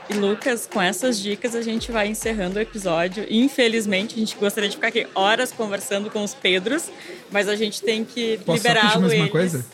E 0.10 0.14
Lucas, 0.14 0.68
com 0.72 0.82
essas 0.82 1.20
dicas 1.20 1.56
a 1.56 1.62
gente 1.62 1.92
vai 1.92 2.08
encerrando 2.08 2.58
o 2.58 2.62
episódio. 2.62 3.26
Infelizmente, 3.30 4.16
a 4.16 4.18
gente 4.18 4.36
gostaria 4.38 4.68
de 4.68 4.76
ficar 4.76 4.88
aqui 4.88 5.06
horas 5.14 5.52
conversando 5.52 6.10
com 6.10 6.24
os 6.24 6.34
Pedros, 6.34 6.90
mas 7.32 7.48
a 7.48 7.56
gente 7.56 7.82
tem 7.82 8.04
que 8.04 8.40
liberá-lo. 8.48 9.04
Posso 9.04 9.16
uma 9.16 9.30
coisa? 9.30 9.66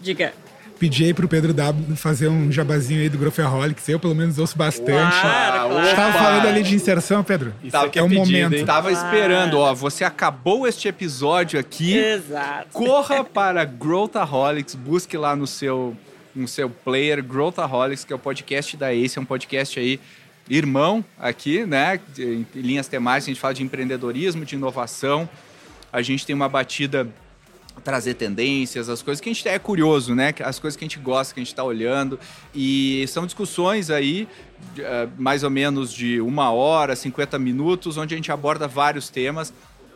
Diga. 0.00 0.34
Pedi 0.78 1.04
aí 1.04 1.14
pro 1.14 1.28
Pedro 1.28 1.52
W 1.54 1.96
fazer 1.96 2.28
um 2.28 2.50
jabazinho 2.50 3.00
aí 3.00 3.08
do 3.08 3.16
Growthaholics. 3.16 3.88
Eu, 3.88 4.00
pelo 4.00 4.14
menos, 4.14 4.38
ouço 4.38 4.56
bastante. 4.56 5.20
Claro, 5.20 5.70
claro. 5.70 5.96
Tava 5.96 6.12
falando 6.12 6.48
ali 6.48 6.62
de 6.62 6.74
inserção, 6.74 7.22
Pedro? 7.22 7.54
Isso 7.62 7.76
é, 7.76 7.80
é 7.80 8.02
um 8.02 8.08
pedido, 8.08 8.18
momento. 8.18 8.54
Hein? 8.54 8.64
Tava 8.64 8.92
esperando, 8.92 9.58
ó. 9.58 9.72
Você 9.74 10.04
acabou 10.04 10.66
este 10.66 10.88
episódio 10.88 11.58
aqui. 11.58 11.96
Exato. 11.96 12.68
Corra 12.72 13.24
para 13.24 13.64
Growthaholics, 13.64 14.74
busque 14.74 15.16
lá 15.16 15.36
no 15.36 15.46
seu 15.46 15.96
no 16.34 16.48
seu 16.48 16.68
player 16.68 17.22
Growthaholics, 17.22 18.04
que 18.04 18.12
é 18.12 18.16
o 18.16 18.18
podcast 18.18 18.76
da 18.76 18.92
Ace, 18.92 19.16
é 19.16 19.22
um 19.22 19.24
podcast 19.24 19.78
aí 19.78 20.00
irmão 20.48 21.04
aqui, 21.18 21.64
né? 21.64 22.00
Em 22.18 22.44
linhas 22.54 22.88
temáticas, 22.88 23.24
a 23.24 23.30
gente 23.30 23.40
fala 23.40 23.54
de 23.54 23.62
empreendedorismo, 23.62 24.44
de 24.44 24.54
inovação. 24.54 25.28
A 25.92 26.02
gente 26.02 26.26
tem 26.26 26.34
uma 26.34 26.48
batida 26.48 27.08
trazer 27.82 28.14
tendências, 28.14 28.88
as 28.88 29.02
coisas 29.02 29.20
que 29.20 29.28
a 29.28 29.32
gente 29.32 29.48
é 29.48 29.58
curioso, 29.58 30.14
né? 30.14 30.32
As 30.44 30.58
coisas 30.58 30.76
que 30.76 30.84
a 30.84 30.88
gente 30.88 30.98
gosta, 30.98 31.34
que 31.34 31.40
a 31.40 31.42
gente 31.42 31.52
está 31.52 31.64
olhando. 31.64 32.18
E 32.54 33.04
são 33.08 33.26
discussões 33.26 33.90
aí, 33.90 34.28
eh, 34.78 35.08
mais 35.18 35.42
ou 35.42 35.50
menos 35.50 35.92
de 35.92 36.20
uma 36.20 36.50
hora, 36.50 36.94
50 36.94 37.38
minutos, 37.38 37.96
onde 37.96 38.14
a 38.14 38.16
gente 38.16 38.32
aborda 38.32 38.66
vários 38.68 39.08
temas 39.08 39.52